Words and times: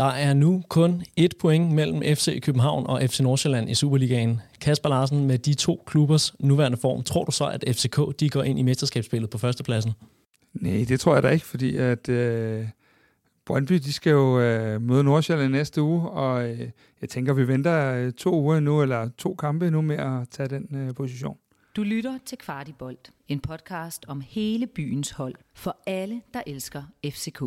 Der 0.00 0.06
er 0.06 0.34
nu 0.34 0.62
kun 0.68 1.02
et 1.16 1.34
point 1.40 1.72
mellem 1.72 2.02
FC 2.02 2.42
København 2.42 2.86
og 2.86 3.02
FC 3.02 3.20
Nordsjælland 3.20 3.70
i 3.70 3.74
Superligaen. 3.74 4.40
Kasper 4.60 4.88
Larsen, 4.88 5.26
med 5.26 5.38
de 5.38 5.54
to 5.54 5.82
klubbers 5.86 6.34
nuværende 6.38 6.76
form, 6.76 7.02
tror 7.02 7.24
du 7.24 7.32
så, 7.32 7.46
at 7.46 7.64
FCK 7.76 8.20
de 8.20 8.28
går 8.28 8.42
ind 8.42 8.58
i 8.58 8.62
mesterskabsspillet 8.62 9.30
på 9.30 9.38
førstepladsen? 9.38 9.92
Nej, 10.54 10.84
det 10.88 11.00
tror 11.00 11.14
jeg 11.14 11.22
da 11.22 11.28
ikke, 11.28 11.46
fordi 11.46 11.76
at 11.76 12.08
øh, 12.08 12.64
Brøndby 13.46 13.74
de 13.74 13.92
skal 13.92 14.10
jo 14.10 14.40
øh, 14.40 14.82
møde 14.82 15.04
Nordsjælland 15.04 15.52
næste 15.52 15.82
uge, 15.82 16.10
og 16.10 16.48
øh, 16.48 16.60
jeg 17.00 17.08
tænker, 17.08 17.32
vi 17.32 17.48
venter 17.48 17.94
øh, 17.94 18.12
to 18.12 18.40
uger 18.40 18.60
nu, 18.60 18.82
eller 18.82 19.08
to 19.18 19.34
kampe 19.34 19.70
nu 19.70 19.80
med 19.80 19.96
at 19.96 20.28
tage 20.30 20.48
den 20.48 20.68
øh, 20.74 20.94
position. 20.94 21.36
Du 21.76 21.82
lytter 21.82 22.18
til 22.26 22.38
Kvartibolt, 22.38 23.10
en 23.28 23.40
podcast 23.40 24.04
om 24.08 24.20
hele 24.20 24.66
byens 24.66 25.10
hold, 25.10 25.34
for 25.54 25.76
alle, 25.86 26.20
der 26.34 26.42
elsker 26.46 26.82
FCK. 27.04 27.42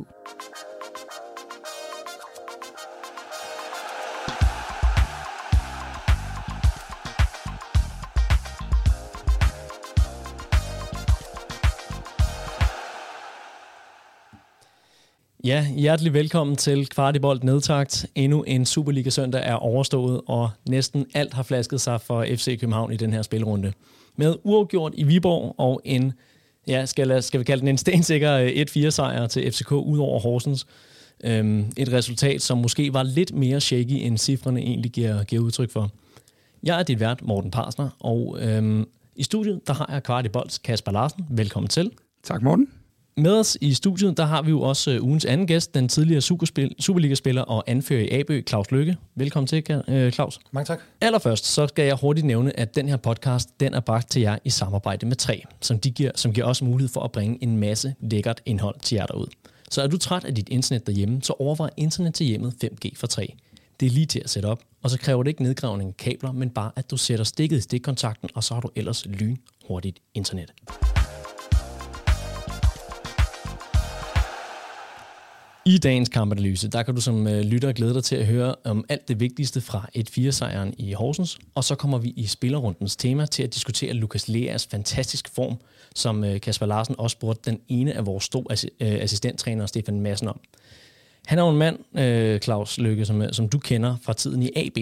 Ja, 15.46 15.68
hjertelig 15.76 16.14
velkommen 16.14 16.56
til 16.56 16.88
Kvartibolt 16.88 17.44
Nedtagt. 17.44 18.06
Endnu 18.16 18.44
en 18.44 18.66
Superliga-søndag 18.66 19.42
er 19.46 19.56
overstået, 19.56 20.22
og 20.28 20.50
næsten 20.70 21.06
alt 21.14 21.34
har 21.34 21.44
flasket 21.44 21.82
sig 21.82 22.02
for 22.02 22.26
FC 22.30 22.60
København 22.60 22.92
i 22.94 22.98
den 22.98 23.14
her 23.14 23.22
spilrunde. 23.22 23.74
Med 24.16 24.36
uafgjort 24.44 24.94
i 24.96 25.04
Viborg 25.04 25.56
og 25.58 25.82
en, 25.86 26.14
ja, 26.68 26.86
skal, 26.86 27.24
skal 27.24 27.40
vi 27.40 27.44
kalde 27.44 27.62
den 27.62 27.68
en 27.68 27.78
stensikker 27.78 28.34
øh, 28.34 28.50
1-4-sejr 28.50 29.28
til 29.28 29.52
FCK 29.52 29.72
ud 29.72 29.98
over 29.98 30.20
Horsens. 30.20 30.68
Øhm, 31.24 31.66
et 31.78 31.94
resultat, 31.94 32.42
som 32.42 32.58
måske 32.58 32.94
var 32.94 33.04
lidt 33.04 33.34
mere 33.34 33.62
shaky, 33.62 34.06
end 34.06 34.18
cifrene 34.18 34.60
egentlig 34.62 34.92
giver, 34.92 35.24
giver 35.24 35.42
udtryk 35.42 35.72
for. 35.72 35.92
Jeg 36.64 36.80
er 36.80 36.84
dit 36.84 37.00
vært, 37.00 37.22
Morten 37.22 37.52
Parsner, 37.52 37.90
og 38.00 38.38
øhm, 38.42 38.86
i 39.16 39.24
studiet 39.24 39.62
der 39.68 39.74
har 39.74 39.90
jeg 39.92 40.04
Kvartibolds 40.04 40.58
Kasper 40.58 40.92
Larsen. 40.92 41.26
Velkommen 41.30 41.70
til. 41.70 41.92
Tak, 42.24 42.42
Morten. 42.42 42.83
Med 43.18 43.32
os 43.40 43.58
i 43.62 43.74
studiet, 43.74 44.18
der 44.18 44.26
har 44.26 44.42
vi 44.42 44.50
jo 44.50 44.62
også 44.62 44.92
øh, 44.92 45.04
ugens 45.04 45.26
anden 45.26 45.48
gæst, 45.48 45.74
den 45.74 45.88
tidligere 45.88 46.22
Superliga-spiller 46.80 47.42
og 47.42 47.64
anfører 47.68 48.02
i 48.02 48.10
AB, 48.10 48.48
Claus 48.48 48.72
Lykke. 48.72 48.98
Velkommen 49.16 49.48
til, 49.48 49.64
øh, 49.88 50.12
Claus. 50.12 50.40
Mange 50.52 50.66
tak. 50.66 50.80
Allerførst, 51.02 51.46
så 51.46 51.68
skal 51.68 51.86
jeg 51.86 51.96
hurtigt 51.96 52.28
nævne, 52.28 52.60
at 52.60 52.76
den 52.76 52.90
her 52.90 52.98
podcast, 52.98 53.60
den 53.60 53.74
er 53.74 53.80
bragt 53.80 54.12
til 54.12 54.22
jer 54.22 54.38
i 54.44 54.50
samarbejde 54.50 55.06
med 55.06 55.16
3, 55.16 55.44
som, 55.62 55.80
de 55.80 55.92
giver, 55.92 56.12
som 56.16 56.34
giver 56.34 56.46
os 56.48 56.62
mulighed 56.62 56.90
for 56.94 57.02
at 57.02 57.12
bringe 57.12 57.38
en 57.44 57.58
masse 57.58 57.96
lækkert 58.00 58.42
indhold 58.46 58.76
til 58.82 58.96
jer 58.96 59.06
derud. 59.06 59.28
Så 59.72 59.82
er 59.82 59.88
du 59.88 59.98
træt 59.98 60.24
af 60.26 60.36
dit 60.36 60.50
internet 60.50 60.88
derhjemme, 60.88 61.22
så 61.22 61.34
overvej 61.40 61.70
internet 61.78 62.14
til 62.14 62.26
hjemmet 62.26 62.54
5G 62.64 62.92
for 62.96 63.08
3. 63.08 63.36
Det 63.80 63.86
er 63.86 63.90
lige 63.90 64.06
til 64.06 64.20
at 64.20 64.30
sætte 64.30 64.48
op, 64.48 64.60
og 64.84 64.90
så 64.90 65.00
kræver 65.00 65.24
det 65.24 65.30
ikke 65.30 65.44
nedgravning 65.44 65.90
af 65.90 65.98
kabler, 65.98 66.32
men 66.32 66.50
bare 66.50 66.72
at 66.76 66.92
du 66.92 66.98
sætter 66.98 67.26
stikket 67.26 67.58
i 67.58 67.62
stikkontakten, 67.62 68.30
og 68.36 68.44
så 68.44 68.54
har 68.54 68.62
du 68.62 68.70
ellers 68.76 69.06
lyn 69.06 69.36
hurtigt 69.68 70.00
internet. 70.14 70.54
I 75.66 75.78
dagens 75.78 76.10
kampanalyse, 76.10 76.68
der 76.68 76.84
kan 76.84 76.96
du 76.96 77.02
som 77.02 77.28
øh, 77.28 77.42
lytter 77.42 77.72
glæde 77.72 77.94
dig 77.94 78.04
til 78.04 78.16
at 78.16 78.26
høre 78.26 78.56
om 78.64 78.86
alt 78.90 79.08
det 79.08 79.20
vigtigste 79.20 79.62
fra 79.62 79.90
et 79.94 80.10
4-sejren 80.10 80.74
i 80.78 80.94
Horsens, 80.94 81.40
og 81.56 81.64
så 81.64 81.76
kommer 81.76 81.98
vi 81.98 82.10
i 82.10 82.28
spillerrundens 82.28 82.96
tema 82.96 83.26
til 83.26 83.44
at 83.44 83.54
diskutere 83.54 83.94
Lukas 83.94 84.28
Leas 84.28 84.68
fantastiske 84.68 85.30
form, 85.36 85.58
som 85.96 86.24
øh, 86.24 86.42
Kasper 86.42 86.66
Larsen 86.66 86.96
også 86.98 87.14
spurgte 87.14 87.52
den 87.52 87.60
ene 87.68 87.94
af 87.94 88.06
vores 88.06 88.30
to 88.30 88.46
øh, 88.52 88.62
assistenttrænere, 88.80 89.68
Stefan 89.68 90.00
Madsen, 90.00 90.28
om. 90.28 90.40
Han 91.26 91.40
er 91.40 91.44
jo 91.44 91.50
en 91.50 91.58
mand, 91.58 91.80
Claus 92.42 92.78
Lykke, 92.78 93.06
som, 93.06 93.34
som 93.34 93.50
du 93.50 93.60
kender 93.60 93.96
fra 94.04 94.14
tiden 94.14 94.44
i 94.44 94.50
AB. 94.56 94.78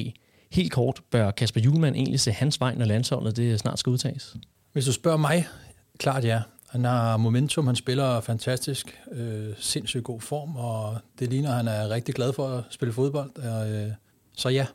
Helt 0.51 0.71
kort, 0.71 1.01
bør 1.11 1.31
Kasper 1.31 1.61
Julemand 1.61 1.95
egentlig 1.95 2.19
se 2.19 2.31
hans 2.31 2.59
vej, 2.59 2.75
når 2.75 2.85
landsholdet 2.85 3.35
det 3.35 3.59
snart 3.59 3.79
skal 3.79 3.89
udtages? 3.89 4.35
Hvis 4.73 4.85
du 4.85 4.91
spørger 4.91 5.17
mig, 5.17 5.47
klart 5.97 6.25
ja. 6.25 6.41
Han 6.71 6.83
har 6.83 7.17
momentum, 7.17 7.67
han 7.67 7.75
spiller 7.75 8.21
fantastisk, 8.21 8.99
øh, 9.11 9.47
sindssygt 9.57 10.03
god 10.03 10.21
form, 10.21 10.55
og 10.55 10.97
det 11.19 11.29
ligner, 11.29 11.49
at 11.49 11.55
han 11.55 11.67
er 11.67 11.89
rigtig 11.89 12.15
glad 12.15 12.33
for 12.33 12.47
at 12.47 12.63
spille 12.69 12.93
fodbold. 12.93 13.37
Og, 13.37 13.71
øh, 13.71 13.91
så 14.37 14.49
ja. 14.49 14.65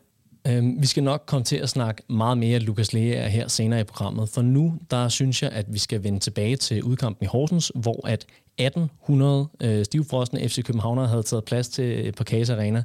Øhm, 0.49 0.77
vi 0.81 0.87
skal 0.87 1.03
nok 1.03 1.23
komme 1.27 1.45
til 1.45 1.57
at 1.57 1.69
snakke 1.69 2.03
meget 2.09 2.39
mere 2.39 2.59
Lukas 2.59 2.93
Lea 2.93 3.29
her 3.29 3.49
senere 3.49 3.81
i 3.81 3.85
programmet, 3.85 4.29
for 4.29 4.43
nu 4.43 4.79
der 4.91 5.09
synes 5.09 5.43
jeg, 5.43 5.51
at 5.51 5.67
vi 5.73 5.79
skal 5.79 6.03
vende 6.03 6.19
tilbage 6.19 6.57
til 6.57 6.83
udkampen 6.83 7.25
i 7.25 7.27
Horsens, 7.27 7.73
hvor 7.75 8.07
at 8.09 8.27
1800 8.59 9.49
øh, 9.61 9.85
stivfrostende 9.85 10.49
FC 10.49 10.63
Københavner 10.65 11.07
havde 11.07 11.23
taget 11.23 11.45
plads 11.45 11.69
til 11.69 12.07
øh, 12.07 12.15
på 12.15 12.25
Kase 12.25 12.55
Arena. 12.55 12.83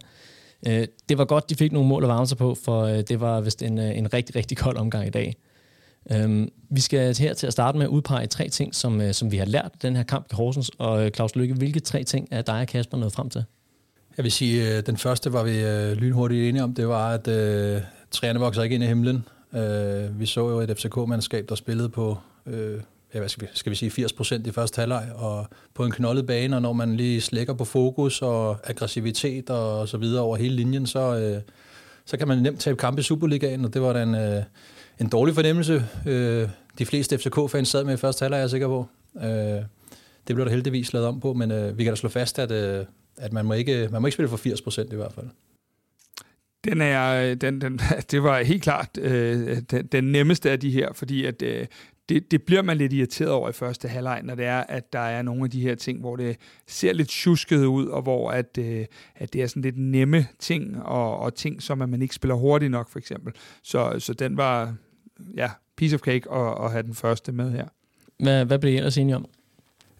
Øh, 0.68 0.88
det 1.10 1.18
var 1.18 1.26
godt, 1.26 1.50
de 1.50 1.56
fik 1.56 1.72
nogle 1.72 1.90
mål 1.90 2.04
at 2.04 2.10
varme 2.10 2.28
sig 2.28 2.38
på, 2.38 2.56
for 2.56 2.84
øh, 2.84 3.02
det 3.02 3.20
var 3.20 3.42
vist 3.42 3.64
en, 3.64 3.78
øh, 3.78 3.98
en 3.98 4.14
rigtig, 4.14 4.36
rigtig 4.36 4.58
kold 4.58 4.78
omgang 4.78 5.08
i 5.08 5.10
dag. 5.10 5.36
Øhm, 6.12 6.50
vi 6.70 6.82
skal 6.82 7.18
her 7.18 7.34
til 7.34 7.48
at 7.48 7.54
starte 7.54 7.78
med 7.78 7.86
at 7.86 7.90
udpege 7.90 8.28
tre 8.28 8.50
ting, 8.50 8.76
som, 8.76 9.02
øh, 9.02 9.14
som 9.14 9.32
vi 9.32 9.38
har 9.38 9.46
lært 9.46 9.72
den 9.82 9.96
her 9.96 10.04
kamp 10.04 10.26
i 10.32 10.36
Horsens. 10.36 10.72
Og 10.78 11.06
øh, 11.06 11.12
Claus 11.12 11.36
Lykke, 11.36 11.54
hvilke 11.54 11.80
tre 11.80 12.04
ting 12.04 12.28
er 12.32 12.42
dig 12.42 12.62
og 12.62 12.68
Kasper 12.68 12.98
nået 12.98 13.14
frem 13.14 13.30
til? 13.30 13.44
Jeg 14.18 14.24
vil 14.24 14.32
sige, 14.32 14.68
at 14.68 14.78
øh, 14.78 14.86
den 14.86 14.98
første 14.98 15.34
var 15.34 15.44
vi 15.44 15.60
øh, 15.60 15.92
lynhurtigt 15.92 16.50
enige 16.50 16.64
om. 16.64 16.74
Det 16.74 16.88
var, 16.88 17.14
at 17.14 17.28
øh, 17.28 17.82
træerne 18.12 18.40
vokser 18.40 18.64
ikke 18.64 18.74
ind 18.74 18.84
i 18.84 18.88
himlen. 18.88 19.26
Øh, 19.54 20.20
vi 20.20 20.26
så 20.26 20.50
jo 20.50 20.60
et 20.60 20.78
FCK-mandskab, 20.78 21.46
der 21.50 21.56
spillede 21.56 21.90
på 21.90 22.18
øh, 22.46 22.82
ja, 23.14 23.20
hvad 23.20 23.30
skal, 23.30 23.48
vi, 23.48 23.48
skal 23.54 23.70
vi 23.70 23.76
sige, 23.76 23.92
80 23.92 24.14
procent 24.14 24.48
i 24.48 24.52
første 24.52 24.80
halvleg, 24.80 25.10
og 25.16 25.48
på 25.74 25.86
en 25.86 25.92
knoldet 25.92 26.28
bane, 26.28 26.56
og 26.56 26.62
når 26.62 26.74
man 26.74 26.96
lige 26.96 27.22
slækker 27.22 27.54
på 27.54 27.66
fokus 27.66 28.22
og 28.22 28.58
aggressivitet 28.70 29.50
og 29.50 29.88
så 29.88 29.98
videre 29.98 30.24
over 30.24 30.38
hele 30.38 30.56
linjen, 30.56 30.88
så, 30.88 31.18
øh, 31.18 31.42
så 32.06 32.18
kan 32.18 32.28
man 32.28 32.38
nemt 32.38 32.60
tabe 32.60 32.78
kamp 32.78 33.00
i 33.00 33.02
Superligaen, 33.02 33.66
og 33.66 33.74
det 33.74 33.82
var 33.82 33.94
den... 33.94 34.16
Øh, 34.16 34.44
en 35.02 35.10
dårlig 35.10 35.36
fornemmelse. 35.36 35.86
Øh, 36.06 36.50
de 36.78 36.86
fleste 36.86 37.18
FCK-fans 37.18 37.68
sad 37.68 37.84
med 37.84 37.94
i 37.94 37.98
første 37.98 38.24
halvleg, 38.24 38.38
er 38.38 38.42
jeg 38.42 38.50
sikker 38.50 38.68
på. 38.68 38.88
Øh, 39.18 39.64
det 40.28 40.36
blev 40.36 40.46
der 40.46 40.50
heldigvis 40.50 40.94
lavet 40.94 41.08
om 41.08 41.20
på, 41.20 41.34
men 41.34 41.52
øh, 41.52 41.78
vi 41.78 41.84
kan 41.84 41.92
da 41.92 41.96
slå 41.96 42.10
fast, 42.10 42.40
at, 42.40 42.52
øh, 42.52 42.86
at 43.18 43.34
man, 43.34 43.46
må 43.46 43.54
ikke, 43.54 43.90
man 43.92 44.02
må 44.02 44.08
ikke 44.08 44.14
spille 44.14 44.30
for 44.30 44.38
80 44.38 44.62
procent 44.62 44.94
i 44.94 44.96
hvert 44.96 45.14
fald. 45.14 45.28
Den 46.64 46.82
er, 46.82 47.36
den, 47.36 47.62
den, 47.62 47.80
det 48.12 48.24
var 48.24 48.42
helt 48.42 48.64
klart 48.64 48.98
øh, 49.02 49.58
den, 49.72 49.86
den 49.86 50.04
nemmeste 50.04 50.52
af 50.52 50.60
de 50.60 50.72
her, 50.72 50.94
fordi 50.94 51.26
at, 51.26 51.42
øh, 51.42 51.68
det, 52.10 52.32
det 52.32 52.44
bliver 52.44 52.62
man 52.62 52.78
lidt 52.78 52.94
irriteret 52.94 53.32
over 53.32 53.50
i 53.50 53.54
første 53.54 53.88
halvleg, 53.88 54.22
når 54.24 54.36
det 54.36 54.46
er, 54.46 54.60
at 54.60 54.94
der 54.94 55.00
er 55.00 55.22
nogle 55.22 55.44
af 55.44 55.50
de 55.50 55.62
her 55.62 55.76
ting, 55.76 56.00
hvor 56.00 56.16
det 56.16 56.38
ser 56.68 56.94
lidt 56.94 57.10
tjusket 57.10 57.66
ud, 57.66 57.86
og 57.86 58.02
hvor 58.02 58.32
at, 58.32 58.58
øh, 58.60 58.86
at 59.16 59.34
det 59.34 59.42
er 59.42 59.48
sådan 59.48 59.62
lidt 59.62 59.78
nemme 59.78 60.28
ting, 60.40 60.84
og, 60.84 61.20
og 61.20 61.36
ting, 61.36 61.62
som 61.62 61.82
at 61.82 61.90
man 61.90 62.02
ikke 62.02 62.16
spiller 62.16 62.36
hurtigt 62.36 62.72
nok, 62.72 62.90
for 62.90 63.00
eksempel. 63.00 63.34
Så, 63.64 63.96
så 64.00 64.14
den 64.14 64.38
var, 64.38 64.76
ja, 65.36 65.50
piece 65.78 65.96
of 65.96 66.02
cake 66.02 66.32
at, 66.32 66.66
at 66.66 66.72
have 66.72 66.84
den 66.84 66.94
første 66.94 67.32
med 67.32 67.52
her. 67.52 67.66
Hvad, 68.20 68.46
hvad 68.46 68.60
blev 68.60 68.74
I 68.74 68.78
ellers 68.78 68.98
enige 68.98 69.16
om? 69.16 69.26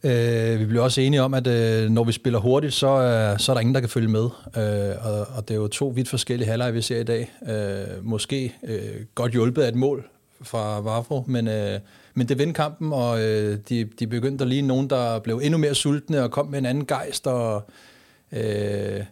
Øh, 0.04 0.60
vi 0.60 0.66
blev 0.66 0.84
også 0.84 1.02
enige 1.02 1.22
om, 1.22 1.34
at 1.34 1.48
øh, 1.48 1.90
når 1.90 2.04
vi 2.04 2.12
spiller 2.12 2.40
hurtigt, 2.40 2.74
så, 2.74 2.88
øh, 2.88 3.40
så 3.40 3.52
er 3.52 3.54
der 3.54 3.62
ingen, 3.62 3.76
der 3.76 3.80
kan 3.80 3.90
følge 3.90 4.08
med. 4.08 4.24
Øh, 4.58 5.06
og, 5.06 5.28
og 5.36 5.48
det 5.48 5.52
er 5.52 5.60
jo 5.60 5.68
to 5.68 5.88
vidt 5.88 6.10
forskellige 6.10 6.50
halvleje, 6.50 6.74
vi 6.74 6.82
ser 6.82 7.00
i 7.00 7.04
dag. 7.04 7.32
Øh, 7.50 8.06
måske 8.06 8.56
øh, 8.64 9.06
godt 9.16 9.32
hjulpet 9.32 9.62
af 9.62 9.68
et 9.68 9.76
mål 9.76 10.06
fra 10.42 10.80
Vavro, 10.80 11.24
men, 11.28 11.48
øh, 11.48 11.80
men 12.14 12.30
det 12.30 12.38
vendte 12.38 12.54
kampen, 12.54 12.94
og 12.94 13.24
øh, 13.24 13.58
de, 13.70 13.84
de 14.00 14.08
begyndte 14.08 14.46
lige 14.46 14.62
nogen, 14.62 14.90
der 14.90 15.20
blev 15.20 15.42
endnu 15.44 15.58
mere 15.58 15.76
sultne 15.76 16.24
og 16.24 16.32
kom 16.32 16.48
med 16.48 16.60
en 16.60 16.66
anden 16.66 16.86
gejst, 16.86 17.28
og 17.28 17.70
øh, 18.32 19.04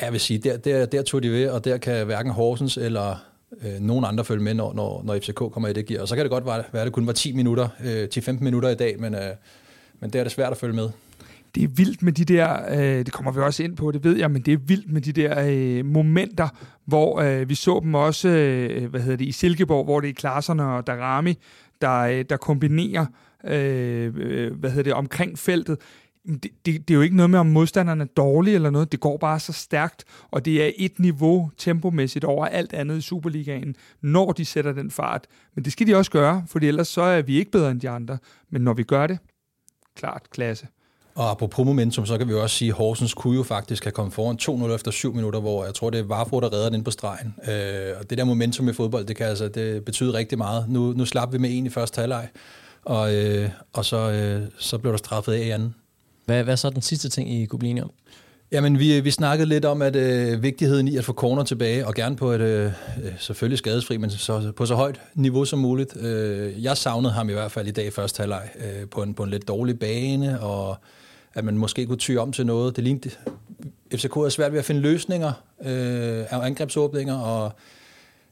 jeg 0.00 0.12
vil 0.12 0.20
sige, 0.20 0.38
der, 0.38 0.56
der, 0.56 0.86
der 0.86 1.02
tog 1.02 1.22
de 1.22 1.30
ved, 1.30 1.48
og 1.48 1.64
der 1.64 1.76
kan 1.76 2.06
hverken 2.06 2.32
Horsens 2.32 2.76
eller 2.76 3.24
øh, 3.62 3.80
nogen 3.80 4.04
andre 4.04 4.24
følge 4.24 4.42
med, 4.42 4.54
når, 4.54 4.74
når, 4.74 5.02
når 5.04 5.18
FCK 5.18 5.34
kommer 5.34 5.68
i 5.68 5.72
det 5.72 5.86
gear. 5.86 6.00
Og 6.00 6.08
så 6.08 6.14
kan 6.14 6.24
det 6.24 6.30
godt 6.30 6.46
være, 6.46 6.80
at 6.80 6.84
det 6.84 6.92
kun 6.92 7.06
var 7.06 7.12
10 7.12 7.32
minutter, 7.32 7.68
øh, 7.84 8.08
10-15 8.16 8.44
minutter 8.44 8.68
i 8.68 8.74
dag, 8.74 9.00
men, 9.00 9.14
øh, 9.14 9.20
men 10.00 10.10
det 10.10 10.18
er 10.18 10.22
det 10.22 10.32
svært 10.32 10.52
at 10.52 10.56
følge 10.56 10.74
med. 10.74 10.88
Det 11.54 11.62
er 11.62 11.68
vildt 11.68 12.02
med 12.02 12.12
de 12.12 12.24
der, 12.24 12.56
øh, 12.70 13.04
det 13.04 13.12
kommer 13.12 13.32
vi 13.32 13.40
også 13.40 13.62
ind 13.62 13.76
på, 13.76 13.90
det 13.90 14.04
ved 14.04 14.16
jeg, 14.16 14.30
men 14.30 14.42
det 14.42 14.54
er 14.54 14.58
vildt 14.58 14.92
med 14.92 15.00
de 15.00 15.12
der 15.12 15.44
øh, 15.48 15.84
momenter, 15.84 16.48
hvor 16.84 17.20
øh, 17.20 17.48
vi 17.48 17.54
så 17.54 17.80
dem 17.82 17.94
også, 17.94 18.28
øh, 18.28 18.90
hvad 18.90 19.00
hedder 19.00 19.16
det, 19.16 19.24
i 19.24 19.32
Silkeborg, 19.32 19.84
hvor 19.84 20.00
det 20.00 20.10
er 20.10 20.14
Klarserne 20.14 20.64
og 20.64 20.86
Darami, 20.86 21.38
der, 21.80 22.00
øh, 22.00 22.24
der 22.30 22.36
kombinerer, 22.36 23.06
øh, 23.44 24.12
øh 24.16 24.52
hvad 24.52 24.70
hedder 24.70 24.82
det, 24.82 24.92
omkring 24.92 25.38
feltet 25.38 25.78
det, 26.26 26.42
det, 26.42 26.88
det 26.88 26.90
er 26.90 26.94
jo 26.94 27.00
ikke 27.00 27.16
noget 27.16 27.30
med, 27.30 27.38
om 27.38 27.46
modstanderne 27.46 28.04
er 28.04 28.08
dårlige 28.16 28.54
eller 28.54 28.70
noget. 28.70 28.92
Det 28.92 29.00
går 29.00 29.16
bare 29.16 29.40
så 29.40 29.52
stærkt, 29.52 30.04
og 30.30 30.44
det 30.44 30.64
er 30.64 30.70
et 30.76 30.98
niveau 30.98 31.50
tempomæssigt 31.58 32.24
over 32.24 32.46
alt 32.46 32.72
andet 32.72 32.98
i 32.98 33.00
Superligaen, 33.00 33.76
når 34.02 34.32
de 34.32 34.44
sætter 34.44 34.72
den 34.72 34.90
fart. 34.90 35.26
Men 35.54 35.64
det 35.64 35.72
skal 35.72 35.86
de 35.86 35.94
også 35.94 36.10
gøre, 36.10 36.44
for 36.48 36.58
ellers 36.58 36.88
så 36.88 37.02
er 37.02 37.22
vi 37.22 37.38
ikke 37.38 37.50
bedre 37.50 37.70
end 37.70 37.80
de 37.80 37.88
andre. 37.88 38.18
Men 38.50 38.62
når 38.62 38.74
vi 38.74 38.82
gør 38.82 39.06
det, 39.06 39.18
klart 39.96 40.30
klasse. 40.30 40.66
Og 41.14 41.30
apropos 41.30 41.66
momentum, 41.66 42.06
så 42.06 42.18
kan 42.18 42.28
vi 42.28 42.32
jo 42.32 42.42
også 42.42 42.56
sige, 42.56 42.68
at 42.68 42.74
Horsens 42.74 43.14
kunne 43.14 43.36
jo 43.36 43.42
faktisk 43.42 43.84
have 43.84 43.92
kommet 43.92 44.14
foran 44.14 44.68
2-0 44.70 44.74
efter 44.74 44.90
7 44.90 45.14
minutter, 45.14 45.40
hvor 45.40 45.64
jeg 45.64 45.74
tror, 45.74 45.90
det 45.90 46.00
er 46.00 46.04
Varfro, 46.04 46.40
der 46.40 46.52
redder 46.52 46.70
den 46.70 46.84
på 46.84 46.90
stregen. 46.90 47.34
Øh, 47.48 47.92
og 48.00 48.10
det 48.10 48.18
der 48.18 48.24
momentum 48.24 48.68
i 48.68 48.72
fodbold, 48.72 49.04
det 49.04 49.16
kan 49.16 49.26
altså 49.26 49.48
det 49.48 49.84
betyder 49.84 50.14
rigtig 50.14 50.38
meget. 50.38 50.68
Nu, 50.68 50.92
nu 50.92 51.04
slap 51.04 51.32
vi 51.32 51.38
med 51.38 51.58
en 51.58 51.66
i 51.66 51.70
første 51.70 52.00
halvleg, 52.00 52.28
og, 52.82 53.14
øh, 53.14 53.50
og 53.72 53.84
så, 53.84 54.10
øh, 54.10 54.48
så 54.58 54.78
blev 54.78 54.92
der 54.92 54.98
straffet 54.98 55.32
af 55.32 55.38
i 55.38 55.50
anden. 55.50 55.74
Hvad, 56.26 56.44
hvad 56.44 56.52
er 56.52 56.56
så 56.56 56.70
den 56.70 56.82
sidste 56.82 57.08
ting, 57.08 57.32
I 57.32 57.46
kunne 57.46 57.58
blive 57.58 57.70
enige 57.70 57.84
om? 57.84 57.90
Jamen, 58.52 58.78
vi, 58.78 59.00
vi 59.00 59.10
snakkede 59.10 59.48
lidt 59.48 59.64
om, 59.64 59.82
at 59.82 59.96
øh, 59.96 60.42
vigtigheden 60.42 60.88
i 60.88 60.96
at 60.96 61.04
få 61.04 61.12
corner 61.12 61.44
tilbage, 61.44 61.86
og 61.86 61.94
gerne 61.94 62.16
på 62.16 62.30
et 62.30 62.40
øh, 62.40 62.64
øh, 62.66 63.12
selvfølgelig 63.18 63.58
skadesfri, 63.58 63.96
men 63.96 64.10
så, 64.10 64.52
på 64.56 64.66
så 64.66 64.74
højt 64.74 65.00
niveau 65.14 65.44
som 65.44 65.58
muligt. 65.58 65.96
Øh, 66.00 66.64
jeg 66.64 66.76
savnede 66.76 67.12
ham 67.12 67.30
i 67.30 67.32
hvert 67.32 67.52
fald 67.52 67.68
i 67.68 67.70
dag 67.70 67.86
i 67.86 67.90
første 67.90 68.20
halvleg 68.20 68.48
øh, 68.56 68.88
på, 68.88 69.02
en, 69.02 69.14
på 69.14 69.22
en 69.22 69.30
lidt 69.30 69.48
dårlig 69.48 69.78
bane, 69.78 70.40
og 70.40 70.76
at 71.34 71.44
man 71.44 71.58
måske 71.58 71.86
kunne 71.86 71.98
ty 71.98 72.10
om 72.16 72.32
til 72.32 72.46
noget. 72.46 72.76
Det 72.76 72.84
lignede, 72.84 73.10
FCK 73.94 74.16
er 74.16 74.28
svært 74.28 74.52
ved 74.52 74.58
at 74.58 74.64
finde 74.64 74.80
løsninger 74.80 75.32
øh, 75.64 76.24
af 76.30 76.46
angrebsåbninger, 76.46 77.18
og 77.18 77.52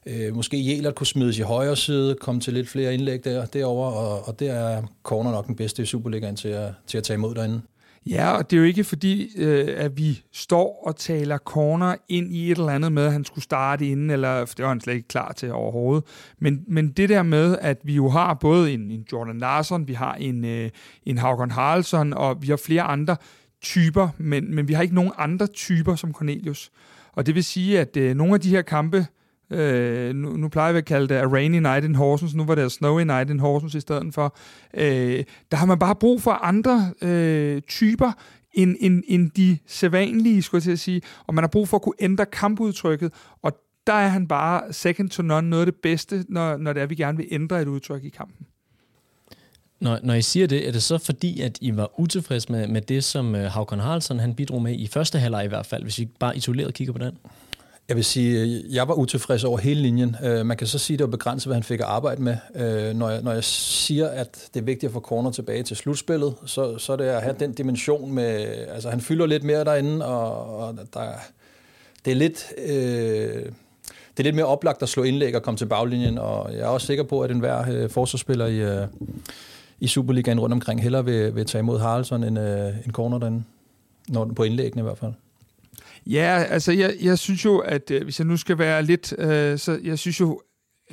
øh, 0.05 0.35
måske 0.35 0.67
Jelert 0.67 0.95
kunne 0.95 1.07
smides 1.07 1.37
i 1.37 1.41
højre 1.41 1.75
side, 1.75 2.15
komme 2.15 2.41
til 2.41 2.53
lidt 2.53 2.69
flere 2.69 2.93
indlæg 2.93 3.23
der, 3.23 3.45
derover, 3.45 3.91
og, 3.91 4.27
og 4.27 4.39
det 4.39 4.49
er 4.49 4.83
corner 5.03 5.31
nok 5.31 5.47
den 5.47 5.55
bedste 5.55 5.83
i 5.83 5.85
Superligaen 5.85 6.35
til 6.35 6.49
at, 6.49 6.71
til 6.87 6.97
at 6.97 7.03
tage 7.03 7.15
imod 7.15 7.35
derinde. 7.35 7.61
Ja, 8.09 8.31
og 8.31 8.51
det 8.51 8.57
er 8.57 8.59
jo 8.59 8.67
ikke 8.67 8.83
fordi, 8.83 9.29
øh, 9.37 9.67
at 9.77 9.97
vi 9.97 10.23
står 10.31 10.83
og 10.85 10.95
taler 10.95 11.37
corner 11.37 11.95
ind 12.09 12.33
i 12.33 12.51
et 12.51 12.57
eller 12.57 12.71
andet 12.71 12.91
med, 12.91 13.05
at 13.05 13.11
han 13.11 13.25
skulle 13.25 13.43
starte 13.43 13.87
inden, 13.87 14.09
eller 14.09 14.45
for 14.45 14.55
det 14.55 14.63
var 14.63 14.69
han 14.69 14.81
slet 14.81 14.93
ikke 14.93 15.07
klar 15.07 15.31
til 15.31 15.51
overhovedet. 15.51 16.03
Men, 16.39 16.63
men 16.67 16.89
det 16.89 17.09
der 17.09 17.23
med, 17.23 17.57
at 17.61 17.77
vi 17.83 17.95
jo 17.95 18.09
har 18.09 18.33
både 18.33 18.73
en, 18.73 18.91
en 18.91 19.05
Jordan 19.11 19.39
Larson, 19.39 19.87
vi 19.87 19.93
har 19.93 20.13
en, 20.13 20.45
øh, 20.45 20.69
en 21.05 21.17
Haugen 21.17 21.51
Haraldsson, 21.51 22.13
og 22.13 22.41
vi 22.41 22.47
har 22.47 22.57
flere 22.57 22.81
andre 22.81 23.15
typer, 23.61 24.09
men, 24.17 24.55
men 24.55 24.67
vi 24.67 24.73
har 24.73 24.81
ikke 24.81 24.95
nogen 24.95 25.11
andre 25.17 25.47
typer 25.47 25.95
som 25.95 26.13
Cornelius. 26.13 26.71
Og 27.13 27.25
det 27.25 27.35
vil 27.35 27.43
sige, 27.43 27.79
at 27.79 27.97
øh, 27.97 28.15
nogle 28.15 28.33
af 28.33 28.41
de 28.41 28.49
her 28.49 28.61
kampe, 28.61 29.05
Øh, 29.53 30.15
nu, 30.15 30.37
nu 30.37 30.49
plejer 30.49 30.71
vi 30.71 30.77
at 30.77 30.85
kalde 30.85 31.07
det 31.07 31.15
A 31.15 31.25
Rainy 31.25 31.57
Night 31.57 31.85
in 31.85 31.95
Horsens, 31.95 32.35
nu 32.35 32.45
var 32.45 32.55
det 32.55 32.61
A 32.61 32.69
Snowy 32.69 33.01
Night 33.01 33.29
in 33.29 33.39
Horsens 33.39 33.75
i 33.75 33.79
stedet 33.79 34.13
for. 34.13 34.37
Øh, 34.73 35.23
der 35.51 35.57
har 35.57 35.65
man 35.65 35.79
bare 35.79 35.95
brug 35.95 36.21
for 36.21 36.31
andre 36.31 36.93
øh, 37.01 37.61
typer 37.61 38.11
end, 38.53 38.75
end, 38.79 39.03
end 39.07 39.31
de 39.31 39.57
sædvanlige, 39.67 40.41
skulle 40.41 40.59
jeg 40.59 40.63
til 40.63 40.71
at 40.71 40.79
sige. 40.79 41.01
Og 41.27 41.33
man 41.33 41.43
har 41.43 41.47
brug 41.47 41.69
for 41.69 41.77
at 41.77 41.83
kunne 41.83 41.95
ændre 41.99 42.25
kampudtrykket, 42.25 43.13
og 43.41 43.51
der 43.87 43.93
er 43.93 44.07
han 44.07 44.27
bare 44.27 44.73
second 44.73 45.09
to 45.09 45.23
none 45.23 45.49
noget 45.49 45.61
af 45.61 45.71
det 45.71 45.81
bedste, 45.81 46.25
når, 46.29 46.57
når 46.57 46.73
det 46.73 46.81
er, 46.81 46.85
vi 46.85 46.95
gerne 46.95 47.17
vil 47.17 47.27
ændre 47.31 47.61
et 47.61 47.67
udtryk 47.67 48.03
i 48.03 48.09
kampen. 48.09 48.45
Når, 49.79 49.99
når 50.03 50.13
I 50.13 50.21
siger 50.21 50.47
det, 50.47 50.67
er 50.67 50.71
det 50.71 50.83
så 50.83 50.97
fordi, 50.97 51.41
at 51.41 51.57
I 51.61 51.77
var 51.77 51.99
utilfredse 51.99 52.51
med, 52.51 52.67
med 52.67 52.81
det, 52.81 53.03
som 53.03 53.35
øh, 53.35 53.51
Havkon 53.51 53.79
Haraldsson 53.79 54.19
han 54.19 54.35
bidrog 54.35 54.61
med 54.61 54.79
i 54.79 54.87
første 54.87 55.19
halvleg 55.19 55.45
i 55.45 55.47
hvert 55.47 55.65
fald, 55.65 55.83
hvis 55.83 55.99
I 55.99 56.05
bare 56.05 56.37
isoleret 56.37 56.73
kigger 56.73 56.93
på 56.93 56.99
den? 56.99 57.17
Jeg 57.93 57.97
vil 57.97 58.05
sige, 58.05 58.41
øh, 58.41 58.75
jeg 58.75 58.87
var 58.87 58.93
utilfreds 58.93 59.43
over 59.43 59.57
hele 59.57 59.81
linjen. 59.81 60.15
Øh, 60.23 60.45
man 60.45 60.57
kan 60.57 60.67
så 60.67 60.79
sige, 60.79 60.95
at 60.95 60.99
det 60.99 61.05
var 61.05 61.11
begrænset, 61.11 61.47
hvad 61.47 61.55
han 61.55 61.63
fik 61.63 61.79
at 61.79 61.85
arbejde 61.85 62.21
med. 62.21 62.37
Øh, 62.55 62.95
når, 62.95 63.09
jeg, 63.09 63.21
når 63.21 63.31
jeg 63.31 63.43
siger, 63.43 64.07
at 64.07 64.49
det 64.53 64.59
er 64.59 64.63
vigtigt 64.63 64.89
at 64.89 64.93
få 64.93 64.99
corner 64.99 65.31
tilbage 65.31 65.63
til 65.63 65.77
slutspillet, 65.77 66.35
så, 66.45 66.77
så 66.77 66.93
er 66.93 66.97
det 66.97 67.03
at 67.03 67.21
have 67.21 67.35
den 67.39 67.53
dimension 67.53 68.11
med... 68.11 68.25
Altså, 68.67 68.89
han 68.89 69.01
fylder 69.01 69.25
lidt 69.25 69.43
mere 69.43 69.63
derinde, 69.63 70.05
og, 70.05 70.57
og 70.57 70.77
der, 70.93 71.07
det 72.05 72.11
er 72.11 72.15
lidt... 72.15 72.45
Øh, 72.67 73.45
det 74.11 74.19
er 74.19 74.23
lidt 74.23 74.35
mere 74.35 74.45
oplagt 74.45 74.83
at 74.83 74.89
slå 74.89 75.03
indlæg 75.03 75.35
og 75.35 75.43
komme 75.43 75.57
til 75.57 75.65
baglinjen, 75.65 76.17
og 76.17 76.53
jeg 76.53 76.61
er 76.61 76.67
også 76.67 76.87
sikker 76.87 77.03
på, 77.03 77.21
at 77.21 77.31
enhver 77.31 77.65
øh, 77.71 77.89
forsvarsspiller 77.89 78.45
i, 78.45 78.57
øh, 78.57 78.87
i 79.79 79.87
Superligaen 79.87 80.39
rundt 80.39 80.53
omkring 80.53 80.81
hellere 80.81 81.05
vil, 81.05 81.35
vil 81.35 81.45
tage 81.45 81.59
imod 81.59 81.79
Haraldsson 81.79 82.23
end 82.23 82.39
øh, 82.39 82.73
en 82.85 82.91
corner 82.91 83.19
derinde. 83.19 83.43
Når, 84.09 84.25
på 84.25 84.43
indlæggene 84.43 84.81
i 84.81 84.83
hvert 84.83 84.97
fald. 84.97 85.13
Ja, 86.05 86.43
altså 86.49 86.71
jeg, 86.71 86.93
jeg 87.01 87.19
synes 87.19 87.45
jo, 87.45 87.57
at 87.57 87.91
øh, 87.91 88.03
hvis 88.03 88.19
jeg 88.19 88.27
nu 88.27 88.37
skal 88.37 88.57
være 88.57 88.83
lidt, 88.83 89.13
øh, 89.17 89.57
så 89.57 89.79
jeg 89.83 89.99
synes 89.99 90.19
jo 90.19 90.41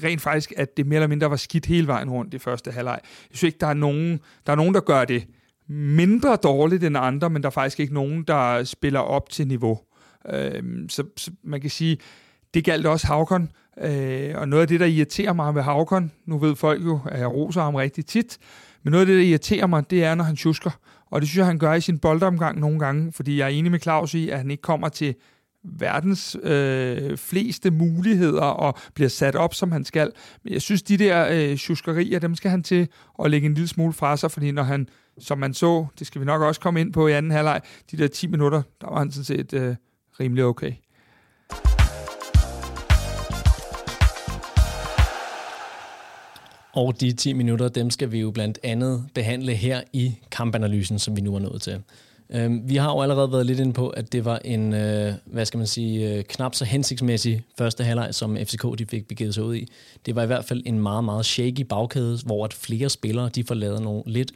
rent 0.04 0.20
faktisk, 0.20 0.52
at 0.56 0.76
det 0.76 0.86
mere 0.86 0.96
eller 0.96 1.08
mindre 1.08 1.30
var 1.30 1.36
skidt 1.36 1.66
hele 1.66 1.86
vejen 1.86 2.10
rundt 2.10 2.34
i 2.34 2.38
første 2.38 2.70
halvleg. 2.70 2.98
Jeg 3.02 3.36
synes 3.36 3.42
ikke, 3.42 3.58
der 3.60 3.66
er 3.66 3.74
nogen, 3.74 4.20
der 4.46 4.52
er 4.52 4.56
nogen, 4.56 4.74
der 4.74 4.80
gør 4.80 5.04
det 5.04 5.26
mindre 5.68 6.36
dårligt 6.36 6.84
end 6.84 6.96
andre, 6.96 7.30
men 7.30 7.42
der 7.42 7.48
er 7.48 7.50
faktisk 7.50 7.80
ikke 7.80 7.94
nogen, 7.94 8.22
der 8.22 8.64
spiller 8.64 9.00
op 9.00 9.28
til 9.30 9.46
niveau. 9.46 9.80
Øh, 10.32 10.62
så, 10.88 11.04
så 11.16 11.30
man 11.44 11.60
kan 11.60 11.70
sige, 11.70 11.98
det 12.54 12.64
galt 12.64 12.86
også 12.86 13.06
Havkon, 13.06 13.50
øh, 13.80 14.34
og 14.34 14.48
noget 14.48 14.62
af 14.62 14.68
det, 14.68 14.80
der 14.80 14.86
irriterer 14.86 15.32
mig 15.32 15.54
ved 15.54 15.62
Havkon, 15.62 16.12
nu 16.26 16.38
ved 16.38 16.56
folk 16.56 16.84
jo, 16.84 17.00
at 17.06 17.20
jeg 17.20 17.32
roser 17.32 17.62
ham 17.62 17.74
rigtig 17.74 18.06
tit, 18.06 18.38
men 18.82 18.90
noget 18.90 19.00
af 19.00 19.06
det, 19.06 19.16
der 19.16 19.28
irriterer 19.28 19.66
mig, 19.66 19.90
det 19.90 20.04
er, 20.04 20.14
når 20.14 20.24
han 20.24 20.36
tjusker. 20.36 20.70
Og 21.10 21.20
det 21.20 21.28
synes 21.28 21.38
jeg, 21.38 21.46
han 21.46 21.58
gør 21.58 21.74
i 21.74 21.80
sin 21.80 21.98
boldomgang 21.98 22.60
nogle 22.60 22.78
gange, 22.78 23.12
fordi 23.12 23.38
jeg 23.38 23.44
er 23.44 23.48
enig 23.48 23.70
med 23.70 23.80
Claus 23.80 24.14
i, 24.14 24.28
at 24.28 24.38
han 24.38 24.50
ikke 24.50 24.62
kommer 24.62 24.88
til 24.88 25.14
verdens 25.64 26.36
øh, 26.42 27.16
fleste 27.16 27.70
muligheder 27.70 28.42
og 28.42 28.78
bliver 28.94 29.08
sat 29.08 29.36
op, 29.36 29.54
som 29.54 29.72
han 29.72 29.84
skal. 29.84 30.12
Men 30.44 30.52
jeg 30.52 30.62
synes, 30.62 30.82
de 30.82 30.96
der 30.96 31.28
øh, 31.30 31.56
tjuskerier, 31.56 32.18
dem 32.18 32.34
skal 32.34 32.50
han 32.50 32.62
til 32.62 32.88
at 33.24 33.30
lægge 33.30 33.46
en 33.46 33.54
lille 33.54 33.68
smule 33.68 33.92
fra 33.92 34.16
sig, 34.16 34.30
fordi 34.30 34.50
når 34.50 34.62
han, 34.62 34.88
som 35.18 35.38
man 35.38 35.54
så, 35.54 35.86
det 35.98 36.06
skal 36.06 36.20
vi 36.20 36.26
nok 36.26 36.42
også 36.42 36.60
komme 36.60 36.80
ind 36.80 36.92
på 36.92 37.08
i 37.08 37.12
anden 37.12 37.32
halvleg, 37.32 37.60
de 37.90 37.96
der 37.96 38.08
10 38.08 38.26
minutter, 38.26 38.62
der 38.80 38.90
var 38.90 38.98
han 38.98 39.10
sådan 39.10 39.24
set 39.24 39.52
øh, 39.52 39.76
rimelig 40.20 40.44
okay. 40.44 40.72
Og 46.74 47.00
de 47.00 47.12
10 47.12 47.32
minutter, 47.32 47.68
dem 47.68 47.90
skal 47.90 48.12
vi 48.12 48.20
jo 48.20 48.30
blandt 48.30 48.58
andet 48.62 49.04
behandle 49.14 49.54
her 49.54 49.80
i 49.92 50.14
kampanalysen, 50.30 50.98
som 50.98 51.16
vi 51.16 51.20
nu 51.20 51.34
er 51.34 51.38
nået 51.38 51.62
til. 51.62 51.82
Øhm, 52.32 52.62
vi 52.68 52.76
har 52.76 52.92
jo 52.92 53.00
allerede 53.00 53.32
været 53.32 53.46
lidt 53.46 53.60
inde 53.60 53.72
på, 53.72 53.88
at 53.88 54.12
det 54.12 54.24
var 54.24 54.38
en, 54.44 54.74
øh, 54.74 55.14
hvad 55.24 55.44
skal 55.44 55.58
man 55.58 55.66
sige, 55.66 56.14
øh, 56.14 56.24
knap 56.24 56.54
så 56.54 56.64
hensigtsmæssig 56.64 57.42
første 57.58 57.84
halvleg, 57.84 58.14
som 58.14 58.36
FCK 58.36 58.78
de 58.78 58.86
fik 58.86 59.08
begivet 59.08 59.34
sig 59.34 59.44
ud 59.44 59.54
i. 59.54 59.68
Det 60.06 60.14
var 60.14 60.22
i 60.22 60.26
hvert 60.26 60.44
fald 60.44 60.62
en 60.66 60.80
meget, 60.80 61.04
meget 61.04 61.26
shaky 61.26 61.60
bagkæde, 61.60 62.18
hvor 62.26 62.44
at 62.44 62.54
flere 62.54 62.88
spillere 62.88 63.28
de 63.28 63.44
får 63.44 63.54
lavet 63.54 63.82
nogle 63.82 64.02
lidt, 64.06 64.32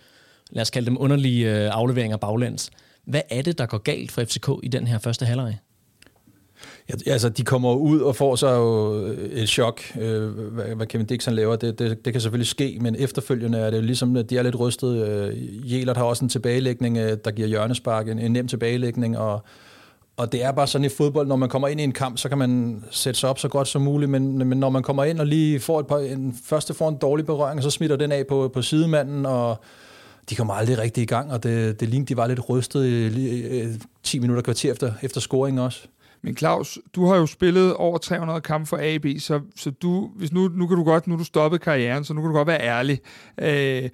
lad 0.51 0.63
os 0.63 0.71
kalde 0.71 0.87
dem 0.87 0.97
underlige 1.01 1.65
øh, 1.65 1.71
afleveringer 1.73 2.17
baglæns. 2.17 2.71
Hvad 3.05 3.23
er 3.31 3.43
det, 3.43 3.59
der 3.59 3.67
går 3.67 3.79
galt 3.79 4.13
for 4.13 4.25
FCK 4.25 4.49
i 4.63 4.69
den 4.69 4.87
her 4.87 4.99
første 4.99 5.27
halvleg? 5.27 5.59
Ja, 6.89 7.13
altså, 7.13 7.29
de 7.29 7.45
kommer 7.45 7.75
ud 7.75 8.01
og 8.01 8.17
får 8.17 8.37
så 8.37 8.51
jo 8.51 8.99
øh, 9.07 9.19
et 9.19 9.49
chok, 9.49 9.81
øh, 10.01 10.29
hvad, 10.29 10.65
hvad 10.65 10.87
Kevin 10.87 11.07
Dixon 11.07 11.35
laver. 11.35 11.57
Det, 11.57 11.79
det, 11.79 12.05
det 12.05 12.13
kan 12.13 12.23
selvfølgelig 12.23 12.47
ske, 12.47 12.79
men 12.81 12.97
efterfølgende 12.99 13.59
er 13.59 13.71
det 13.71 13.77
jo 13.77 13.83
ligesom, 13.83 14.17
at 14.17 14.31
de 14.31 14.39
er 14.39 14.43
lidt 14.43 14.61
rystet. 14.61 15.09
Øh, 15.09 15.73
Jelert 15.73 15.97
har 15.97 16.05
også 16.05 16.25
en 16.25 16.29
tilbagelægning, 16.29 16.99
øh, 16.99 17.17
der 17.25 17.31
giver 17.31 17.49
hjørnespark, 17.49 18.09
en, 18.09 18.19
en 18.19 18.33
nem 18.33 18.49
tilbagelægning, 18.49 19.19
og, 19.19 19.45
og 20.17 20.33
det 20.33 20.45
er 20.45 20.53
bare 20.53 20.67
sådan 20.67 20.85
i 20.85 20.89
fodbold, 20.89 21.29
når 21.29 21.37
man 21.37 21.49
kommer 21.49 21.69
ind 21.69 21.81
i 21.81 21.85
en 21.85 21.93
kamp, 21.93 22.19
så 22.19 22.29
kan 22.29 22.39
man 22.39 22.85
sætte 22.91 23.21
sig 23.21 23.31
op 23.31 23.39
så 23.39 23.49
godt 23.49 23.69
som 23.69 23.83
muligt, 23.83 24.11
men, 24.11 24.49
men 24.49 24.61
når 24.61 24.71
man 24.71 24.83
kommer 24.83 25.05
ind 25.05 25.21
og 25.21 25.27
lige 25.27 25.61
får 25.61 25.81
et 25.81 25.87
par, 25.87 25.99
en, 25.99 26.39
første 26.45 26.75
får 26.75 26.89
en 26.89 26.97
dårlig 26.97 27.27
berøring, 27.27 27.63
så 27.63 27.71
smitter 27.71 27.97
den 27.97 28.13
af 28.13 28.27
på, 28.27 28.51
på 28.55 28.63
sidemanden, 28.63 29.27
og 29.27 29.61
de 30.31 30.35
kommer 30.35 30.55
aldrig 30.55 30.79
rigtig 30.79 31.03
i 31.03 31.07
gang, 31.07 31.33
og 31.33 31.43
det, 31.43 31.81
det 31.81 31.89
lignede, 31.89 32.09
de 32.09 32.17
var 32.17 32.27
lidt 32.27 32.49
rystet 32.49 32.85
øh, 32.85 33.75
10 34.03 34.19
minutter 34.19 34.43
kvarter 34.43 34.73
efter, 34.73 34.93
efter 35.03 35.21
scoring 35.21 35.61
også. 35.61 35.89
Men 36.25 36.37
Claus, 36.37 36.79
du 36.94 37.06
har 37.06 37.17
jo 37.17 37.26
spillet 37.26 37.75
over 37.75 37.99
300 37.99 38.40
kampe 38.40 38.66
for 38.66 38.78
AB, 38.83 39.07
så, 39.19 39.40
så 39.57 39.71
du, 39.71 40.11
hvis 40.16 40.33
nu, 40.33 40.49
nu 40.49 40.66
kan 40.66 40.76
du 40.76 40.85
godt, 40.85 41.07
nu 41.07 41.16
du 41.16 41.25
stoppet 41.25 41.61
karrieren, 41.61 42.04
så 42.04 42.14
nu 42.14 42.21
kan 42.21 42.28
du 42.28 42.37
godt 42.37 42.49
være 42.49 42.61
ærlig. 42.61 43.00
Øh, 43.40 43.90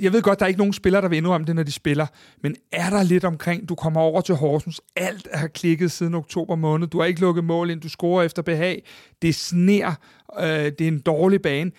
jeg 0.00 0.12
ved 0.12 0.22
godt, 0.22 0.38
der 0.38 0.44
er 0.44 0.48
ikke 0.48 0.58
nogen 0.58 0.72
spillere, 0.72 1.02
der 1.02 1.08
vil 1.08 1.16
indrømme 1.16 1.46
det, 1.46 1.56
når 1.56 1.62
de 1.62 1.72
spiller, 1.72 2.06
men 2.42 2.56
er 2.72 2.90
der 2.90 3.02
lidt 3.02 3.24
omkring, 3.24 3.68
du 3.68 3.74
kommer 3.74 4.00
over 4.00 4.20
til 4.20 4.34
Horsens, 4.34 4.80
alt 4.96 5.28
har 5.32 5.46
klikket 5.46 5.92
siden 5.92 6.14
oktober 6.14 6.56
måned, 6.56 6.86
du 6.86 6.98
har 6.98 7.06
ikke 7.06 7.20
lukket 7.20 7.44
mål 7.44 7.70
ind, 7.70 7.80
du 7.80 7.88
scorer 7.88 8.22
efter 8.22 8.42
behag, 8.42 8.86
det 9.22 9.34
sner, 9.34 9.94
øh, 10.40 10.46
det 10.46 10.80
er 10.80 10.88
en 10.88 11.00
dårlig 11.00 11.42
bane. 11.42 11.70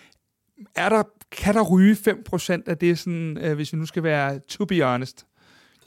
Er 0.76 0.90
der, 0.90 1.04
kan 1.32 1.54
der 1.54 1.62
ryge 1.64 1.96
5% 1.96 2.64
af 2.68 2.78
det, 2.78 3.00
sådan, 3.00 3.38
øh, 3.38 3.56
hvis 3.56 3.74
vi 3.74 3.78
nu 3.78 3.86
skal 3.86 4.04
være 4.04 4.40
to 4.40 4.66
be 4.66 4.82
honest? 4.82 5.26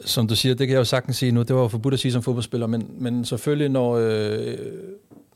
Som 0.04 0.28
du 0.28 0.36
siger, 0.36 0.54
det 0.54 0.66
kan 0.66 0.74
jeg 0.74 0.78
jo 0.78 0.84
sagtens 0.84 1.16
sige 1.16 1.32
nu, 1.32 1.42
det 1.42 1.56
var 1.56 1.62
jo 1.62 1.68
forbudt 1.68 1.94
at 1.94 2.00
sige 2.00 2.12
som 2.12 2.22
fodboldspiller, 2.22 2.66
men, 2.66 2.90
men 2.98 3.24
selvfølgelig, 3.24 3.68
når, 3.68 3.96
øh, 3.96 4.58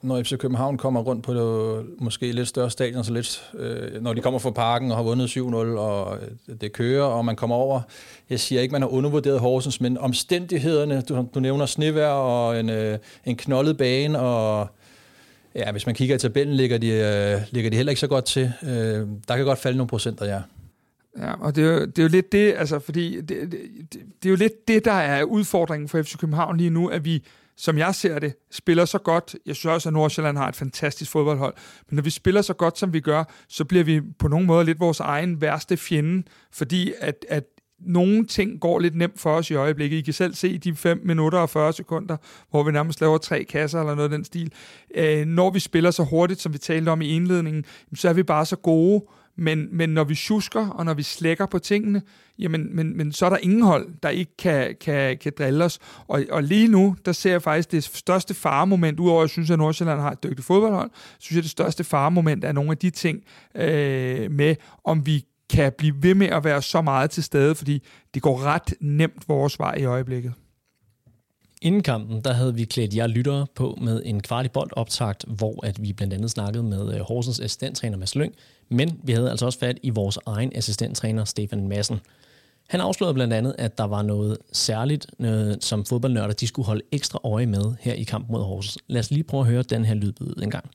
når 0.03 0.23
FC 0.23 0.37
København 0.39 0.79
kommer 0.79 1.01
rundt 1.01 1.23
på 1.25 1.35
det, 1.35 1.87
måske 1.99 2.33
lidt 2.33 2.49
større 2.49 2.71
stadion, 2.71 3.05
så 3.05 3.13
lidt, 3.13 3.53
øh, 3.55 4.03
når 4.03 4.13
de 4.13 4.21
kommer 4.21 4.41
fra 4.41 4.51
parken 4.51 4.91
og 4.91 4.97
har 4.97 5.05
vundet 5.05 5.37
7-0, 5.37 5.41
og 5.79 6.19
øh, 6.49 6.57
det 6.61 6.73
kører, 6.73 7.05
og 7.05 7.25
man 7.25 7.37
kommer 7.37 7.57
over. 7.57 7.81
Jeg 8.31 8.41
siger 8.41 8.61
ikke, 8.61 8.73
man 8.73 8.83
har 8.83 8.89
undervurderet 8.89 9.41
Horsens, 9.41 9.81
men 9.81 9.99
omstændighederne, 9.99 11.01
du, 11.09 11.27
du 11.35 11.41
nævner 11.41 11.67
snevær 11.67 12.09
og 12.09 12.61
en, 12.61 12.71
øh, 12.71 12.99
en 13.25 13.37
knoldet 13.37 13.77
bane, 13.77 14.21
og 14.21 14.69
ja, 15.55 15.73
hvis 15.73 15.87
man 15.87 15.95
kigger 15.95 16.15
i 16.15 16.19
tabellen, 16.19 16.57
ligger 16.57 16.79
de, 16.79 16.89
øh, 16.89 17.41
ligger 17.51 17.71
de 17.71 17.77
heller 17.77 17.91
ikke 17.91 18.01
så 18.01 18.07
godt 18.07 18.25
til. 18.25 18.53
Øh, 18.63 19.07
der 19.29 19.37
kan 19.37 19.45
godt 19.45 19.59
falde 19.59 19.77
nogle 19.77 19.89
procenter, 19.89 20.27
ja. 20.27 20.41
Ja, 21.19 21.33
og 21.33 21.57
det 21.57 21.65
er, 21.65 21.73
jo, 21.73 21.81
det 21.87 21.99
er 21.99 22.03
jo 22.03 22.09
lidt 22.09 22.33
det, 22.33 22.55
altså, 22.57 22.79
fordi 22.79 23.21
det, 23.21 23.29
det, 23.29 23.51
det, 23.93 24.03
det 24.23 24.29
er 24.29 24.31
jo 24.31 24.37
lidt 24.37 24.69
det, 24.69 24.85
der 24.85 24.93
er 24.93 25.25
udfordringen 25.25 25.89
for 25.89 26.03
FC 26.03 26.17
København 26.17 26.57
lige 26.57 26.71
nu, 26.71 26.89
at 26.89 27.05
vi, 27.05 27.27
som 27.57 27.79
jeg 27.79 27.95
ser 27.95 28.19
det, 28.19 28.35
spiller 28.51 28.85
så 28.85 28.99
godt. 28.99 29.37
Jeg 29.47 29.57
synes 29.57 29.73
også, 29.75 29.89
at 29.89 29.93
Nordsjælland 29.93 30.37
har 30.37 30.49
et 30.49 30.57
fantastisk 30.57 31.11
fodboldhold. 31.11 31.55
Men 31.89 31.97
når 31.97 32.03
vi 32.03 32.11
spiller 32.11 32.43
så 32.43 32.55
godt, 32.55 32.79
som 32.79 32.93
vi 32.93 33.01
gør, 33.01 33.25
så 33.49 33.65
bliver 33.65 33.85
vi 33.85 34.01
på 34.19 34.29
nogen 34.29 34.47
måde 34.47 34.65
lidt 34.65 34.81
vores 34.81 35.01
egen 35.01 35.41
værste 35.41 35.77
fjende, 35.77 36.23
fordi 36.53 36.93
at, 37.01 37.27
at 37.29 37.45
nogle 37.87 38.27
ting 38.27 38.61
går 38.61 38.79
lidt 38.79 38.95
nemt 38.95 39.21
for 39.21 39.31
os 39.31 39.51
i 39.51 39.55
øjeblikket. 39.55 39.97
I 39.97 40.01
kan 40.01 40.15
selv 40.15 40.35
se 40.35 40.59
de 40.59 40.75
5 40.75 41.01
minutter 41.05 41.39
og 41.39 41.51
40 41.51 41.73
sekunder, 41.73 42.17
hvor 42.51 42.63
vi 42.63 42.73
nærmest 42.73 43.01
laver 43.01 43.19
tre 43.19 43.45
kasser 43.45 43.81
eller 43.81 43.95
noget 43.95 44.13
af 44.13 44.17
den 44.17 44.25
stil. 44.25 44.53
Øh, 44.95 45.27
når 45.27 45.51
vi 45.51 45.61
spiller 45.61 45.91
så 45.91 46.05
hurtigt, 46.05 46.41
som 46.41 46.53
vi 46.53 46.59
talte 46.59 46.89
om 46.89 47.03
i 47.03 47.09
indledningen, 47.09 47.65
så 47.95 48.09
er 48.09 48.13
vi 48.13 48.23
bare 48.23 48.47
så 48.47 48.57
gode, 48.57 49.05
men, 49.37 49.69
men 49.73 49.89
når 49.89 50.05
vi 50.05 50.15
tjusker, 50.15 50.69
og 50.69 50.85
når 50.85 50.95
vi 50.95 51.03
slækker 51.03 51.47
på 51.47 51.59
tingene, 51.59 52.03
jamen, 52.39 52.77
men, 52.77 52.97
men 52.97 53.13
så 53.13 53.27
er 53.27 53.31
der 53.31 53.37
ingen 53.37 53.63
hold, 53.63 53.89
der 54.03 54.09
ikke 54.09 54.37
kan, 54.37 54.75
kan, 54.81 55.19
kan 55.19 55.33
drille 55.39 55.65
os. 55.65 55.79
Og, 56.09 56.25
og 56.31 56.43
lige 56.43 56.69
nu, 56.69 56.97
der 57.05 57.13
ser 57.13 57.31
jeg 57.31 57.43
faktisk 57.43 57.73
det 57.73 57.85
største 57.85 58.35
faremoment, 58.35 59.01
udover 59.01 59.21
at 59.21 59.25
jeg 59.25 59.31
synes, 59.31 59.51
at 59.51 59.59
Nordsjælland 59.59 60.01
har 60.01 60.11
et 60.11 60.23
dygtigt 60.23 60.47
fodboldhold, 60.47 60.91
synes 61.19 61.37
jeg, 61.37 61.43
det 61.43 61.51
største 61.51 61.85
faremoment 61.85 62.45
er 62.45 62.53
nogle 62.53 62.71
af 62.71 62.79
de 62.79 62.91
ting 62.91 63.23
øh, 63.55 64.31
med, 64.31 64.57
om 64.85 65.07
vi 65.07 65.25
kan 65.51 65.73
blive 65.79 66.03
ved 66.03 66.15
med 66.15 66.27
at 66.27 66.45
være 66.45 66.63
så 66.63 66.83
meget 66.83 67.11
til 67.11 67.23
stede, 67.23 67.55
fordi 67.55 67.83
det 68.15 68.23
går 68.23 68.43
ret 68.43 68.75
nemt 68.81 69.29
vores 69.29 69.59
vej 69.59 69.75
i 69.75 69.85
øjeblikket. 69.85 70.33
Inden 71.63 71.83
kampen, 71.83 72.21
der 72.21 72.33
havde 72.33 72.55
vi 72.55 72.65
klædt 72.65 72.95
jer 72.95 73.07
lyttere 73.07 73.47
på 73.55 73.79
med 73.81 74.03
en 74.05 74.23
kvart 74.23 74.47
i 74.47 74.49
bold 74.49 74.71
optagt, 74.73 75.25
hvor 75.29 75.67
at 75.67 75.83
vi 75.83 75.93
blandt 75.93 76.15
andet 76.15 76.31
snakkede 76.31 76.63
med 76.63 76.95
øh, 76.95 77.01
Horsens 77.01 77.41
assistenttræner 77.41 77.97
Mads 77.97 78.15
Lyng, 78.15 78.35
men 78.69 79.01
vi 79.05 79.13
havde 79.13 79.31
altså 79.31 79.47
også 79.47 79.59
fat 79.59 79.79
i 79.83 79.91
vores 79.91 80.19
egen 80.27 80.53
assistenttræner 80.55 81.25
Stefan 81.25 81.69
Madsen. 81.69 82.01
Han 82.69 82.81
afslørede 82.81 83.15
blandt 83.15 83.33
andet, 83.33 83.55
at 83.59 83.79
der 83.79 83.85
var 83.85 84.03
noget 84.03 84.39
særligt, 84.53 85.07
noget, 85.19 85.65
som 85.65 85.85
fodboldnørder 85.85 86.35
de 86.35 86.47
skulle 86.47 86.67
holde 86.67 86.83
ekstra 86.93 87.21
øje 87.25 87.47
med 87.47 87.75
her 87.81 87.93
i 87.93 88.03
kampen 88.03 88.33
mod 88.33 88.45
Horsens. 88.45 88.79
Lad 88.87 89.01
os 89.01 89.11
lige 89.11 89.25
prøve 89.25 89.41
at 89.41 89.47
høre 89.47 89.63
den 89.63 89.85
her 89.85 89.95
lydbid 89.95 90.43
en 90.43 90.51
gang. 90.51 90.71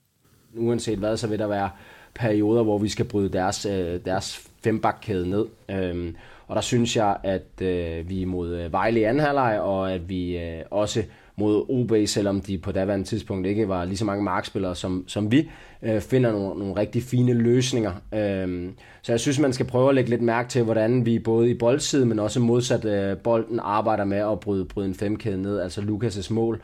Uanset 0.57 0.99
hvad, 0.99 1.17
så 1.17 1.27
vil 1.27 1.39
der 1.39 1.47
være 1.47 1.69
perioder, 2.15 2.63
hvor 2.63 2.77
vi 2.77 2.89
skal 2.89 3.05
bryde 3.05 3.29
deres, 3.29 3.65
øh, 3.65 3.99
deres 4.05 4.48
fembakkæde 4.63 5.29
ned. 5.29 5.45
Øhm, 5.71 6.15
og 6.47 6.55
der 6.55 6.61
synes 6.61 6.95
jeg, 6.95 7.17
at 7.23 7.61
øh, 7.61 8.09
vi 8.09 8.25
mod 8.25 8.55
øh, 8.55 8.73
Vejle 8.73 8.99
i 8.99 9.03
anden 9.03 9.23
halvleg, 9.23 9.59
og 9.59 9.93
at 9.93 10.09
vi 10.09 10.37
øh, 10.37 10.61
også 10.71 11.03
mod 11.35 11.65
OB, 11.69 12.07
selvom 12.07 12.41
de 12.41 12.57
på 12.57 12.71
daværende 12.71 13.05
tidspunkt 13.05 13.47
ikke 13.47 13.67
var 13.67 13.85
lige 13.85 13.97
så 13.97 14.05
mange 14.05 14.23
markspillere 14.23 14.75
som, 14.75 15.03
som 15.07 15.31
vi, 15.31 15.49
øh, 15.83 16.01
finder 16.01 16.31
nogle, 16.31 16.59
nogle 16.59 16.75
rigtig 16.75 17.03
fine 17.03 17.33
løsninger. 17.33 17.91
Øh, 18.13 18.69
så 19.01 19.11
jeg 19.11 19.19
synes, 19.19 19.39
man 19.39 19.53
skal 19.53 19.65
prøve 19.65 19.89
at 19.89 19.95
lægge 19.95 20.09
lidt 20.09 20.21
mærke 20.21 20.49
til, 20.49 20.63
hvordan 20.63 21.05
vi 21.05 21.19
både 21.19 21.49
i 21.49 21.53
boldside, 21.53 22.05
men 22.05 22.19
også 22.19 22.39
modsat 22.39 22.85
øh, 22.85 23.17
bolden 23.17 23.59
arbejder 23.63 24.05
med 24.05 24.17
at 24.17 24.39
bryde, 24.39 24.65
bryde 24.65 24.87
en 24.87 24.95
femkæde 24.95 25.41
ned. 25.41 25.59
Altså 25.59 25.81
Lukas' 25.81 26.33
mål 26.33 26.55
øh, 26.55 26.61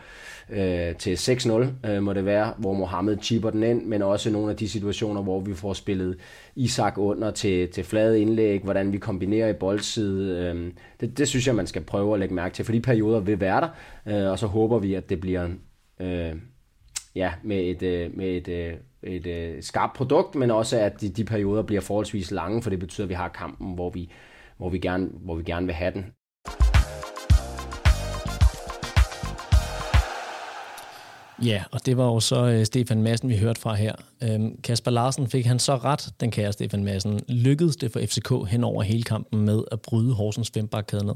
Øh, 0.50 0.96
til 0.96 1.16
6-0 1.16 1.88
øh, 1.90 2.04
må 2.04 2.14
det 2.14 2.25
være, 2.25 2.54
hvor 2.58 2.74
Mohammed 2.74 3.18
chipper 3.22 3.50
den 3.50 3.64
ind, 3.64 3.86
men 3.86 4.02
også 4.02 4.30
nogle 4.30 4.52
af 4.52 4.58
de 4.58 4.70
situationer, 4.70 5.22
hvor 5.22 5.40
vi 5.40 5.54
får 5.54 5.74
spillet 5.74 6.18
Isak 6.56 6.98
under 6.98 7.32
til, 7.32 7.72
til 7.72 7.84
flade 7.84 8.22
indlæg, 8.22 8.62
hvordan 8.64 8.92
vi 8.92 8.98
kombinerer 8.98 9.50
i 9.50 9.54
boldside. 9.54 10.38
Øh, 10.38 10.72
det, 11.00 11.18
det 11.18 11.28
synes 11.28 11.48
jeg, 11.48 11.56
man 11.56 11.68
skal 11.68 11.82
prøve 11.82 12.14
at 12.14 12.20
lægge 12.20 12.36
mærke 12.36 12.56
til, 12.56 12.66
for 12.66 12.72
de 12.72 12.82
perioder 12.82 13.20
vil 13.20 13.40
være 13.40 13.62
der, 13.62 13.70
øh, 14.25 14.32
og 14.32 14.40
så 14.40 14.48
håber 14.48 14.80
vi, 14.80 14.94
at 14.94 15.10
det 15.10 15.20
bliver 15.20 15.50
øh, 16.00 16.36
ja, 17.16 17.34
med 17.44 17.58
et, 17.58 17.84
øh, 17.84 18.18
med 18.18 18.28
et, 18.28 18.48
øh, 18.48 18.74
et, 19.04 19.28
øh, 19.28 19.64
skarpt 19.64 19.96
produkt, 19.96 20.36
men 20.36 20.52
også 20.52 20.80
at 20.80 21.02
de, 21.02 21.10
de 21.10 21.25
perioder 21.25 21.64
bliver 21.64 21.82
forholdsvis 21.82 22.32
lange, 22.32 22.62
for 22.62 22.70
det 22.70 22.80
betyder, 22.80 23.06
at 23.06 23.10
vi 23.10 23.14
har 23.14 23.30
kampen, 23.30 23.75
hvor 23.75 23.90
vi, 23.90 24.12
hvor 24.58 24.70
vi, 24.70 24.80
gerne, 24.80 25.10
hvor 25.14 25.36
vi 25.36 25.44
gerne 25.44 25.66
vil 25.66 25.75
have 25.75 25.94
den. 25.94 26.06
Ja, 31.44 31.63
og 31.72 31.86
det 31.86 31.98
var 31.98 32.06
jo 32.06 32.20
så 32.20 32.46
øh, 32.46 32.65
Stefan 32.65 33.04
Madsen, 33.04 33.30
vi 33.30 33.38
hørte 33.38 33.62
fra 33.62 33.74
her. 33.74 33.96
Um, 34.36 34.56
Kasper 34.63 34.92
Larsen 34.92 35.27
fik 35.27 35.46
han 35.46 35.60
så 35.60 35.75
ret, 35.75 36.10
den 36.20 36.32
kære 36.32 36.54
Stefan 36.54 36.84
Madsen. 36.84 37.20
Lykkedes 37.27 37.75
det 37.75 37.92
for 37.92 38.00
FCK 38.00 38.51
hen 38.51 38.63
over 38.63 38.84
hele 38.84 39.04
kampen 39.04 39.46
med 39.46 39.63
at 39.72 39.82
bryde 39.82 40.13
Horsens 40.13 40.51
fembakkæde 40.54 41.06
ned? 41.06 41.15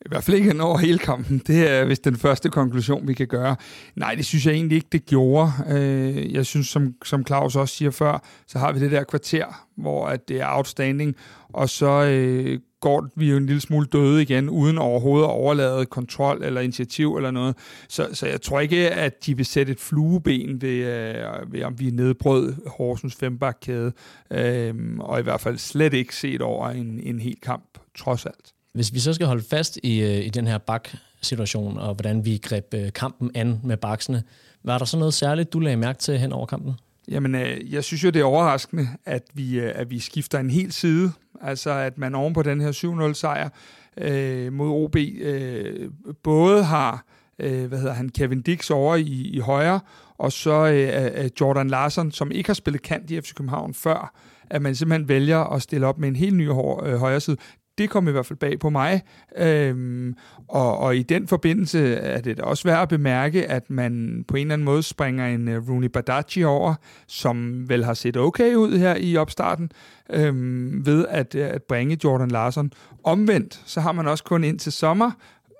I 0.00 0.08
hvert 0.08 0.24
fald 0.24 0.36
ikke 0.36 0.48
hen 0.48 0.60
over 0.60 0.78
hele 0.78 0.98
kampen. 0.98 1.38
Det 1.46 1.70
er 1.70 1.84
vist 1.84 2.04
den 2.04 2.16
første 2.16 2.48
konklusion, 2.48 3.08
vi 3.08 3.14
kan 3.14 3.26
gøre. 3.26 3.56
Nej, 3.96 4.14
det 4.14 4.26
synes 4.26 4.46
jeg 4.46 4.54
egentlig 4.54 4.76
ikke, 4.76 4.88
det 4.92 5.06
gjorde. 5.06 5.52
Øh, 5.68 6.32
jeg 6.32 6.46
synes, 6.46 6.66
som, 6.66 6.94
som 7.04 7.26
Claus 7.26 7.56
også 7.56 7.74
siger 7.74 7.90
før, 7.90 8.22
så 8.46 8.58
har 8.58 8.72
vi 8.72 8.80
det 8.80 8.90
der 8.90 9.04
kvarter, 9.04 9.66
hvor 9.76 10.06
at 10.06 10.28
det 10.28 10.40
er 10.40 10.46
outstanding, 10.56 11.16
og 11.48 11.68
så 11.68 12.04
øh, 12.04 12.60
går 12.80 13.08
vi 13.16 13.30
jo 13.30 13.36
en 13.36 13.46
lille 13.46 13.60
smule 13.60 13.86
døde 13.86 14.22
igen, 14.22 14.48
uden 14.48 14.78
overhovedet 14.78 15.26
at 15.26 15.30
overlade 15.30 15.86
kontrol 15.86 16.42
eller 16.42 16.60
initiativ 16.60 17.16
eller 17.16 17.30
noget. 17.30 17.56
Så, 17.88 18.08
så 18.12 18.26
jeg 18.26 18.42
tror 18.42 18.60
ikke, 18.60 18.90
at 18.90 19.26
de 19.26 19.36
vil 19.36 19.46
sætte 19.46 19.72
et 19.72 19.80
flueben 19.80 20.62
ved, 20.62 20.68
øh, 20.68 21.52
ved 21.52 21.62
om 21.62 21.80
vi 21.80 21.90
nedbrød 21.90 22.54
Horsens 22.66 23.14
fembakkæde, 23.14 23.92
øh, 24.30 24.74
og 24.98 25.20
i 25.20 25.22
hvert 25.22 25.40
fald 25.40 25.58
slet 25.58 25.94
ikke 25.94 26.16
set 26.16 26.42
over 26.42 26.68
en, 26.68 27.00
en 27.02 27.20
hel 27.20 27.36
kamp, 27.42 27.78
trods 27.98 28.26
alt. 28.26 28.52
Hvis 28.74 28.94
vi 28.94 28.98
så 28.98 29.12
skal 29.12 29.26
holde 29.26 29.44
fast 29.50 29.78
i, 29.82 30.00
øh, 30.00 30.26
i 30.26 30.28
den 30.28 30.46
her 30.46 30.58
bak-situation, 30.58 31.78
og 31.78 31.94
hvordan 31.94 32.24
vi 32.24 32.40
greb 32.42 32.74
øh, 32.74 32.92
kampen 32.92 33.30
an 33.34 33.60
med 33.64 33.76
baksene, 33.76 34.22
var 34.64 34.78
der 34.78 34.84
så 34.84 34.98
noget 34.98 35.14
særligt, 35.14 35.52
du 35.52 35.58
lagde 35.58 35.76
mærke 35.76 35.98
til 35.98 36.18
hen 36.18 36.32
over 36.32 36.46
kampen? 36.46 36.72
Jamen, 37.08 37.34
øh, 37.34 37.72
jeg 37.72 37.84
synes 37.84 38.04
jo, 38.04 38.10
det 38.10 38.20
er 38.20 38.24
overraskende, 38.24 38.88
at 39.04 39.22
vi, 39.34 39.58
at 39.58 39.90
vi 39.90 39.98
skifter 39.98 40.38
en 40.38 40.50
hel 40.50 40.72
side. 40.72 41.12
Altså, 41.42 41.70
at 41.70 41.98
man 41.98 42.14
oven 42.14 42.34
på 42.34 42.42
den 42.42 42.60
her 42.60 42.72
7-0-sejr 42.72 43.48
øh, 43.96 44.52
mod 44.52 44.68
OB 44.68 44.96
øh, 44.96 45.90
både 46.22 46.64
har 46.64 47.04
øh, 47.38 47.66
hvad 47.66 47.78
hedder 47.78 47.94
han, 47.94 48.08
Kevin 48.08 48.42
Dix 48.42 48.70
over 48.70 48.96
i, 48.96 49.30
i 49.32 49.38
højre, 49.38 49.80
og 50.18 50.32
så 50.32 50.66
øh, 50.66 51.04
øh, 51.04 51.24
øh 51.24 51.30
Jordan 51.40 51.68
Larsen, 51.68 52.12
som 52.12 52.30
ikke 52.30 52.48
har 52.48 52.54
spillet 52.54 52.82
kant 52.82 53.10
i 53.10 53.20
FC 53.20 53.34
København 53.34 53.74
før, 53.74 54.12
at 54.50 54.62
man 54.62 54.74
simpelthen 54.74 55.08
vælger 55.08 55.38
at 55.38 55.62
stille 55.62 55.86
op 55.86 55.98
med 55.98 56.08
en 56.08 56.16
helt 56.16 56.36
ny 56.36 56.48
øh, 56.48 56.54
højre 56.96 57.20
side 57.20 57.36
det 57.78 57.90
kom 57.90 58.08
i 58.08 58.10
hvert 58.10 58.26
fald 58.26 58.38
bag 58.38 58.58
på 58.58 58.70
mig. 58.70 59.02
Øhm, 59.36 60.14
og, 60.48 60.78
og 60.78 60.96
i 60.96 61.02
den 61.02 61.28
forbindelse 61.28 61.94
er 61.94 62.20
det 62.20 62.36
da 62.36 62.42
også 62.42 62.68
værd 62.68 62.82
at 62.82 62.88
bemærke, 62.88 63.46
at 63.46 63.70
man 63.70 64.24
på 64.28 64.36
en 64.36 64.40
eller 64.40 64.52
anden 64.52 64.64
måde 64.64 64.82
springer 64.82 65.26
en 65.26 65.48
uh, 65.48 65.68
Rooney 65.68 65.88
Badaji 65.88 66.44
over, 66.44 66.74
som 67.06 67.68
vel 67.68 67.84
har 67.84 67.94
set 67.94 68.16
okay 68.16 68.54
ud 68.54 68.78
her 68.78 68.96
i 68.96 69.16
opstarten, 69.16 69.70
øhm, 70.10 70.86
ved 70.86 71.06
at, 71.08 71.34
øh, 71.34 71.48
at 71.48 71.62
bringe 71.62 71.98
Jordan 72.04 72.28
Larsen. 72.28 72.72
Omvendt, 73.04 73.62
så 73.66 73.80
har 73.80 73.92
man 73.92 74.08
også 74.08 74.24
kun 74.24 74.44
ind 74.44 74.58
til 74.58 74.72
sommer, 74.72 75.10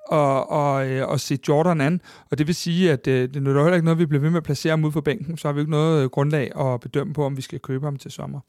og, 0.09 0.51
og, 0.51 0.89
øh, 0.89 1.09
og 1.09 1.21
se 1.21 1.39
Jordan 1.49 1.81
an. 1.81 2.01
Og 2.31 2.39
det 2.39 2.47
vil 2.47 2.55
sige, 2.55 2.93
at 2.93 3.07
øh, 3.07 3.29
det 3.29 3.37
er 3.37 3.41
heller 3.41 3.75
ikke 3.75 3.85
noget, 3.85 3.99
vi 3.99 4.07
bliver 4.07 4.23
ved 4.23 4.31
med 4.31 4.37
at 4.37 4.45
placere 4.45 4.71
ham 4.71 4.85
ud 4.85 4.93
for 4.93 5.01
bænken, 5.01 5.37
så 5.37 5.49
har 5.49 5.53
vi 5.53 5.61
ikke 5.61 5.71
noget 5.71 6.05
øh, 6.05 6.11
grundlag 6.11 6.61
at 6.61 6.81
bedømme 6.81 7.15
på, 7.15 7.25
om 7.25 7.37
vi 7.37 7.43
skal 7.43 7.61
købe 7.61 7.85
ham 7.85 7.97
til 7.97 8.11
sommer. 8.11 8.41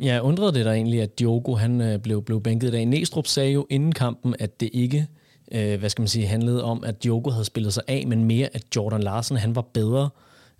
Ja, 0.00 0.20
undrede 0.20 0.52
det 0.52 0.64
der 0.64 0.72
egentlig, 0.72 1.02
at 1.02 1.18
Diogo 1.18 1.54
han 1.54 1.80
øh, 1.80 1.98
blev, 1.98 2.22
blev 2.22 2.42
bænket 2.42 2.68
i 2.68 2.70
dag. 2.70 2.86
Næstrup 2.86 3.26
sagde 3.26 3.52
jo 3.52 3.66
inden 3.70 3.92
kampen, 3.92 4.34
at 4.38 4.60
det 4.60 4.70
ikke 4.72 5.06
øh, 5.52 5.78
hvad 5.78 5.90
skal 5.90 6.02
man 6.02 6.08
sige, 6.08 6.26
handlede 6.26 6.64
om, 6.64 6.84
at 6.84 7.04
Diogo 7.04 7.30
havde 7.30 7.44
spillet 7.44 7.72
sig 7.72 7.82
af, 7.88 8.04
men 8.06 8.24
mere, 8.24 8.48
at 8.52 8.62
Jordan 8.76 9.02
Larsen 9.02 9.36
han 9.36 9.56
var 9.56 9.62
bedre 9.62 10.10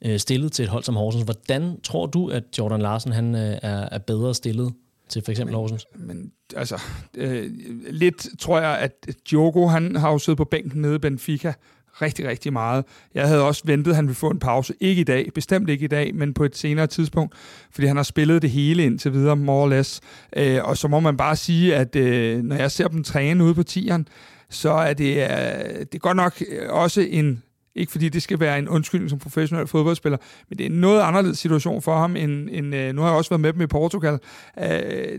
øh, 0.05 0.19
stillet 0.19 0.53
til 0.53 0.63
et 0.63 0.69
hold 0.69 0.85
som 0.85 0.97
Horsens. 0.97 1.25
Hvordan 1.25 1.81
tror 1.81 2.07
du, 2.07 2.29
at 2.29 2.45
Jordan 2.59 2.81
Larsen 2.81 3.13
han 3.13 3.35
øh, 3.35 3.59
er, 3.63 3.89
er 3.93 3.99
bedre 3.99 4.35
stillet 4.35 4.73
til 5.09 5.23
for 5.25 5.31
eksempel 5.31 5.57
Horsens? 5.57 5.87
Men 5.95 6.33
altså, 6.57 6.81
øh, 7.15 7.51
lidt 7.91 8.27
tror 8.39 8.61
jeg, 8.61 8.79
at 8.79 9.07
Diogo 9.31 9.67
han 9.67 9.97
har 9.97 10.13
jo 10.13 10.19
siddet 10.19 10.37
på 10.37 10.45
bænken 10.45 10.83
nede 10.83 10.95
i 10.95 10.99
Benfica 10.99 11.55
rigtig, 11.93 12.29
rigtig 12.29 12.53
meget. 12.53 12.85
Jeg 13.15 13.29
havde 13.29 13.43
også 13.43 13.63
ventet, 13.65 13.91
at 13.91 13.97
han 13.97 14.05
ville 14.05 14.15
få 14.15 14.31
en 14.31 14.39
pause. 14.39 14.75
Ikke 14.81 15.01
i 15.01 15.05
dag, 15.05 15.31
bestemt 15.35 15.71
ikke 15.71 15.85
i 15.85 15.89
dag, 15.89 16.15
men 16.15 16.35
på 16.35 16.45
et 16.45 16.57
senere 16.57 16.87
tidspunkt, 16.87 17.35
fordi 17.71 17.87
han 17.87 17.97
har 17.97 18.03
spillet 18.03 18.43
det 18.43 18.51
hele 18.51 18.85
indtil 18.85 19.13
videre, 19.13 19.37
more 19.37 19.63
or 19.63 19.69
less. 19.69 20.01
Øh, 20.37 20.59
og 20.65 20.77
så 20.77 20.89
må 20.89 21.01
man 21.01 21.17
bare 21.17 21.37
sige, 21.37 21.77
at 21.77 21.97
øh, 21.97 22.43
når 22.43 22.57
jeg 22.57 22.71
ser 22.71 22.89
dem 22.89 23.05
træne 23.05 23.45
ude 23.45 23.55
på 23.55 23.63
tieren, 23.63 24.09
så 24.51 24.71
er 24.71 24.95
det, 24.95 25.17
øh, 25.17 25.79
det 25.79 25.95
er 25.95 25.99
godt 25.99 26.17
nok 26.17 26.43
øh, 26.49 26.69
også 26.71 27.01
en 27.01 27.43
ikke 27.75 27.93
fordi 27.93 28.09
det 28.09 28.23
skal 28.23 28.41
være 28.41 28.59
en 28.59 28.69
undskyldning 28.69 29.11
som 29.11 29.19
professionel 29.19 29.67
fodboldspiller, 29.67 30.19
men 30.49 30.59
det 30.59 30.67
er 30.67 30.71
en 30.71 30.81
noget 30.81 31.01
anderledes 31.01 31.39
situation 31.39 31.83
for 31.83 31.97
ham, 31.97 32.17
end, 32.17 32.49
end 32.53 32.75
øh, 32.75 32.95
nu 32.95 33.01
har 33.03 33.09
jeg 33.09 33.17
også 33.17 33.31
været 33.31 33.41
med 33.41 33.53
dem 33.53 33.61
i 33.61 33.67
Portugal. 33.67 34.19
Øh, 34.59 34.65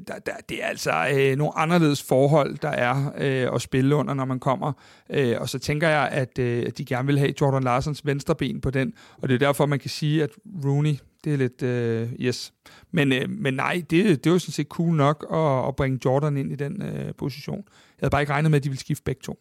der, 0.08 0.20
der, 0.26 0.32
det 0.50 0.64
er 0.64 0.68
altså 0.68 0.92
øh, 1.16 1.36
nogle 1.36 1.58
anderledes 1.58 2.04
forhold, 2.04 2.58
der 2.58 2.70
er 2.70 3.12
øh, 3.18 3.56
at 3.56 3.62
spille 3.62 3.96
under, 3.96 4.14
når 4.14 4.26
man 4.26 4.40
kommer. 4.40 4.74
Øh, 5.10 5.36
og 5.40 5.50
så 5.50 5.60
tænker 5.60 5.90
jeg, 5.90 6.10
at, 6.12 6.40
øh, 6.40 6.70
de 6.78 6.86
gerne 6.86 7.08
vil 7.08 7.20
have 7.20 7.34
Jordan 7.42 7.64
Larsens 7.64 8.06
venstre 8.06 8.36
ben 8.36 8.62
på 8.62 8.72
den, 8.72 8.94
og 9.22 9.30
det 9.30 9.36
er 9.36 9.40
derfor, 9.40 9.66
man 9.66 9.80
kan 9.80 9.90
sige, 9.90 10.24
at 10.24 10.30
Rooney, 10.66 10.96
det 11.24 11.34
er 11.34 11.38
lidt 11.38 11.62
øh, 11.62 12.14
yes. 12.20 12.54
Men, 12.92 13.14
øh, 13.14 13.30
men 13.30 13.54
nej, 13.54 13.84
det, 13.90 14.24
det 14.24 14.28
er 14.28 14.32
jo 14.32 14.40
sådan 14.40 14.52
set 14.52 14.68
cool 14.68 14.96
nok 14.96 15.26
at, 15.34 15.68
at 15.68 15.76
bringe 15.76 16.00
Jordan 16.06 16.38
ind 16.38 16.52
i 16.52 16.56
den 16.56 16.82
øh, 16.82 17.14
position. 17.18 17.58
Jeg 17.58 18.00
havde 18.00 18.12
bare 18.12 18.22
ikke 18.22 18.34
regnet 18.34 18.52
med, 18.52 18.60
at 18.60 18.64
de 18.64 18.70
ville 18.70 18.80
skifte 18.80 19.04
begge 19.04 19.22
to. 19.24 19.40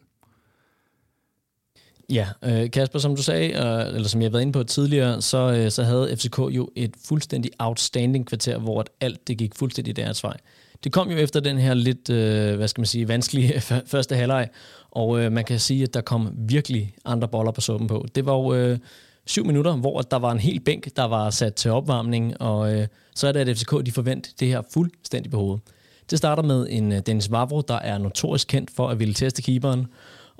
Ja, 2.09 2.27
øh, 2.43 2.71
Kasper, 2.71 2.99
som 2.99 3.15
du 3.15 3.23
sagde, 3.23 3.47
øh, 3.47 3.95
eller 3.95 4.07
som 4.07 4.21
jeg 4.21 4.25
har 4.25 4.31
været 4.31 4.41
inde 4.41 4.53
på 4.53 4.63
tidligere, 4.63 5.21
så, 5.21 5.51
øh, 5.51 5.71
så 5.71 5.83
havde 5.83 6.15
FCK 6.17 6.39
jo 6.39 6.69
et 6.75 6.93
fuldstændig 7.05 7.51
outstanding 7.59 8.27
kvarter, 8.27 8.57
hvor 8.57 8.85
alt 9.01 9.27
det 9.27 9.37
gik 9.37 9.55
fuldstændig 9.55 9.95
deres 9.95 10.23
vej. 10.23 10.37
Det 10.83 10.91
kom 10.91 11.11
jo 11.11 11.17
efter 11.17 11.39
den 11.39 11.57
her 11.57 11.73
lidt, 11.73 12.09
øh, 12.09 12.55
hvad 12.55 12.67
skal 12.67 12.81
man 12.81 12.85
sige, 12.85 13.07
vanskelige 13.07 13.61
første 13.91 14.15
halvleg, 14.15 14.49
og 14.91 15.19
øh, 15.19 15.31
man 15.31 15.43
kan 15.43 15.59
sige, 15.59 15.83
at 15.83 15.93
der 15.93 16.01
kom 16.01 16.29
virkelig 16.37 16.95
andre 17.05 17.27
boller 17.27 17.51
på 17.51 17.61
suppen 17.61 17.87
på. 17.87 18.05
Det 18.15 18.25
var 18.25 18.33
jo 18.33 18.53
øh, 18.53 18.77
syv 19.25 19.45
minutter, 19.45 19.75
hvor 19.75 20.01
der 20.01 20.17
var 20.17 20.31
en 20.31 20.39
hel 20.39 20.59
bænk, 20.59 20.95
der 20.95 21.03
var 21.03 21.29
sat 21.29 21.53
til 21.53 21.71
opvarmning, 21.71 22.41
og 22.41 22.73
øh, 22.73 22.87
så 23.15 23.27
er 23.27 23.31
det, 23.31 23.39
at 23.39 23.57
FCK 23.57 23.85
de 23.85 23.91
forventer 23.91 24.31
det 24.39 24.47
her 24.47 24.61
fuldstændig 24.73 25.31
på 25.31 25.37
hovedet. 25.37 25.61
Det 26.09 26.17
starter 26.17 26.43
med 26.43 26.67
en 26.69 26.91
øh, 26.91 26.99
Dennis 26.99 27.31
Vavro, 27.31 27.61
der 27.61 27.79
er 27.79 27.97
notorisk 27.97 28.47
kendt 28.47 28.71
for 28.71 28.87
at 28.87 28.99
ville 28.99 29.13
teste 29.13 29.41
keeperen, 29.41 29.87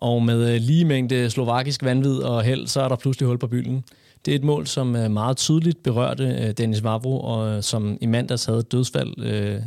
og 0.03 0.23
med 0.23 0.53
øh, 0.53 0.61
lige 0.61 0.85
mængde 0.85 1.29
slovakisk 1.29 1.83
vanvid 1.83 2.17
og 2.17 2.43
held, 2.43 2.67
så 2.67 2.81
er 2.81 2.87
der 2.87 2.95
pludselig 2.95 3.27
hul 3.27 3.37
på 3.37 3.47
bylden. 3.47 3.83
Det 4.25 4.31
er 4.31 4.35
et 4.35 4.43
mål, 4.43 4.67
som 4.67 4.95
øh, 4.95 5.11
meget 5.11 5.37
tydeligt 5.37 5.83
berørte 5.83 6.23
øh, 6.23 6.51
Dennis 6.51 6.83
Vavro, 6.83 7.19
og 7.19 7.63
som 7.63 7.97
i 8.01 8.05
mandags 8.05 8.45
havde 8.45 8.61
dødsfald 8.61 9.13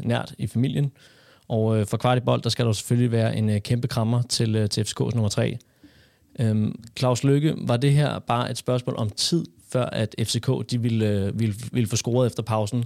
nært 0.05 0.35
i 0.39 0.47
familien. 0.47 0.93
Og 1.49 1.89
for 1.89 1.97
kvart 1.97 2.19
i 2.19 2.21
bold, 2.21 2.43
der 2.43 2.51
skal 2.51 2.67
der 2.67 2.73
selvfølgelig 2.73 3.13
være 3.13 3.37
en 3.37 3.61
kæmpe 3.61 3.89
krammer 3.89 4.23
til, 4.23 4.69
til 4.69 4.83
FCK's 4.83 5.15
nummer 5.15 5.29
3. 5.29 5.59
Øhm, 6.39 6.83
Claus 6.99 7.25
Lykke, 7.25 7.55
var 7.57 7.77
det 7.77 7.93
her 7.93 8.19
bare 8.19 8.51
et 8.51 8.59
spørgsmål 8.59 8.97
om 8.99 9.11
tid, 9.11 9.45
før 9.73 9.85
at 9.85 10.15
FCK 10.23 10.71
de 10.71 10.83
ville, 10.83 11.33
ville, 11.35 11.55
ville 11.73 11.89
få 11.89 11.97
scoret 11.97 12.27
efter 12.27 12.43
pausen? 12.43 12.85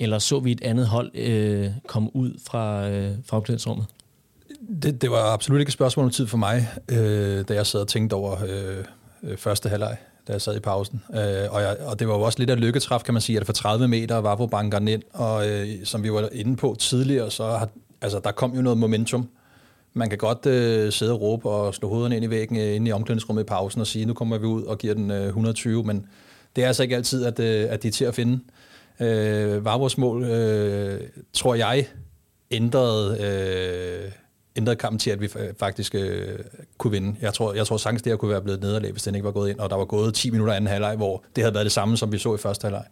Eller 0.00 0.18
så 0.18 0.40
vi 0.40 0.52
et 0.52 0.62
andet 0.62 0.86
hold 0.86 1.10
øh, 1.14 1.70
komme 1.86 2.16
ud 2.16 2.40
fra, 2.46 2.88
øh, 2.88 3.12
fra 3.26 3.36
opklædningsrummet? 3.36 3.86
Det, 4.82 5.02
det 5.02 5.10
var 5.10 5.32
absolut 5.32 5.60
ikke 5.60 5.68
et 5.70 5.72
spørgsmål 5.72 6.04
om 6.04 6.10
tid 6.10 6.26
for 6.26 6.36
mig, 6.36 6.68
øh, 6.88 7.44
da 7.48 7.54
jeg 7.54 7.66
sad 7.66 7.80
og 7.80 7.88
tænkte 7.88 8.14
over 8.14 8.36
øh, 8.48 8.84
øh 9.22 9.36
første 9.36 9.68
halvleg, 9.68 9.96
da 10.28 10.32
jeg 10.32 10.40
sad 10.40 10.56
i 10.56 10.60
pausen. 10.60 11.02
Øh, 11.10 11.18
og, 11.50 11.62
jeg, 11.62 11.76
og 11.86 11.98
det 11.98 12.08
var 12.08 12.14
jo 12.14 12.20
også 12.20 12.38
lidt 12.38 12.50
af 12.50 12.60
lykketræf, 12.60 13.02
kan 13.02 13.14
man 13.14 13.20
sige, 13.20 13.40
at 13.40 13.46
for 13.46 13.52
30 13.52 13.88
meter 13.88 14.16
var 14.16 14.36
hvor 14.36 14.46
banker 14.46 14.78
ind, 14.78 15.02
og 15.12 15.48
øh, 15.48 15.68
som 15.84 16.02
vi 16.02 16.12
var 16.12 16.28
inde 16.32 16.56
på 16.56 16.76
tidligere, 16.78 17.30
så 17.30 17.44
har, 17.44 17.68
altså, 18.02 18.20
der 18.24 18.32
kom 18.32 18.54
jo 18.54 18.62
noget 18.62 18.78
momentum. 18.78 19.28
Man 19.94 20.08
kan 20.08 20.18
godt 20.18 20.46
øh, 20.46 20.92
sidde 20.92 21.12
og 21.12 21.20
råbe 21.20 21.50
og 21.50 21.74
slå 21.74 21.88
hovederne 21.88 22.16
ind 22.16 22.24
i 22.24 22.30
væggen 22.30 22.56
øh, 22.56 22.76
inde 22.76 22.88
i 22.88 22.92
omklædningsrummet 22.92 23.42
i 23.42 23.46
pausen 23.46 23.80
og 23.80 23.86
sige, 23.86 24.04
nu 24.04 24.14
kommer 24.14 24.38
vi 24.38 24.46
ud 24.46 24.62
og 24.62 24.78
giver 24.78 24.94
den 24.94 25.10
øh, 25.10 25.26
120, 25.26 25.84
men 25.84 26.06
det 26.56 26.64
er 26.64 26.68
altså 26.68 26.82
ikke 26.82 26.96
altid, 26.96 27.24
at, 27.24 27.40
øh, 27.40 27.66
at 27.70 27.82
de 27.82 27.88
er 27.88 27.92
til 27.92 28.04
at 28.04 28.14
finde. 28.14 28.40
Øh, 29.00 29.64
vores 29.64 29.98
mål, 29.98 30.24
øh, 30.24 31.00
tror 31.32 31.54
jeg, 31.54 31.86
ændrede, 32.50 33.18
øh, 33.20 34.12
ændrede 34.56 34.76
kampen 34.76 34.98
til, 34.98 35.10
at 35.10 35.20
vi 35.20 35.28
faktisk 35.60 35.94
øh, 35.94 36.38
kunne 36.78 36.90
vinde. 36.90 37.16
Jeg 37.20 37.34
tror, 37.34 37.54
jeg 37.54 37.66
tror 37.66 37.76
sagtens, 37.76 38.02
det 38.02 38.12
her 38.12 38.16
kunne 38.16 38.30
være 38.30 38.42
blevet 38.42 38.60
nederlag, 38.60 38.92
hvis 38.92 39.02
den 39.02 39.14
ikke 39.14 39.24
var 39.24 39.32
gået 39.32 39.50
ind, 39.50 39.58
og 39.58 39.70
der 39.70 39.76
var 39.76 39.84
gået 39.84 40.14
10 40.14 40.30
minutter 40.30 40.54
anden 40.54 40.68
halvleg, 40.68 40.96
hvor 40.96 41.22
det 41.36 41.44
havde 41.44 41.54
været 41.54 41.64
det 41.64 41.72
samme, 41.72 41.96
som 41.96 42.12
vi 42.12 42.18
så 42.18 42.34
i 42.34 42.38
første 42.38 42.64
halvleg. 42.64 42.84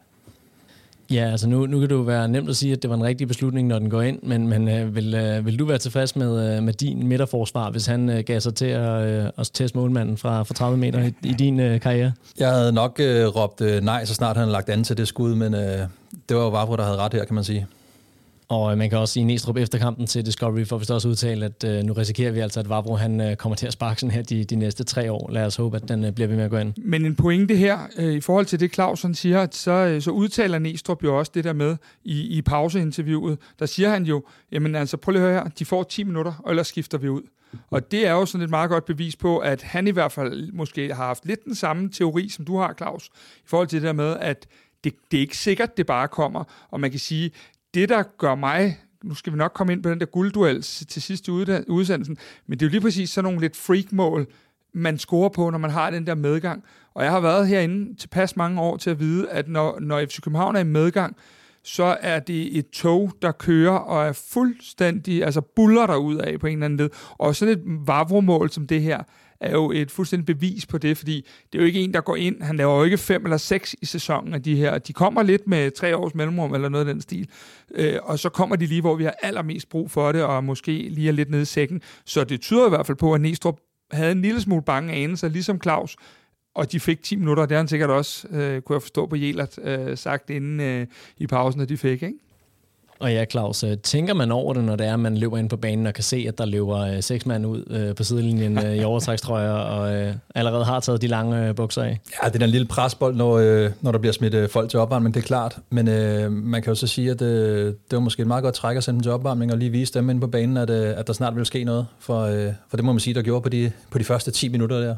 Ja, 1.11 1.31
altså 1.31 1.49
nu, 1.49 1.67
nu 1.67 1.81
kan 1.81 1.89
det 1.89 1.95
jo 1.95 2.01
være 2.01 2.29
nemt 2.29 2.49
at 2.49 2.57
sige, 2.57 2.73
at 2.73 2.83
det 2.83 2.91
var 2.91 2.97
en 2.97 3.05
rigtig 3.05 3.29
beslutning, 3.29 3.69
når 3.69 3.79
den 3.79 3.91
går 3.91 4.03
ind, 4.03 4.19
men, 4.23 4.49
men 4.49 4.69
øh, 4.69 4.95
vil, 4.95 5.15
øh, 5.15 5.47
vil 5.47 5.59
du 5.59 5.65
være 5.65 5.79
tilfreds 5.79 6.17
med, 6.17 6.57
øh, 6.57 6.63
med 6.63 6.73
din 6.73 7.07
midterforsvar, 7.07 7.71
hvis 7.71 7.87
han 7.87 8.11
øh, 8.11 8.25
gav 8.27 8.41
sig 8.41 8.55
til 8.55 8.67
at, 8.67 9.03
øh, 9.09 9.31
at 9.39 9.51
teste 9.55 9.79
målmanden 9.79 10.17
fra, 10.17 10.43
fra 10.43 10.55
30 10.55 10.79
meter 10.79 11.03
i, 11.05 11.13
i 11.23 11.33
din 11.33 11.61
øh, 11.61 11.81
karriere? 11.81 12.13
Jeg 12.39 12.51
havde 12.51 12.73
nok 12.73 13.01
øh, 13.01 13.27
råbt 13.27 13.61
øh, 13.61 13.83
nej, 13.83 14.05
så 14.05 14.15
snart 14.15 14.37
han 14.37 14.49
lagt 14.49 14.69
an 14.69 14.85
til 14.85 14.97
det 14.97 15.09
skud, 15.09 15.35
men 15.35 15.55
øh, 15.55 15.79
det 16.29 16.37
var 16.37 16.43
jo 16.43 16.49
Vavro, 16.49 16.77
der 16.77 16.85
havde 16.85 16.99
ret 16.99 17.15
her, 17.15 17.25
kan 17.25 17.35
man 17.35 17.45
sige. 17.45 17.67
Og 18.49 18.73
øh, 18.73 18.79
man 18.79 18.91
kan 18.91 18.99
også 18.99 19.21
i 19.21 19.23
Næstrup 19.23 19.57
efter 19.57 19.79
kampen 19.79 20.07
til 20.07 20.27
Discovery 20.27 20.65
får 20.65 20.79
vi 20.79 20.87
også 20.91 21.09
udtale, 21.09 21.45
at 21.45 21.65
øh, 21.65 21.83
nu 21.83 21.93
risikerer 21.93 22.33
vi 22.33 22.41
altså, 22.41 22.61
at 22.61 22.69
Vavro 22.69 22.97
han 22.97 23.21
øh, 23.21 23.37
kommer 23.37 23.57
til 23.57 23.67
at 23.67 23.73
sparke 23.73 24.01
sådan 24.01 24.15
her 24.15 24.23
de, 24.23 24.45
de 24.45 24.57
næste 24.57 24.85
tre 24.85 25.13
år. 25.13 25.31
Lad 25.33 25.47
os 25.47 25.57
håbe, 25.57 25.77
at 25.77 25.89
den 25.89 26.05
øh, 26.05 26.13
bliver 26.13 26.29
ved 26.29 26.37
med 26.37 26.45
at 26.45 26.51
gå 26.51 26.59
ind. 26.59 26.75
Men 26.77 27.07
en 27.07 27.17
pointe 27.17 27.57
her, 27.57 27.79
øh, 27.99 28.15
i 28.15 28.21
forhold 28.21 28.47
til 28.47 28.61
det 28.61 28.75
Clausen 28.75 29.15
siger, 29.15 29.41
at 29.41 29.55
så, 29.55 29.71
øh, 29.71 30.03
så 30.03 30.11
udtaler 30.11 30.59
Næstrup 30.59 31.05
jo 31.05 31.19
også 31.19 31.33
det 31.35 31.45
der 31.45 31.53
med 31.53 31.77
i, 32.05 32.21
i 32.21 32.43
pauseinterviewet. 32.43 33.39
Der 33.59 33.67
siger 33.67 33.91
han 33.91 34.05
jo, 34.05 34.23
jamen 34.53 34.75
altså 34.75 34.97
prøv 34.97 35.13
lige 35.13 35.23
at 35.23 35.29
høre 35.29 35.43
her, 35.43 35.51
de 35.59 35.65
får 35.65 35.83
10 35.83 36.05
minutter, 36.05 36.33
og 36.45 36.51
ellers 36.51 36.67
skifter 36.67 36.99
vi 36.99 37.09
ud. 37.09 37.23
Og 37.71 37.91
det 37.91 38.07
er 38.07 38.13
jo 38.13 38.27
sådan 38.27 38.45
et 38.45 38.51
meget 38.51 38.71
godt 38.71 38.85
bevis 38.85 39.17
på, 39.17 39.39
at 39.39 39.63
han 39.63 39.87
i 39.87 39.91
hvert 39.91 40.13
fald 40.13 40.53
måske 40.53 40.95
har 40.95 41.07
haft 41.07 41.27
lidt 41.27 41.45
den 41.45 41.55
samme 41.55 41.91
teori, 41.91 42.29
som 42.29 42.45
du 42.45 42.59
har, 42.59 42.75
Claus, 42.79 43.11
i 43.37 43.47
forhold 43.47 43.69
til 43.69 43.83
det 43.83 43.87
der 43.87 43.93
med, 43.93 44.17
at 44.21 44.47
det, 44.85 44.95
det 45.11 45.17
er 45.17 45.21
ikke 45.21 45.37
sikkert, 45.37 45.77
det 45.77 45.87
bare 45.87 46.09
kommer. 46.09 46.45
Og 46.71 46.81
man 46.81 46.91
kan 46.91 47.01
sige, 47.01 47.31
det, 47.75 47.89
der 47.89 48.03
gør 48.19 48.35
mig 48.35 48.79
nu 49.05 49.15
skal 49.15 49.33
vi 49.33 49.39
nok 49.39 49.53
komme 49.55 49.73
ind 49.73 49.83
på 49.83 49.91
den 49.91 50.01
der 50.01 50.07
guldduel 50.07 50.63
til 50.63 51.03
sidste 51.03 51.33
udsendelsen, 51.33 52.17
men 52.47 52.59
det 52.59 52.65
er 52.65 52.69
jo 52.69 52.71
lige 52.71 52.81
præcis 52.81 53.11
sådan 53.11 53.25
nogle 53.25 53.41
lidt 53.41 53.57
freak-mål, 53.57 54.27
man 54.73 54.99
scorer 54.99 55.29
på, 55.29 55.51
når 55.51 55.59
man 55.59 55.71
har 55.71 55.91
den 55.91 56.07
der 56.07 56.15
medgang. 56.15 56.65
Og 56.95 57.05
jeg 57.05 57.13
har 57.13 57.21
været 57.21 57.49
herinde 57.49 57.95
tilpas 57.95 58.37
mange 58.37 58.61
år 58.61 58.77
til 58.77 58.91
at 58.91 59.01
vide, 59.01 59.31
at 59.31 59.49
når, 59.49 59.81
når 59.81 60.07
FC 60.07 60.21
København 60.21 60.57
er 60.57 60.61
i 60.61 60.65
medgang, 60.65 61.17
så 61.63 61.97
er 62.01 62.19
det 62.21 62.59
et 62.59 62.71
tog, 62.71 63.13
der 63.23 63.33
kører 63.33 63.77
og 63.77 64.07
er 64.07 64.13
fuldstændig, 64.13 65.25
altså 65.25 65.41
buller 65.41 65.87
der 65.87 65.97
ud 65.97 66.17
af 66.17 66.41
på 66.41 66.47
en 66.47 66.53
eller 66.53 66.65
anden 66.65 66.77
led. 66.77 66.91
Og 67.11 67.37
sådan 67.37 67.59
et 67.59 67.63
vavromål 67.67 68.51
som 68.51 68.67
det 68.67 68.83
her, 68.83 69.03
er 69.45 69.53
jo 69.53 69.71
et 69.71 69.91
fuldstændig 69.91 70.27
bevis 70.27 70.67
på 70.67 70.79
det, 70.79 70.99
fordi 70.99 71.27
det 71.53 71.59
er 71.59 71.63
jo 71.63 71.67
ikke 71.67 71.81
en, 71.81 71.95
der 71.95 72.01
går 72.01 72.17
ind, 72.17 72.43
han 72.43 72.57
laver 72.57 72.77
jo 72.77 72.85
ikke 72.85 72.99
fem 72.99 73.25
eller 73.25 73.37
seks 73.37 73.77
i 73.83 73.87
sæsonen 73.87 74.35
af 74.35 74.43
de 74.43 74.57
her. 74.57 74.79
De 74.79 74.93
kommer 74.93 75.23
lidt 75.23 75.47
med 75.47 75.71
tre 75.71 75.97
års 75.97 76.15
mellemrum 76.15 76.55
eller 76.55 76.69
noget 76.69 76.89
af 76.89 76.95
den 76.95 77.03
stil, 77.03 77.29
øh, 77.75 77.99
og 78.03 78.19
så 78.19 78.29
kommer 78.29 78.57
de 78.57 78.67
lige, 78.67 78.81
hvor 78.81 78.95
vi 78.95 79.05
har 79.05 79.15
allermest 79.23 79.69
brug 79.69 79.91
for 79.91 80.13
det, 80.13 80.23
og 80.23 80.45
måske 80.45 80.73
lige 80.73 81.09
er 81.09 81.13
lidt 81.13 81.31
nede 81.31 81.43
i 81.43 81.45
sækken. 81.45 81.83
Så 82.05 82.25
det 82.25 82.41
tyder 82.41 82.67
i 82.67 82.69
hvert 82.69 82.87
fald 82.87 82.99
på, 82.99 83.15
at 83.15 83.21
Næstrup 83.21 83.61
havde 83.91 84.13
en 84.13 84.23
lille 84.23 84.41
smule 84.41 84.63
bange 84.63 84.93
anelser, 84.93 85.29
ligesom 85.29 85.61
Claus, 85.63 85.97
og 86.55 86.73
de 86.73 86.81
fik 86.81 87.03
10 87.03 87.17
minutter, 87.17 87.47
det 87.47 87.53
har 87.53 87.59
han 87.59 87.69
sikkert 87.69 87.91
også, 87.91 88.29
øh, 88.29 88.63
kunne 88.63 88.75
jeg 88.75 88.83
forstå 88.83 89.07
på 89.07 89.17
Jelert, 89.17 89.59
øh, 89.63 89.99
sagt 89.99 90.31
inden 90.31 90.61
øh, 90.61 90.87
i 91.17 91.27
pausen, 91.27 91.61
at 91.61 91.69
de 91.69 91.77
fik, 91.77 92.03
ikke? 92.03 92.19
Og 92.99 93.13
ja, 93.13 93.25
Claus, 93.25 93.65
øh, 93.65 93.79
tænker 93.79 94.15
man 94.15 94.33
over 94.33 94.55
det, 94.55 94.65
når 94.65 94.77
det 94.77 94.87
er, 94.87 94.95
at 94.95 95.01
man 95.01 95.19
løber 95.19 95.39
ind 95.39 95.51
på 95.51 95.57
banen 95.57 95.87
og 95.87 95.95
kan 95.95 96.05
se, 96.05 96.25
at 96.29 96.39
der 96.39 96.45
løber 96.45 96.79
øh, 96.79 97.03
seks 97.03 97.27
mand 97.27 97.47
ud 97.47 97.65
øh, 97.71 97.95
på 97.95 98.05
sidelinjen 98.05 98.77
i 98.77 98.85
overtrækstrøjer 98.91 99.53
og 99.53 100.15
allerede 100.35 100.65
har 100.65 100.81
taget 100.81 101.03
de 101.03 101.07
lange 101.07 101.55
bukser 101.55 101.83
af? 101.83 102.01
Ja, 102.23 102.29
det 102.29 102.41
er 102.41 102.45
en 102.45 102.51
lille 102.51 102.67
presbold, 102.67 103.17
når, 103.17 103.39
når 103.83 103.93
der 103.93 103.99
bliver 103.99 104.13
smidt 104.13 104.51
folk 104.51 104.71
til 104.71 104.79
opvarmning, 104.79 105.15
det 105.15 105.21
er 105.21 105.27
klart. 105.27 105.59
Men 105.71 105.89
øh, 105.89 106.33
man 106.33 106.63
kan 106.63 106.71
jo 106.71 106.75
så 106.75 106.87
sige, 106.87 107.11
at 107.11 107.23
øh, 107.23 107.67
det 107.67 107.93
var 107.93 108.01
måske 108.01 108.21
et 108.21 108.27
meget 108.27 108.43
godt 108.43 108.55
træk 108.55 108.77
at 108.77 108.85
sende 108.85 108.97
dem 108.97 109.03
til 109.03 109.13
opvarmning 109.13 109.53
og 109.53 109.59
lige 109.59 109.71
vise 109.71 109.95
dem 109.95 110.11
ind 110.11 110.21
på 110.21 110.27
banen, 110.27 110.57
at, 110.57 110.71
øh, 110.71 110.99
at 110.99 111.07
der 111.07 111.13
snart 111.13 111.37
vil 111.37 111.47
ske 111.47 111.65
noget. 111.65 111.87
For, 111.99 112.21
øh, 112.21 112.53
for 112.69 112.77
det 112.77 112.85
må 112.85 112.93
man 112.93 113.01
sige, 113.01 113.15
der 113.15 113.23
gjorde 113.23 113.43
på 113.43 113.49
de, 113.49 113.73
på 113.91 113.99
de 113.99 114.05
første 114.05 114.31
10 114.31 114.49
minutter 114.49 114.81
der. 114.81 114.97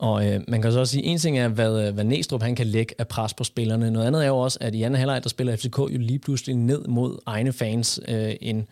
Og 0.00 0.28
øh, 0.28 0.40
man 0.48 0.62
kan 0.62 0.72
så 0.72 0.80
også 0.80 0.92
sige, 0.92 1.04
en 1.04 1.18
ting 1.18 1.38
er, 1.38 1.48
hvad, 1.48 1.86
øh, 1.86 1.94
hvad 1.94 2.04
Næstrup 2.04 2.42
han 2.42 2.54
kan 2.54 2.66
lægge 2.66 2.94
af 2.98 3.08
pres 3.08 3.34
på 3.34 3.44
spillerne. 3.44 3.90
Noget 3.90 4.06
andet 4.06 4.24
er 4.24 4.28
jo 4.28 4.38
også, 4.38 4.58
at 4.60 4.74
i 4.74 4.82
anden 4.82 4.98
halvleg, 4.98 5.22
der 5.22 5.28
spiller 5.28 5.56
FCK 5.56 5.78
jo 5.78 5.98
lige 5.98 6.18
pludselig 6.18 6.56
ned 6.56 6.84
mod 6.88 7.18
egne 7.26 7.52
fans. 7.52 8.00
Øh, 8.08 8.32
en, 8.40 8.66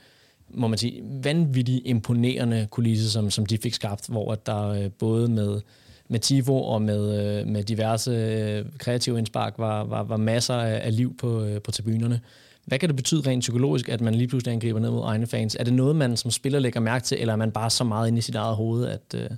må 0.50 0.68
man 0.68 0.78
sige, 0.78 1.02
vanvittig 1.22 1.82
imponerende 1.84 2.66
kulisse, 2.70 3.10
som, 3.10 3.30
som 3.30 3.46
de 3.46 3.58
fik 3.58 3.74
skabt, 3.74 4.08
hvor 4.08 4.32
at 4.32 4.46
der 4.46 4.68
øh, 4.68 4.90
både 4.90 5.28
med, 5.28 5.60
med 6.08 6.20
Tivo 6.20 6.62
og 6.62 6.82
med, 6.82 7.40
øh, 7.40 7.46
med 7.46 7.64
diverse 7.64 8.10
øh, 8.10 8.64
kreative 8.78 9.18
indspark 9.18 9.54
var, 9.58 9.84
var, 9.84 10.02
var 10.02 10.16
masser 10.16 10.54
af, 10.54 10.80
af 10.86 10.96
liv 10.96 11.16
på, 11.16 11.44
øh, 11.44 11.62
på 11.62 11.70
tribunerne. 11.70 12.20
Hvad 12.64 12.78
kan 12.78 12.88
det 12.88 12.96
betyde 12.96 13.30
rent 13.30 13.40
psykologisk, 13.40 13.88
at 13.88 14.00
man 14.00 14.14
lige 14.14 14.28
pludselig 14.28 14.52
angriber 14.52 14.80
ned 14.80 14.90
mod 14.90 15.02
egne 15.04 15.26
fans? 15.26 15.56
Er 15.60 15.64
det 15.64 15.72
noget, 15.72 15.96
man 15.96 16.16
som 16.16 16.30
spiller 16.30 16.58
lægger 16.58 16.80
mærke 16.80 17.04
til, 17.04 17.20
eller 17.20 17.32
er 17.32 17.36
man 17.36 17.50
bare 17.50 17.70
så 17.70 17.84
meget 17.84 18.08
inde 18.08 18.18
i 18.18 18.22
sit 18.22 18.34
eget 18.34 18.56
hoved, 18.56 18.86
at... 18.86 19.14
Øh 19.14 19.30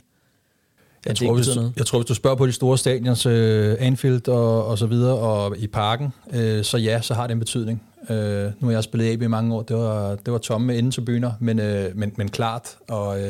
jeg 1.06 1.16
tror, 1.16 1.34
hvis, 1.34 1.48
jeg 1.76 1.86
tror, 1.86 1.98
hvis 1.98 2.06
du 2.06 2.14
spørger 2.14 2.36
på 2.36 2.46
de 2.46 2.52
store 2.52 2.78
stadions, 2.78 3.26
uh, 3.26 3.32
Anfield 3.78 4.28
og, 4.28 4.66
og 4.66 4.78
så 4.78 4.86
videre, 4.86 5.18
og 5.18 5.56
i 5.58 5.66
parken, 5.66 6.12
uh, 6.26 6.62
så 6.62 6.78
ja, 6.78 7.00
så 7.00 7.14
har 7.14 7.26
det 7.26 7.34
en 7.34 7.38
betydning. 7.38 7.82
Uh, 8.10 8.16
nu 8.16 8.52
har 8.62 8.70
jeg 8.70 8.84
spillet 8.84 9.12
AB 9.12 9.22
i 9.22 9.26
mange 9.26 9.54
år, 9.54 9.62
det 9.62 9.76
var, 9.76 10.14
det 10.14 10.32
var 10.32 10.38
tomme 10.38 10.76
inden 10.76 10.92
til 10.92 11.00
byer, 11.00 11.30
men, 11.40 11.58
uh, 11.58 11.66
men, 11.94 12.12
men 12.16 12.28
klart, 12.28 12.76
og 12.88 13.08
uh, 13.08 13.20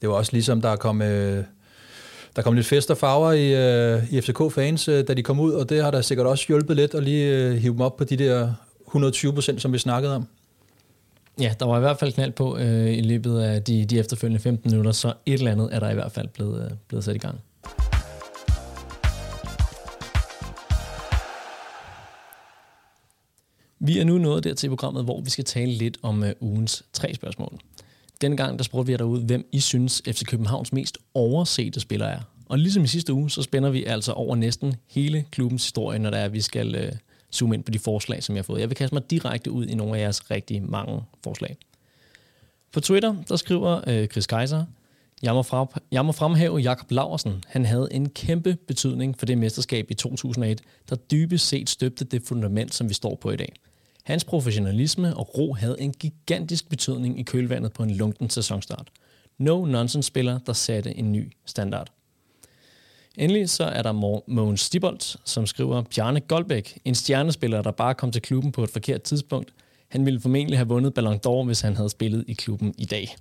det 0.00 0.08
var 0.08 0.14
også 0.14 0.32
ligesom, 0.32 0.60
der 0.60 0.76
kom, 0.76 1.00
uh, 1.00 1.06
der 2.36 2.42
kom 2.42 2.54
lidt 2.54 2.66
fest 2.66 2.90
og 2.90 2.96
farver 2.96 3.32
i, 3.32 3.94
uh, 3.94 4.12
i 4.12 4.20
FCK-fans, 4.20 4.88
uh, 4.88 4.94
da 4.94 5.14
de 5.14 5.22
kom 5.22 5.40
ud, 5.40 5.52
og 5.52 5.68
det 5.68 5.84
har 5.84 5.90
da 5.90 6.02
sikkert 6.02 6.26
også 6.26 6.44
hjulpet 6.48 6.76
lidt 6.76 6.94
at 6.94 7.02
lige 7.02 7.50
uh, 7.50 7.56
hive 7.56 7.72
dem 7.72 7.80
op 7.80 7.96
på 7.96 8.04
de 8.04 8.16
der 8.16 8.52
120 8.86 9.32
procent, 9.32 9.62
som 9.62 9.72
vi 9.72 9.78
snakkede 9.78 10.16
om. 10.16 10.26
Ja, 11.40 11.54
der 11.60 11.66
var 11.66 11.76
i 11.76 11.80
hvert 11.80 11.98
fald 11.98 12.12
knald 12.12 12.32
på 12.32 12.58
øh, 12.58 12.98
i 12.98 13.00
løbet 13.00 13.40
af 13.40 13.62
de, 13.62 13.84
de 13.84 13.98
efterfølgende 13.98 14.40
15 14.40 14.70
minutter, 14.70 14.92
så 14.92 15.12
et 15.26 15.34
eller 15.34 15.52
andet 15.52 15.68
er 15.72 15.80
der 15.80 15.90
i 15.90 15.94
hvert 15.94 16.12
fald 16.12 16.28
blevet, 16.28 16.64
øh, 16.64 16.70
blevet 16.88 17.04
sat 17.04 17.14
i 17.14 17.18
gang. 17.18 17.40
Vi 23.80 23.98
er 23.98 24.04
nu 24.04 24.18
nået 24.18 24.44
der 24.44 24.54
til 24.54 24.68
programmet, 24.68 25.04
hvor 25.04 25.20
vi 25.20 25.30
skal 25.30 25.44
tale 25.44 25.72
lidt 25.72 25.98
om 26.02 26.24
øh, 26.24 26.32
ugens 26.40 26.84
tre 26.92 27.14
spørgsmål. 27.14 27.58
Denne 28.20 28.36
gang 28.36 28.58
der 28.58 28.64
spurgte 28.64 28.86
vi 28.86 28.92
jer 28.92 28.98
derude, 28.98 29.20
hvem 29.20 29.48
I 29.52 29.60
synes 29.60 30.02
FC 30.06 30.24
Københavns 30.24 30.72
mest 30.72 30.98
oversete 31.14 31.80
spiller 31.80 32.06
er. 32.06 32.20
Og 32.46 32.58
ligesom 32.58 32.84
i 32.84 32.86
sidste 32.86 33.12
uge, 33.12 33.30
så 33.30 33.42
spænder 33.42 33.70
vi 33.70 33.84
altså 33.84 34.12
over 34.12 34.36
næsten 34.36 34.74
hele 34.90 35.24
klubbens 35.30 35.64
historie, 35.64 35.98
når 35.98 36.10
der 36.10 36.18
er, 36.18 36.28
vi 36.28 36.40
skal 36.40 36.74
øh, 36.74 36.92
zoome 37.32 37.54
ind 37.54 37.64
på 37.64 37.70
de 37.70 37.78
forslag, 37.78 38.22
som 38.22 38.34
jeg 38.34 38.38
har 38.38 38.44
fået. 38.44 38.60
Jeg 38.60 38.68
vil 38.68 38.76
kaste 38.76 38.94
mig 38.94 39.10
direkte 39.10 39.50
ud 39.50 39.66
i 39.66 39.74
nogle 39.74 39.96
af 39.96 40.00
jeres 40.00 40.30
rigtig 40.30 40.62
mange 40.62 41.02
forslag. 41.24 41.56
På 42.72 42.80
Twitter, 42.80 43.14
der 43.28 43.36
skriver 43.36 43.80
øh, 43.86 44.06
Chris 44.06 44.26
Kaiser, 44.26 44.64
jeg 45.22 45.34
må, 45.34 45.42
fra, 45.42 45.80
jeg 45.92 46.04
må 46.04 46.12
fremhæve 46.12 46.56
Jakob 46.56 46.90
Laversen. 46.90 47.44
Han 47.46 47.64
havde 47.64 47.88
en 47.90 48.08
kæmpe 48.10 48.56
betydning 48.66 49.18
for 49.18 49.26
det 49.26 49.38
mesterskab 49.38 49.90
i 49.90 49.94
2001, 49.94 50.60
der 50.90 50.96
dybest 50.96 51.48
set 51.48 51.70
støbte 51.70 52.04
det 52.04 52.22
fundament, 52.22 52.74
som 52.74 52.88
vi 52.88 52.94
står 52.94 53.14
på 53.14 53.30
i 53.30 53.36
dag. 53.36 53.52
Hans 54.04 54.24
professionalisme 54.24 55.16
og 55.16 55.38
ro 55.38 55.52
havde 55.52 55.80
en 55.80 55.92
gigantisk 55.92 56.68
betydning 56.68 57.20
i 57.20 57.22
kølvandet 57.22 57.72
på 57.72 57.82
en 57.82 57.90
lunken 57.90 58.30
sæsonstart. 58.30 58.90
No-nonsense-spiller, 59.38 60.38
der 60.38 60.52
satte 60.52 60.96
en 60.96 61.12
ny 61.12 61.32
standard. 61.46 61.92
Endelig 63.18 63.50
så 63.50 63.64
er 63.64 63.82
der 63.82 63.92
Mogens 64.26 64.60
Stibolt, 64.60 65.16
som 65.24 65.46
skriver, 65.46 65.82
Bjarne 65.82 66.20
Goldbæk, 66.20 66.78
en 66.84 66.94
stjernespiller, 66.94 67.62
der 67.62 67.70
bare 67.70 67.94
kom 67.94 68.12
til 68.12 68.22
klubben 68.22 68.52
på 68.52 68.64
et 68.64 68.70
forkert 68.70 69.02
tidspunkt. 69.02 69.52
Han 69.88 70.04
ville 70.04 70.20
formentlig 70.20 70.58
have 70.58 70.68
vundet 70.68 70.94
Ballon 70.94 71.20
d'Or, 71.26 71.44
hvis 71.44 71.60
han 71.60 71.76
havde 71.76 71.88
spillet 71.88 72.24
i 72.28 72.32
klubben 72.32 72.74
i 72.78 72.84
dag. 72.84 73.16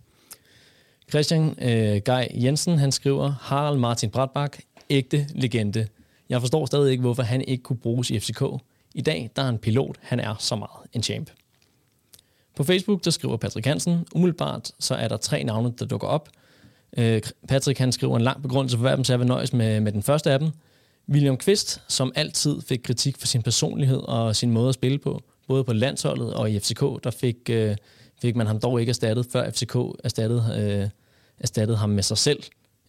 Christian 1.10 1.56
øh, 1.62 2.02
Gej 2.06 2.28
Jensen, 2.34 2.78
han 2.78 2.92
skriver, 2.92 3.30
Harald 3.42 3.78
Martin 3.78 4.10
Bratbak, 4.10 4.58
ægte 4.90 5.28
legende. 5.36 5.88
Jeg 6.30 6.42
forstår 6.42 6.66
stadig 6.66 6.92
ikke, 6.92 7.02
hvorfor 7.02 7.24
han 7.24 7.42
ikke 7.42 7.64
kunne 7.64 7.80
bruges 7.80 8.10
i 8.10 8.20
FCK. 8.20 8.42
I 8.96 9.02
dag, 9.02 9.30
der 9.36 9.42
er 9.42 9.46
han 9.46 9.58
pilot. 9.58 9.96
Han 10.02 10.20
er 10.20 10.36
så 10.40 10.56
meget 10.56 10.88
en 10.94 11.04
champ. 11.04 11.30
På 12.56 12.64
Facebook, 12.64 13.06
der 13.06 13.12
skriver 13.12 13.38
Patrick 13.38 13.66
Hansen, 13.66 14.06
umiddelbart 14.16 14.72
så 14.80 14.96
er 14.96 15.08
der 15.08 15.18
tre 15.18 15.44
navne, 15.44 15.74
der 15.80 15.86
dukker 15.86 16.08
op. 16.08 16.30
Øh, 16.98 17.22
Patrick 17.48 17.80
han 17.80 17.92
skriver 17.92 18.16
en 18.16 18.22
lang 18.22 18.42
begrundelse 18.42 18.78
for 18.78 18.82
hver 18.82 18.96
dem 18.96 19.04
så 19.04 19.14
jeg 19.14 19.20
vil 19.20 19.28
nøjes 19.28 19.54
med, 19.54 19.80
med 19.80 19.92
den 19.92 20.04
første 20.04 20.32
af 20.32 20.40
dem. 20.40 20.52
William 21.10 21.38
Kvist, 21.38 21.82
som 21.88 22.12
altid 22.16 22.62
fik 22.62 22.80
kritik 22.84 23.18
for 23.20 23.28
sin 23.28 23.44
personlighed 23.44 23.98
og 23.98 24.36
sin 24.36 24.52
måde 24.52 24.70
at 24.70 24.74
spille 24.74 25.00
på, 25.00 25.24
både 25.48 25.64
på 25.64 25.74
landsholdet 25.74 26.34
og 26.34 26.52
i 26.52 26.60
FCK, 26.60 26.82
der 27.04 27.12
fik, 27.12 27.36
øh, 27.50 27.76
fik 28.22 28.36
man 28.36 28.48
ham 28.48 28.60
dog 28.60 28.80
ikke 28.80 28.90
erstattet, 28.90 29.26
før 29.32 29.50
FCK 29.52 29.76
erstattede, 30.04 30.44
øh, 30.58 30.90
erstattede 31.40 31.78
ham 31.78 31.90
med 31.90 32.04
sig 32.04 32.18
selv, 32.18 32.44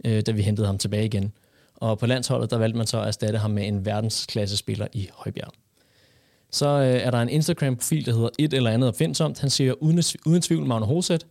øh, 0.05 0.23
da 0.27 0.33
vi 0.33 0.43
hentede 0.43 0.67
ham 0.67 0.79
tilbage 0.79 1.05
igen. 1.05 1.33
Og 1.77 1.99
på 1.99 2.07
landsholdet, 2.07 2.51
der 2.51 2.59
valgte 2.59 2.79
man 2.79 2.87
så 2.87 3.01
at 3.01 3.07
erstatte 3.07 3.39
ham 3.39 3.51
med 3.51 3.69
en 3.69 3.85
verdensklasse 3.85 4.57
spiller 4.57 4.87
i 4.93 5.09
Højbjerg. 5.13 5.53
Så 6.51 6.67
øh, 6.67 6.87
er 6.87 7.11
der 7.11 7.19
en 7.19 7.29
Instagram-profil, 7.29 8.07
der 8.07 8.15
hedder 8.15 8.29
et 8.39 8.53
eller 8.53 8.71
andet 8.71 8.89
opfindsomt. 8.89 9.41
Han 9.41 9.51
siger 9.51 9.73
uden, 9.73 10.03
uden 10.27 10.43
tvivl 10.43 10.67
Magne 10.67 10.87
Hoset. 10.87 11.27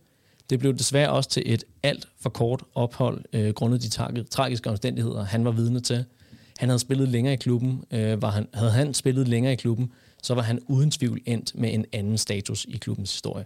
Det 0.50 0.58
blev 0.58 0.74
desværre 0.74 1.10
også 1.10 1.30
til 1.30 1.42
et 1.46 1.64
alt 1.82 2.08
for 2.20 2.30
kort 2.30 2.62
ophold, 2.74 3.24
øh, 3.32 3.50
grundet 3.50 3.82
de 3.82 4.02
tra- 4.02 4.28
tragiske 4.28 4.70
omstændigheder, 4.70 5.24
han 5.24 5.44
var 5.44 5.50
vidne 5.50 5.80
til. 5.80 6.04
Han 6.58 6.68
havde 6.68 6.78
spillet 6.78 7.08
længere 7.08 7.34
i 7.34 7.36
klubben. 7.36 7.84
Øh, 7.90 8.22
var 8.22 8.30
han, 8.30 8.48
havde 8.54 8.72
han 8.72 8.94
spillet 8.94 9.28
længere 9.28 9.52
i 9.52 9.56
klubben, 9.56 9.92
så 10.22 10.34
var 10.34 10.42
han 10.42 10.58
uden 10.66 10.90
tvivl 10.90 11.20
endt 11.26 11.54
med 11.54 11.74
en 11.74 11.84
anden 11.92 12.18
status 12.18 12.66
i 12.68 12.76
klubbens 12.76 13.12
historie. 13.12 13.44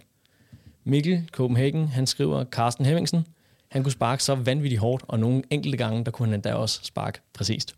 Mikkel 0.83 1.29
Copenhagen, 1.31 1.87
han 1.87 2.07
skriver 2.07 2.45
Carsten 2.45 2.85
Hemmingsen. 2.85 3.25
Han 3.69 3.83
kunne 3.83 3.91
sparke 3.91 4.23
så 4.23 4.35
vanvittigt 4.35 4.79
hårdt, 4.79 5.03
og 5.07 5.19
nogle 5.19 5.43
enkelte 5.49 5.77
gange, 5.77 6.05
der 6.05 6.11
kunne 6.11 6.27
han 6.27 6.33
endda 6.33 6.53
også 6.53 6.79
sparke 6.83 7.19
præcist. 7.33 7.75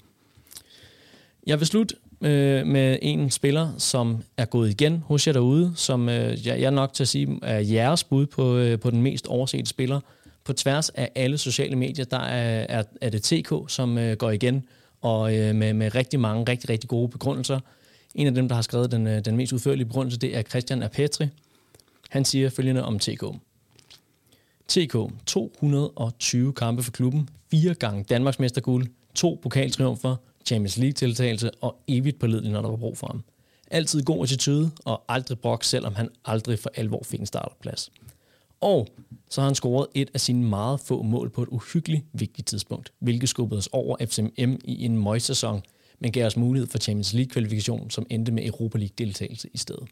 Jeg 1.48 1.60
vil 1.60 1.68
slutte 1.68 1.96
øh, 2.21 2.67
med 2.67 2.99
en 3.01 3.32
spiller, 3.32 3.71
som 3.78 4.23
er 4.38 4.45
gået 4.45 4.69
igen 4.69 5.04
hos 5.06 5.28
jer 5.28 5.34
derude, 5.34 5.73
som 5.75 6.10
øh, 6.10 6.47
jeg, 6.47 6.60
jeg 6.60 6.65
er 6.65 6.69
nok 6.69 6.93
til 6.93 7.04
at 7.04 7.08
sige 7.08 7.39
er 7.41 7.60
jeres 7.60 8.04
bud 8.04 8.25
på, 8.25 8.58
øh, 8.58 8.80
på 8.80 8.91
den 8.91 9.01
mest 9.01 9.28
oversete 9.28 9.65
spiller. 9.65 9.99
På 10.43 10.54
tværs 10.54 10.89
af 10.89 11.12
alle 11.15 11.38
sociale 11.38 11.75
medier, 11.75 12.06
der 12.06 12.19
er, 12.19 12.65
er, 12.69 12.84
er 13.01 13.10
det 13.10 13.23
TK, 13.23 13.54
som 13.67 13.97
øh, 13.97 14.17
går 14.17 14.32
igen, 14.32 14.63
og 15.01 15.36
øh, 15.38 15.56
med, 15.56 15.73
med 15.73 15.95
rigtig 15.95 16.19
mange, 16.19 16.45
rigtig, 16.51 16.69
rigtig 16.69 16.89
gode 16.89 17.10
begrundelser. 17.10 17.60
En 18.15 18.28
af 18.28 18.34
dem, 18.34 18.47
der 18.47 18.56
har 18.56 18.62
skrevet 18.62 18.91
den, 18.91 19.08
øh, 19.08 19.25
den 19.25 19.38
mest 19.38 19.54
udførlige 19.54 19.86
begrundelse, 19.86 20.19
det 20.19 20.38
er 20.38 20.41
Christian 20.41 20.84
Apetri. 20.84 21.28
Han 22.10 22.25
siger 22.25 22.49
følgende 22.49 22.84
om 22.84 22.99
TK. 22.99 23.23
TK, 24.67 24.95
220 25.25 26.54
kampe 26.54 26.84
for 26.84 26.91
klubben, 26.91 27.30
fire 27.51 27.73
gange 27.73 28.04
Danmarksmesterguld, 28.04 28.88
to 29.15 29.39
pokaltriumfer, 29.41 30.15
Champions 30.45 30.77
League-tiltagelse 30.77 31.51
og 31.51 31.75
evigt 31.88 32.19
pålidelig, 32.19 32.51
når 32.51 32.62
der 32.62 32.69
var 32.69 32.77
brug 32.77 32.97
for 32.97 33.08
ham. 33.08 33.23
Altid 33.71 34.03
god 34.03 34.23
attitude 34.23 34.71
og 34.86 35.03
aldrig 35.10 35.39
brok, 35.39 35.63
selvom 35.63 35.95
han 35.95 36.10
aldrig 36.25 36.60
for 36.60 36.71
alvor 36.75 37.01
fik 37.03 37.19
en 37.19 37.25
starterplads. 37.25 37.91
Og 38.62 38.88
så 39.29 39.41
har 39.41 39.47
han 39.47 39.55
scoret 39.55 39.88
et 39.93 40.10
af 40.13 40.21
sine 40.21 40.43
meget 40.43 40.79
få 40.79 41.01
mål 41.01 41.29
på 41.29 41.43
et 41.43 41.49
uhyggeligt 41.49 42.05
vigtigt 42.13 42.47
tidspunkt, 42.47 42.91
hvilket 42.99 43.29
skubbede 43.29 43.58
os 43.58 43.69
over 43.71 43.97
FCM 44.05 44.53
i 44.63 44.86
en 44.86 45.03
møgssæson, 45.03 45.62
men 45.99 46.12
gav 46.12 46.25
os 46.25 46.38
mulighed 46.38 46.67
for 46.69 46.77
Champions 46.77 47.13
League-kvalifikation, 47.13 47.89
som 47.89 48.05
endte 48.10 48.31
med 48.31 48.45
Europa 48.45 48.77
League-deltagelse 48.77 49.49
i 49.53 49.58
stedet. 49.58 49.84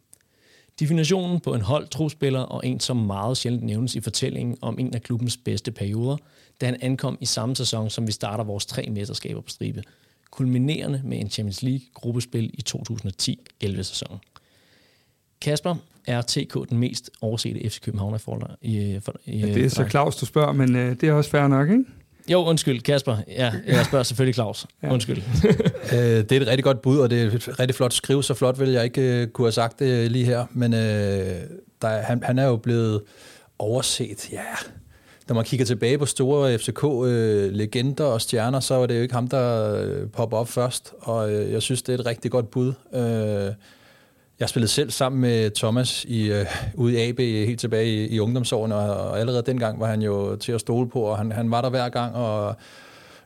Definitionen 0.79 1.39
på 1.39 1.53
en 1.53 1.61
hold 1.61 1.87
trospiller 1.87 2.39
og 2.39 2.67
en, 2.67 2.79
som 2.79 2.97
meget 2.97 3.37
sjældent 3.37 3.63
nævnes 3.63 3.95
i 3.95 4.01
fortællingen 4.01 4.57
om 4.61 4.79
en 4.79 4.93
af 4.93 5.01
klubbens 5.01 5.37
bedste 5.37 5.71
perioder, 5.71 6.17
da 6.61 6.65
han 6.65 6.77
ankom 6.81 7.17
i 7.21 7.25
samme 7.25 7.55
sæson, 7.55 7.89
som 7.89 8.07
vi 8.07 8.11
starter 8.11 8.43
vores 8.43 8.65
tre 8.65 8.85
mesterskaber 8.91 9.41
på 9.41 9.49
stribe, 9.49 9.83
kulminerende 10.33 11.01
med 11.03 11.19
en 11.19 11.29
Champions 11.29 11.63
League-gruppespil 11.63 12.51
i 12.53 12.63
2010-11 12.69 13.81
sæsonen. 13.81 14.19
Kasper, 15.41 15.75
er 16.07 16.21
TK 16.21 16.69
den 16.69 16.77
mest 16.77 17.09
oversete 17.21 17.69
FC 17.69 17.81
København 17.81 18.19
i, 18.61 18.77
i, 18.77 18.99
for, 18.99 19.15
i 19.25 19.37
ja, 19.37 19.53
Det 19.53 19.65
er 19.65 19.69
så 19.69 19.85
Claus, 19.89 20.15
du 20.15 20.25
spørger, 20.25 20.53
men 20.53 20.75
øh, 20.75 20.95
det 21.01 21.09
er 21.09 21.13
også 21.13 21.29
fair 21.29 21.47
nok, 21.47 21.69
ikke? 21.69 21.83
Jo, 22.31 22.45
undskyld, 22.45 22.81
Kasper. 22.81 23.17
Ja, 23.27 23.53
jeg 23.67 23.85
spørger 23.85 24.03
selvfølgelig 24.03 24.35
Claus. 24.35 24.65
Ja. 24.83 24.93
Undskyld. 24.93 25.17
øh, 25.93 25.99
det 25.99 26.31
er 26.31 26.41
et 26.41 26.47
rigtig 26.47 26.63
godt 26.63 26.81
bud, 26.81 26.97
og 26.97 27.09
det 27.09 27.21
er 27.21 27.25
et 27.25 27.59
rigtig 27.59 27.75
flot 27.75 27.93
skrive. 27.93 28.23
Så 28.23 28.33
flot 28.33 28.59
vil 28.59 28.69
jeg 28.69 28.83
ikke 28.83 29.01
øh, 29.01 29.27
kunne 29.27 29.45
have 29.45 29.51
sagt 29.51 29.79
det 29.79 30.11
lige 30.11 30.25
her. 30.25 30.45
Men 30.51 30.73
øh, 30.73 30.79
der, 31.81 32.01
han, 32.01 32.23
han 32.23 32.39
er 32.39 32.45
jo 32.45 32.55
blevet 32.55 33.01
overset. 33.59 34.31
Ja, 34.31 34.43
når 35.27 35.35
man 35.35 35.43
kigger 35.43 35.65
tilbage 35.65 35.97
på 35.97 36.05
store 36.05 36.57
FCK-legender 36.57 38.07
øh, 38.07 38.13
og 38.13 38.21
stjerner, 38.21 38.59
så 38.59 38.75
var 38.75 38.85
det 38.85 38.97
jo 38.97 39.01
ikke 39.01 39.13
ham, 39.13 39.27
der 39.27 39.75
øh, 39.83 40.09
popper 40.09 40.37
op 40.37 40.47
først. 40.47 40.93
Og 40.99 41.33
øh, 41.33 41.51
jeg 41.51 41.61
synes, 41.61 41.81
det 41.81 41.95
er 41.95 41.99
et 41.99 42.05
rigtig 42.05 42.31
godt 42.31 42.51
bud. 42.51 42.73
Jeg 44.39 44.49
spillede 44.49 44.71
selv 44.71 44.91
sammen 44.91 45.21
med 45.21 45.51
Thomas 45.51 46.05
i, 46.05 46.31
øh, 46.31 46.45
ude 46.75 46.93
i 46.93 47.09
AB 47.09 47.19
helt 47.19 47.59
tilbage 47.59 47.87
i, 47.87 48.15
i 48.15 48.19
ungdomsårene, 48.19 48.75
og, 48.75 49.09
og 49.09 49.19
allerede 49.19 49.43
dengang 49.45 49.79
var 49.79 49.87
han 49.87 50.01
jo 50.01 50.35
til 50.35 50.51
at 50.51 50.59
stole 50.59 50.89
på, 50.89 51.01
og 51.01 51.17
han, 51.17 51.31
han 51.31 51.51
var 51.51 51.61
der 51.61 51.69
hver 51.69 51.89
gang, 51.89 52.15
og 52.15 52.55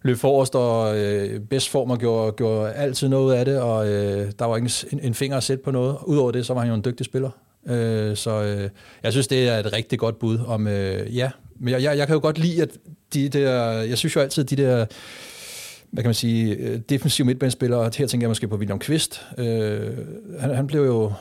løb 0.01 0.17
forrest 0.17 0.55
og 0.55 0.97
øh, 0.97 1.39
bedst 1.39 1.69
form 1.69 1.91
og 1.91 1.97
gjorde, 1.97 2.31
gjorde 2.31 2.73
altid 2.73 3.07
noget 3.07 3.36
af 3.36 3.45
det, 3.45 3.62
og 3.62 3.88
øh, 3.88 4.31
der 4.39 4.45
var 4.45 4.55
ikke 4.55 4.71
en, 4.91 4.99
en 4.99 5.13
finger 5.13 5.38
at 5.38 5.43
sætte 5.43 5.63
på 5.63 5.71
noget. 5.71 5.97
Udover 6.05 6.31
det, 6.31 6.45
så 6.45 6.53
var 6.53 6.62
han 6.62 6.69
jo 6.69 6.75
en 6.75 6.86
dygtig 6.86 7.05
spiller. 7.05 7.29
Øh, 7.67 8.15
så 8.15 8.43
øh, 8.43 8.69
jeg 9.03 9.12
synes, 9.12 9.27
det 9.27 9.49
er 9.49 9.60
et 9.60 9.73
rigtig 9.73 9.99
godt 9.99 10.19
bud 10.19 10.39
om, 10.47 10.67
øh, 10.67 11.17
ja, 11.17 11.31
men 11.60 11.74
jeg, 11.74 11.84
jeg, 11.84 11.98
jeg 11.98 12.08
kan 12.08 12.13
jo 12.13 12.20
godt 12.20 12.38
lide, 12.38 12.62
at 12.62 12.70
de 13.13 13.30
der, 13.30 13.72
jeg 13.72 13.98
synes 13.98 14.15
jo 14.15 14.22
altid, 14.22 14.43
de 14.43 14.56
der 14.56 14.86
hvad 15.91 16.04
kan 16.04 16.08
man 16.08 16.15
sige, 16.15 16.54
øh, 16.54 16.60
defensive 16.60 16.82
defensiv 16.89 17.26
midtbanespiller, 17.26 17.78
og 17.78 17.91
her 17.98 18.08
tænker 18.08 18.26
jeg 18.26 18.30
måske 18.30 18.48
på 18.48 18.56
William 18.56 18.80
Kvist. 18.80 19.22
Øh, 19.38 19.98
han, 20.39 20.56
han 20.56 20.67
blev 20.67 20.86
jo, 20.86 21.12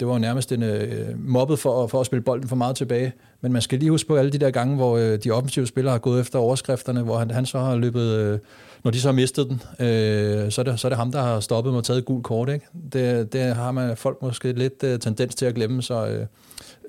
det 0.00 0.08
var 0.08 0.12
jo 0.12 0.18
nærmest 0.18 0.52
en 0.52 0.62
øh, 0.62 1.08
mobbet 1.18 1.58
for, 1.58 1.86
for 1.86 2.00
at 2.00 2.06
spille 2.06 2.22
bolden 2.22 2.48
for 2.48 2.56
meget 2.56 2.76
tilbage, 2.76 3.12
men 3.40 3.52
man 3.52 3.62
skal 3.62 3.78
lige 3.78 3.90
huske 3.90 4.08
på 4.08 4.16
alle 4.16 4.30
de 4.32 4.38
der 4.38 4.50
gange, 4.50 4.76
hvor 4.76 4.96
øh, 4.96 5.18
de 5.24 5.30
offensive 5.30 5.66
spillere 5.66 5.92
har 5.92 5.98
gået 5.98 6.20
efter 6.20 6.38
overskrifterne, 6.38 7.02
hvor 7.02 7.18
han, 7.18 7.30
han 7.30 7.46
så 7.46 7.58
har 7.58 7.76
løbet, 7.76 8.18
øh, 8.18 8.38
når 8.84 8.90
de 8.90 9.00
så 9.00 9.08
har 9.08 9.12
mistet 9.12 9.48
den, 9.48 9.62
øh, 9.86 10.50
så, 10.50 10.60
er 10.60 10.62
det, 10.62 10.80
så 10.80 10.86
er 10.86 10.88
det 10.88 10.98
ham, 10.98 11.12
der 11.12 11.22
har 11.22 11.40
stoppet 11.40 11.72
med 11.72 11.78
at 11.78 11.84
tage 11.84 11.98
et 11.98 12.04
gult 12.04 12.24
kort. 12.24 12.48
Ikke? 12.48 12.66
Det, 12.92 13.32
det 13.32 13.42
har 13.54 13.72
man 13.72 13.96
folk 13.96 14.22
måske 14.22 14.52
lidt 14.52 14.84
øh, 14.84 14.98
tendens 14.98 15.34
til 15.34 15.46
at 15.46 15.54
glemme, 15.54 15.82
så 15.82 16.06
øh, 16.06 16.26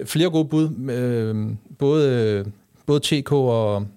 flere 0.05 0.29
gode 0.29 0.45
bud, 0.45 0.89
øh, 0.91 1.45
både, 1.79 2.09
øh, 2.09 2.45
både 2.85 2.99
TK 2.99 3.31
og 3.31 3.87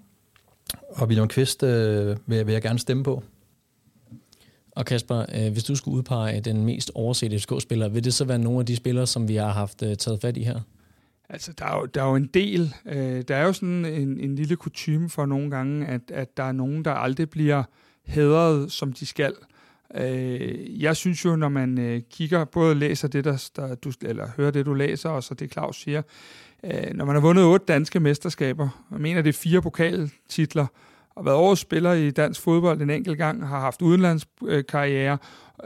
og 0.89 1.07
William 1.07 1.27
Kvist 1.27 1.63
øh, 1.63 2.17
vil, 2.25 2.47
vil 2.47 2.53
jeg 2.53 2.61
gerne 2.61 2.79
stemme 2.79 3.03
på. 3.03 3.23
Og 4.71 4.85
Kasper, 4.85 5.25
øh, 5.35 5.51
hvis 5.51 5.63
du 5.63 5.75
skulle 5.75 5.97
udpege 5.97 6.41
den 6.41 6.65
mest 6.65 6.91
oversete 6.95 7.39
FCK-spiller, 7.39 7.89
vil 7.89 8.03
det 8.03 8.13
så 8.13 8.25
være 8.25 8.39
nogle 8.39 8.59
af 8.59 8.65
de 8.65 8.75
spillere, 8.75 9.07
som 9.07 9.27
vi 9.27 9.35
har 9.35 9.51
haft 9.51 9.83
øh, 9.83 9.95
taget 9.95 10.21
fat 10.21 10.37
i 10.37 10.43
her? 10.43 10.59
Altså, 11.29 11.53
der 11.53 11.65
er 11.65 11.77
jo, 11.77 11.85
der 11.85 12.03
er 12.03 12.09
jo 12.09 12.15
en 12.15 12.29
del. 12.33 12.73
Øh, 12.85 13.23
der 13.27 13.35
er 13.35 13.43
jo 13.45 13.53
sådan 13.53 13.85
en, 13.85 14.19
en 14.19 14.35
lille 14.35 14.55
kutume 14.55 15.09
for 15.09 15.25
nogle 15.25 15.51
gange, 15.51 15.87
at, 15.87 16.01
at 16.11 16.37
der 16.37 16.43
er 16.43 16.51
nogen, 16.51 16.85
der 16.85 16.91
aldrig 16.91 17.29
bliver 17.29 17.63
hedret, 18.05 18.71
som 18.71 18.93
de 18.93 19.05
skal. 19.05 19.33
Øh, 19.95 20.81
jeg 20.81 20.95
synes 20.95 21.25
jo, 21.25 21.35
når 21.35 21.49
man 21.49 21.79
øh, 21.79 22.01
kigger, 22.11 22.45
både 22.45 22.75
læser 22.75 23.07
det, 23.07 23.23
der, 23.23 23.49
der 23.55 23.75
du, 23.75 23.91
eller 24.01 24.27
hører 24.37 24.51
det, 24.51 24.65
du 24.65 24.73
læser, 24.73 25.09
og 25.09 25.23
så 25.23 25.33
det 25.33 25.51
Claus 25.51 25.81
siger, 25.81 26.01
øh, 26.67 26.93
når 26.93 27.05
man 27.05 27.15
har 27.15 27.21
vundet 27.21 27.45
otte 27.45 27.65
danske 27.65 27.99
mesterskaber, 27.99 28.69
og 28.89 29.01
mener, 29.01 29.21
det 29.21 29.29
er 29.29 29.39
fire 29.39 29.61
pokaltitler, 29.61 30.65
og 31.15 31.25
været 31.25 31.37
årets 31.37 31.61
spiller 31.61 31.93
i 31.93 32.11
dansk 32.11 32.41
fodbold 32.41 32.81
en 32.81 32.89
enkelt 32.89 33.17
gang, 33.17 33.47
har 33.47 33.59
haft 33.59 33.81
udenlandskarriere, 33.81 35.17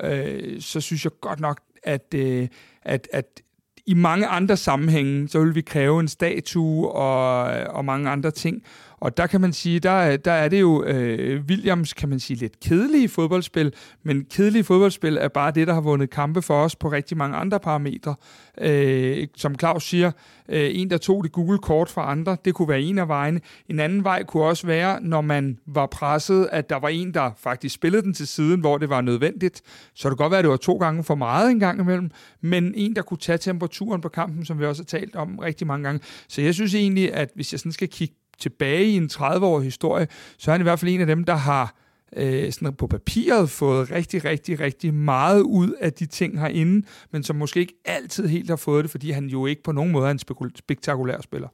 øh, 0.04 0.62
så 0.62 0.82
synes 0.82 1.04
jeg 1.04 1.12
godt 1.22 1.40
nok, 1.40 1.60
at, 1.84 2.14
øh, 2.16 2.48
at, 2.84 3.08
at 3.14 3.42
i 3.86 3.94
mange 3.94 4.28
andre 4.28 4.58
sammenhænge, 4.58 5.28
så 5.28 5.40
vil 5.40 5.56
vi 5.56 5.62
kræve 5.62 6.00
en 6.00 6.08
statue 6.08 6.92
og, 6.92 7.44
og 7.76 7.86
mange 7.86 8.10
andre 8.10 8.32
ting. 8.32 8.64
Og 9.02 9.18
der 9.18 9.28
kan 9.28 9.42
man 9.42 9.54
sige, 9.54 9.80
der, 9.80 10.18
der 10.18 10.32
er 10.32 10.48
det 10.50 10.62
jo 10.62 10.84
øh, 10.84 11.44
Williams, 11.50 11.94
kan 11.94 12.10
man 12.10 12.20
sige, 12.20 12.38
lidt 12.38 12.60
kedelige 12.60 13.10
fodboldspil, 13.10 13.74
men 14.04 14.26
kedelige 14.26 14.64
fodboldspil 14.64 15.18
er 15.18 15.28
bare 15.28 15.52
det, 15.52 15.68
der 15.68 15.74
har 15.74 15.82
vundet 15.82 16.10
kampe 16.10 16.42
for 16.42 16.64
os 16.64 16.76
på 16.76 16.92
rigtig 16.92 17.18
mange 17.18 17.38
andre 17.38 17.60
parametre. 17.60 18.16
Øh, 18.62 19.28
som 19.36 19.60
Claus 19.60 19.84
siger, 19.84 20.12
øh, 20.50 20.70
en, 20.74 20.90
der 20.90 20.98
tog 20.98 21.24
det 21.24 21.32
gule 21.32 21.58
kort 21.58 21.90
fra 21.90 22.12
andre, 22.12 22.38
det 22.46 22.54
kunne 22.54 22.68
være 22.68 22.82
en 22.82 22.98
af 22.98 23.08
vejene. 23.08 23.42
En 23.70 23.80
anden 23.80 24.04
vej 24.04 24.24
kunne 24.24 24.44
også 24.44 24.68
være, 24.68 25.02
når 25.02 25.22
man 25.22 25.58
var 25.68 25.86
presset, 25.86 26.50
at 26.52 26.70
der 26.70 26.80
var 26.80 26.90
en, 26.90 27.14
der 27.14 27.32
faktisk 27.38 27.76
spillede 27.76 28.04
den 28.04 28.14
til 28.14 28.28
siden, 28.28 28.60
hvor 28.60 28.78
det 28.78 28.90
var 28.90 29.02
nødvendigt. 29.02 29.62
Så 29.96 30.10
det 30.10 30.18
kan 30.18 30.24
godt 30.24 30.32
være, 30.32 30.40
at 30.40 30.44
det 30.44 30.52
var 30.52 30.58
to 30.58 30.78
gange 30.78 31.04
for 31.04 31.16
meget 31.16 31.52
en 31.52 31.60
gang 31.60 31.80
imellem, 31.80 32.10
men 32.42 32.74
en, 32.76 32.96
der 32.96 33.02
kunne 33.02 33.18
tage 33.18 33.38
temperaturen 33.38 34.02
på 34.02 34.10
kampen, 34.10 34.46
som 34.46 34.60
vi 34.60 34.66
også 34.66 34.82
har 34.84 35.00
talt 35.00 35.16
om 35.16 35.40
rigtig 35.40 35.68
mange 35.68 35.84
gange. 35.84 36.02
Så 36.28 36.42
jeg 36.42 36.54
synes 36.54 36.76
egentlig, 36.76 37.14
at 37.14 37.30
hvis 37.36 37.54
jeg 37.54 37.60
sådan 37.60 37.72
skal 37.72 37.88
kigge 37.88 38.16
tilbage 38.42 38.86
i 38.86 38.96
en 38.96 39.10
30-årig 39.14 39.64
historie, 39.64 40.08
så 40.38 40.52
er 40.52 40.54
han 40.54 40.62
i 40.62 40.64
hvert 40.64 40.80
fald 40.80 40.92
en 40.92 41.02
af 41.02 41.08
dem, 41.08 41.24
der 41.24 41.36
har 41.36 41.76
øh, 42.16 42.52
sådan 42.52 42.74
på 42.74 42.88
papiret 42.88 43.50
fået 43.50 43.92
rigtig, 43.92 44.26
rigtig, 44.26 44.60
rigtig 44.60 44.94
meget 44.94 45.42
ud 45.42 45.74
af 45.82 45.94
de 45.94 46.06
ting 46.06 46.40
herinde, 46.40 46.88
men 47.12 47.24
som 47.24 47.36
måske 47.36 47.60
ikke 47.60 47.82
altid 47.86 48.28
helt 48.28 48.50
har 48.50 48.56
fået 48.56 48.84
det, 48.84 48.92
fordi 48.92 49.12
han 49.12 49.26
jo 49.26 49.46
ikke 49.46 49.64
på 49.64 49.72
nogen 49.72 49.92
måde 49.92 50.08
er 50.08 50.12
en 50.12 50.20
spektakulær 50.56 51.22
spiller. 51.22 51.48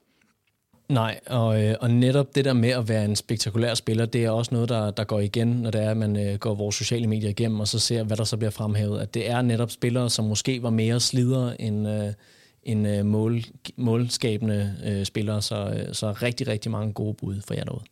Nej, 0.90 1.20
og, 1.26 1.64
øh, 1.64 1.76
og 1.82 1.92
netop 1.92 2.36
det 2.36 2.46
der 2.46 2.54
med 2.54 2.70
at 2.70 2.90
være 2.90 3.06
en 3.06 3.16
spektakulær 3.16 3.74
spiller, 3.74 4.06
det 4.06 4.26
er 4.26 4.30
også 4.30 4.54
noget, 4.54 4.70
der, 4.70 4.92
der 4.92 5.04
går 5.04 5.20
igen, 5.20 5.48
når 5.48 5.72
det 5.72 5.84
er, 5.84 5.92
at 5.92 5.98
man 5.98 6.28
øh, 6.28 6.36
går 6.40 6.56
vores 6.56 6.76
sociale 6.76 7.08
medier 7.08 7.30
igennem, 7.30 7.60
og 7.60 7.68
så 7.68 7.80
ser, 7.80 8.04
hvad 8.04 8.18
der 8.18 8.24
så 8.24 8.38
bliver 8.38 8.52
fremhævet. 8.52 9.00
At 9.00 9.14
det 9.14 9.30
er 9.30 9.42
netop 9.42 9.72
spillere, 9.72 10.10
som 10.10 10.26
måske 10.26 10.64
var 10.64 10.70
mere 10.70 11.00
slidere 11.00 11.62
end, 11.62 11.90
øh, 11.90 12.14
en 12.68 12.86
øh, 12.86 13.06
mål, 13.06 13.44
målskabende 13.76 14.76
øh, 14.86 15.06
spiller, 15.06 15.40
så, 15.40 15.56
øh, 15.56 15.94
så 15.94 16.12
rigtig, 16.12 16.48
rigtig 16.48 16.72
mange 16.72 16.94
gode 16.94 17.14
bud 17.14 17.42
for 17.48 17.54
jer 17.54 17.64
derude. 17.64 17.84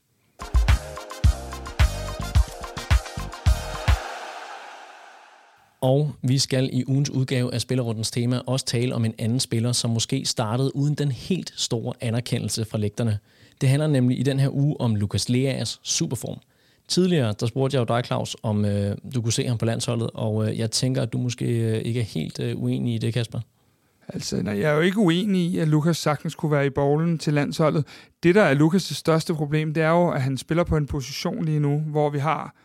Og 5.81 6.11
vi 6.21 6.37
skal 6.37 6.69
i 6.73 6.83
ugens 6.87 7.09
udgave 7.09 7.53
af 7.53 7.61
Spillerrundens 7.61 8.11
tema 8.11 8.41
også 8.47 8.65
tale 8.65 8.95
om 8.95 9.05
en 9.05 9.13
anden 9.17 9.39
spiller, 9.39 9.71
som 9.71 9.89
måske 9.89 10.25
startede 10.25 10.75
uden 10.75 10.95
den 10.95 11.11
helt 11.11 11.53
store 11.55 11.93
anerkendelse 12.01 12.65
fra 12.65 12.77
lægterne. 12.77 13.19
Det 13.61 13.69
handler 13.69 13.87
nemlig 13.87 14.19
i 14.19 14.23
den 14.23 14.39
her 14.39 14.49
uge 14.49 14.81
om 14.81 14.95
Lukas 14.95 15.29
Leas 15.29 15.79
superform. 15.83 16.37
Tidligere, 16.87 17.33
der 17.39 17.45
spurgte 17.45 17.75
jeg 17.75 17.89
jo 17.89 17.95
dig, 17.95 18.05
Claus, 18.05 18.35
om 18.43 18.65
øh, 18.65 18.97
du 19.15 19.21
kunne 19.21 19.33
se 19.33 19.47
ham 19.47 19.57
på 19.57 19.65
landsholdet, 19.65 20.09
og 20.13 20.49
øh, 20.49 20.59
jeg 20.59 20.71
tænker, 20.71 21.01
at 21.01 21.13
du 21.13 21.17
måske 21.17 21.45
øh, 21.45 21.81
ikke 21.85 21.99
er 21.99 22.03
helt 22.03 22.39
øh, 22.39 22.57
uenig 22.57 22.95
i 22.95 22.97
det, 22.97 23.13
Kasper. 23.13 23.39
Altså, 24.07 24.41
nej, 24.41 24.59
jeg 24.59 24.71
er 24.71 24.75
jo 24.75 24.81
ikke 24.81 24.97
uenig 24.97 25.41
i, 25.41 25.57
at 25.59 25.67
Lukas 25.67 25.97
sagtens 25.97 26.35
kunne 26.35 26.51
være 26.51 26.65
i 26.65 26.69
bowlen 26.69 27.17
til 27.17 27.33
landsholdet. 27.33 27.87
Det, 28.23 28.35
der 28.35 28.43
er 28.43 28.55
Lukas' 28.55 28.93
største 28.93 29.33
problem, 29.33 29.73
det 29.73 29.83
er 29.83 29.89
jo, 29.89 30.09
at 30.09 30.21
han 30.21 30.37
spiller 30.37 30.63
på 30.63 30.77
en 30.77 30.85
position 30.85 31.45
lige 31.45 31.59
nu, 31.59 31.79
hvor 31.79 32.09
vi 32.09 32.19
har 32.19 32.55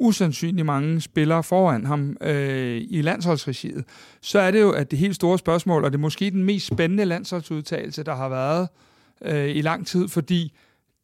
usandsynligt 0.00 0.66
mange 0.66 1.00
spillere 1.00 1.42
foran 1.42 1.86
ham 1.86 2.16
øh, 2.20 2.82
i 2.88 3.02
landsholdsregiet, 3.02 3.84
så 4.20 4.38
er 4.38 4.50
det 4.50 4.60
jo, 4.60 4.70
at 4.70 4.90
det 4.90 4.98
helt 4.98 5.14
store 5.14 5.38
spørgsmål, 5.38 5.84
og 5.84 5.90
det 5.90 5.96
er 5.96 6.00
måske 6.00 6.30
den 6.30 6.44
mest 6.44 6.66
spændende 6.66 7.04
landsholdsudtalelse, 7.04 8.02
der 8.02 8.14
har 8.14 8.28
været 8.28 8.68
øh, 9.24 9.56
i 9.56 9.62
lang 9.62 9.86
tid, 9.86 10.08
fordi 10.08 10.52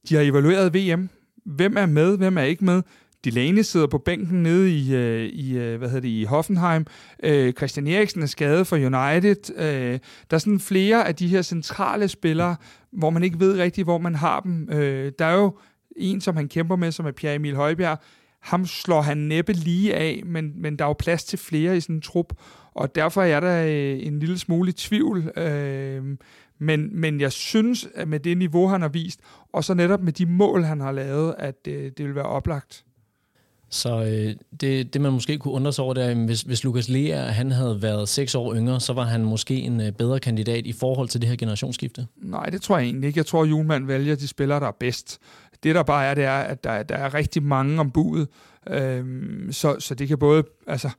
de 0.08 0.14
har 0.14 0.22
evalueret 0.22 0.74
VM. 0.74 1.08
Hvem 1.44 1.76
er 1.76 1.86
med, 1.86 2.16
hvem 2.16 2.38
er 2.38 2.42
ikke 2.42 2.64
med? 2.64 2.82
Delaney 3.24 3.62
sidder 3.62 3.86
på 3.86 3.98
bænken 3.98 4.42
nede 4.42 4.70
i, 4.70 4.94
øh, 4.94 5.26
i 5.26 5.58
øh, 5.58 5.78
hvad 5.78 5.88
hedder 5.88 6.00
det, 6.00 6.08
i 6.08 6.24
Hoffenheim. 6.24 6.86
Øh, 7.22 7.52
Christian 7.52 7.86
Eriksen 7.86 8.22
er 8.22 8.26
skadet 8.26 8.66
for 8.66 8.76
United. 8.76 9.56
Øh, 9.56 9.98
der 10.30 10.34
er 10.34 10.38
sådan 10.38 10.60
flere 10.60 11.08
af 11.08 11.14
de 11.14 11.28
her 11.28 11.42
centrale 11.42 12.08
spillere, 12.08 12.56
hvor 12.92 13.10
man 13.10 13.22
ikke 13.22 13.40
ved 13.40 13.58
rigtigt, 13.58 13.86
hvor 13.86 13.98
man 13.98 14.14
har 14.14 14.40
dem. 14.40 14.68
Øh, 14.72 15.12
der 15.18 15.24
er 15.24 15.34
jo 15.34 15.58
en, 15.96 16.20
som 16.20 16.36
han 16.36 16.48
kæmper 16.48 16.76
med, 16.76 16.92
som 16.92 17.06
er 17.06 17.12
Pierre 17.12 17.34
Emil 17.34 17.56
Højbjerg, 17.56 17.98
ham 18.40 18.66
slår 18.66 19.00
han 19.00 19.16
næppe 19.16 19.52
lige 19.52 19.94
af, 19.94 20.22
men, 20.26 20.62
men 20.62 20.76
der 20.76 20.84
er 20.84 20.88
jo 20.88 20.94
plads 20.98 21.24
til 21.24 21.38
flere 21.38 21.76
i 21.76 21.80
sådan 21.80 21.96
en 21.96 22.02
trup, 22.02 22.32
og 22.74 22.94
derfor 22.94 23.22
er 23.22 23.40
der 23.40 23.64
øh, 23.64 24.06
en 24.06 24.18
lille 24.18 24.38
smule 24.38 24.72
tvivl. 24.76 25.38
Øh, 25.38 26.02
men, 26.58 27.00
men 27.00 27.20
jeg 27.20 27.32
synes, 27.32 27.88
at 27.94 28.08
med 28.08 28.20
det 28.20 28.38
niveau, 28.38 28.66
han 28.66 28.82
har 28.82 28.88
vist, 28.88 29.20
og 29.52 29.64
så 29.64 29.74
netop 29.74 30.02
med 30.02 30.12
de 30.12 30.26
mål, 30.26 30.62
han 30.62 30.80
har 30.80 30.92
lavet, 30.92 31.34
at 31.38 31.56
øh, 31.68 31.92
det 31.96 32.06
vil 32.06 32.14
være 32.14 32.24
oplagt. 32.24 32.84
Så 33.70 34.02
øh, 34.04 34.34
det, 34.60 34.94
det, 34.94 35.00
man 35.00 35.12
måske 35.12 35.38
kunne 35.38 35.54
undre 35.54 35.72
sig 35.72 35.84
over, 35.84 35.94
det 35.94 36.04
er, 36.04 36.14
hvis, 36.14 36.42
hvis 36.42 36.64
Lukas 36.64 36.88
Lea 36.88 37.20
han 37.20 37.50
havde 37.50 37.82
været 37.82 38.08
seks 38.08 38.34
år 38.34 38.54
yngre, 38.54 38.80
så 38.80 38.92
var 38.92 39.04
han 39.04 39.24
måske 39.24 39.54
en 39.54 39.80
øh, 39.80 39.92
bedre 39.92 40.20
kandidat 40.20 40.66
i 40.66 40.72
forhold 40.72 41.08
til 41.08 41.20
det 41.20 41.28
her 41.28 41.36
generationsskifte? 41.36 42.06
Nej, 42.16 42.46
det 42.46 42.62
tror 42.62 42.78
jeg 42.78 42.84
egentlig 42.84 43.08
ikke. 43.08 43.18
Jeg 43.18 43.26
tror, 43.26 43.42
at 43.42 43.50
Julemand 43.50 43.86
vælger 43.86 44.16
de 44.16 44.28
spillere, 44.28 44.60
der 44.60 44.66
er 44.66 44.76
bedst. 44.80 45.18
Det 45.62 45.74
der 45.74 45.82
bare 45.82 46.06
er, 46.06 46.14
det 46.14 46.24
er, 46.24 46.38
at 46.38 46.64
der, 46.64 46.82
der 46.82 46.94
er 46.94 47.14
rigtig 47.14 47.42
mange 47.42 47.80
om 47.80 47.90
budet. 47.90 48.28
Øhm, 48.70 49.52
så, 49.52 49.76
så 49.78 49.94
det 49.94 50.08
kan 50.08 50.18
både... 50.18 50.44
Altså, 50.66 50.90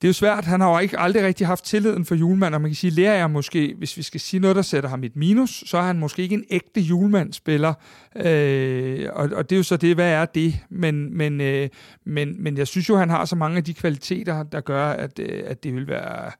det 0.00 0.06
er 0.06 0.08
jo 0.08 0.12
svært. 0.12 0.44
Han 0.44 0.60
har 0.60 0.72
jo 0.72 0.78
ikke 0.78 0.98
aldrig 0.98 1.22
rigtig 1.22 1.46
haft 1.46 1.64
tilliden 1.64 2.04
for 2.04 2.14
julemand, 2.14 2.54
og 2.54 2.60
man 2.60 2.70
kan 2.70 2.76
sige, 2.76 2.90
lærer 2.90 3.14
jeg 3.14 3.30
måske, 3.30 3.74
hvis 3.78 3.96
vi 3.96 4.02
skal 4.02 4.20
sige 4.20 4.40
noget, 4.40 4.56
der 4.56 4.62
sætter 4.62 4.90
ham 4.90 5.04
et 5.04 5.16
minus, 5.16 5.64
så 5.66 5.78
er 5.78 5.82
han 5.82 5.98
måske 5.98 6.22
ikke 6.22 6.34
en 6.34 6.44
ægte 6.50 6.80
julemandspiller. 6.80 7.74
Øh, 8.16 9.08
og, 9.12 9.30
og 9.34 9.50
det 9.50 9.56
er 9.56 9.58
jo 9.58 9.62
så 9.62 9.76
det, 9.76 9.94
hvad 9.94 10.12
er 10.12 10.24
det? 10.24 10.58
Men, 10.70 11.16
men, 11.16 11.40
øh, 11.40 11.68
men, 12.06 12.42
men 12.42 12.58
jeg 12.58 12.66
synes 12.66 12.88
jo, 12.88 12.96
han 12.96 13.10
har 13.10 13.24
så 13.24 13.36
mange 13.36 13.56
af 13.56 13.64
de 13.64 13.74
kvaliteter, 13.74 14.42
der 14.42 14.60
gør, 14.60 14.90
at, 14.90 15.18
øh, 15.18 15.42
at 15.46 15.64
det 15.64 15.74
vil 15.74 15.88
være 15.88 16.30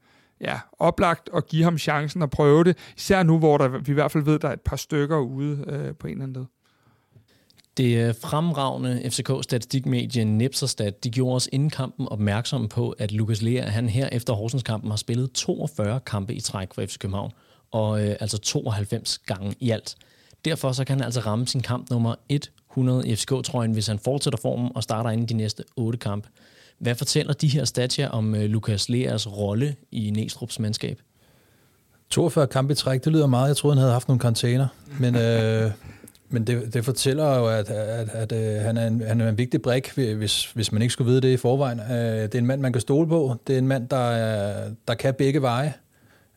ja, 0.40 0.58
oplagt 0.78 1.30
at 1.36 1.46
give 1.46 1.64
ham 1.64 1.78
chancen 1.78 2.22
at 2.22 2.30
prøve 2.30 2.64
det. 2.64 2.78
Især 2.96 3.22
nu, 3.22 3.38
hvor 3.38 3.58
der, 3.58 3.68
vi 3.68 3.90
i 3.90 3.94
hvert 3.94 4.12
fald 4.12 4.24
ved, 4.24 4.38
der 4.38 4.48
er 4.48 4.52
et 4.52 4.60
par 4.60 4.76
stykker 4.76 5.18
ude 5.18 5.64
øh, 5.66 5.94
på 5.94 6.06
en 6.06 6.12
eller 6.12 6.22
anden 6.22 6.38
måde. 6.38 6.46
Det 7.80 7.96
øh, 7.96 8.14
fremragende 8.14 9.02
FCK-statistikmedie 9.04 10.24
Nipserstat, 10.24 11.04
de 11.04 11.10
gjorde 11.10 11.36
os 11.36 11.48
inden 11.52 11.70
kampen 11.70 12.08
opmærksom 12.08 12.68
på, 12.68 12.90
at 12.98 13.12
Lukas 13.12 13.42
Lea, 13.42 13.68
han 13.68 13.88
her 13.88 14.08
efter 14.12 14.32
Horsens-kampen 14.32 14.90
har 14.90 14.96
spillet 14.96 15.32
42 15.32 16.00
kampe 16.00 16.34
i 16.34 16.40
træk 16.40 16.68
for 16.74 16.82
FC 16.82 16.98
København, 16.98 17.32
og 17.70 18.06
øh, 18.06 18.16
altså 18.20 18.38
92 18.38 19.18
gange 19.18 19.54
i 19.60 19.70
alt. 19.70 19.96
Derfor 20.44 20.72
så 20.72 20.84
kan 20.84 20.96
han 20.96 21.04
altså 21.04 21.20
ramme 21.20 21.46
sin 21.46 21.60
kamp 21.60 21.90
nummer 21.90 22.14
100 22.70 23.08
i 23.08 23.14
FCK-trøjen, 23.14 23.72
hvis 23.72 23.86
han 23.86 23.98
fortsætter 23.98 24.38
formen 24.42 24.72
og 24.74 24.82
starter 24.82 25.10
inden 25.10 25.26
de 25.26 25.34
næste 25.34 25.64
8 25.76 25.98
kampe. 25.98 26.28
Hvad 26.78 26.94
fortæller 26.94 27.32
de 27.32 27.48
her 27.48 27.64
statier 27.64 28.08
om 28.08 28.34
øh, 28.34 28.42
Lukas 28.42 28.88
Leas 28.88 29.32
rolle 29.36 29.76
i 29.90 30.12
Næstrup's 30.18 30.56
mandskab? 30.58 31.00
42 32.10 32.46
kampe 32.46 32.72
i 32.72 32.76
træk, 32.76 33.04
det 33.04 33.12
lyder 33.12 33.26
meget. 33.26 33.48
Jeg 33.48 33.56
troede, 33.56 33.74
han 33.74 33.80
havde 33.80 33.92
haft 33.92 34.08
nogle 34.08 34.20
container. 34.20 34.66
Men 34.98 35.16
øh, 35.16 35.70
men 36.32 36.46
det, 36.46 36.74
det 36.74 36.84
fortæller 36.84 37.38
jo, 37.38 37.46
at, 37.46 37.70
at, 37.70 38.08
at, 38.08 38.32
at 38.32 38.62
han, 38.62 38.76
er 38.76 38.86
en, 38.86 39.00
han 39.00 39.20
er 39.20 39.28
en 39.28 39.38
vigtig 39.38 39.62
brik, 39.62 39.92
hvis, 39.92 40.44
hvis 40.44 40.72
man 40.72 40.82
ikke 40.82 40.92
skulle 40.92 41.10
vide 41.10 41.20
det 41.20 41.28
i 41.28 41.36
forvejen. 41.36 41.80
Øh, 41.80 42.22
det 42.22 42.34
er 42.34 42.38
en 42.38 42.46
mand, 42.46 42.60
man 42.60 42.72
kan 42.72 42.80
stole 42.80 43.08
på. 43.08 43.34
Det 43.46 43.54
er 43.54 43.58
en 43.58 43.68
mand, 43.68 43.88
der, 43.88 44.70
der 44.88 44.94
kan 44.94 45.14
begge 45.14 45.42
veje, 45.42 45.74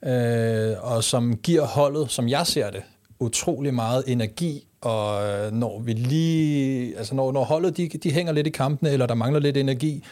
øh, 0.05 0.75
og 0.81 1.03
som 1.03 1.37
giver 1.37 1.65
holdet, 1.65 2.11
som 2.11 2.29
jeg 2.29 2.47
ser 2.47 2.69
det, 2.69 2.81
utrolig 3.19 3.73
meget 3.73 4.03
energi, 4.07 4.67
og 4.81 5.21
når 5.51 5.79
vi 5.79 5.93
lige, 5.93 6.97
altså 6.97 7.15
når, 7.15 7.31
når 7.31 7.43
holdet 7.43 7.77
de, 7.77 7.89
de 8.03 8.11
hænger 8.11 8.33
lidt 8.33 8.47
i 8.47 8.49
kampene, 8.49 8.89
eller 8.89 9.05
der 9.05 9.15
mangler 9.15 9.39
lidt 9.39 9.57
energi, 9.57 10.03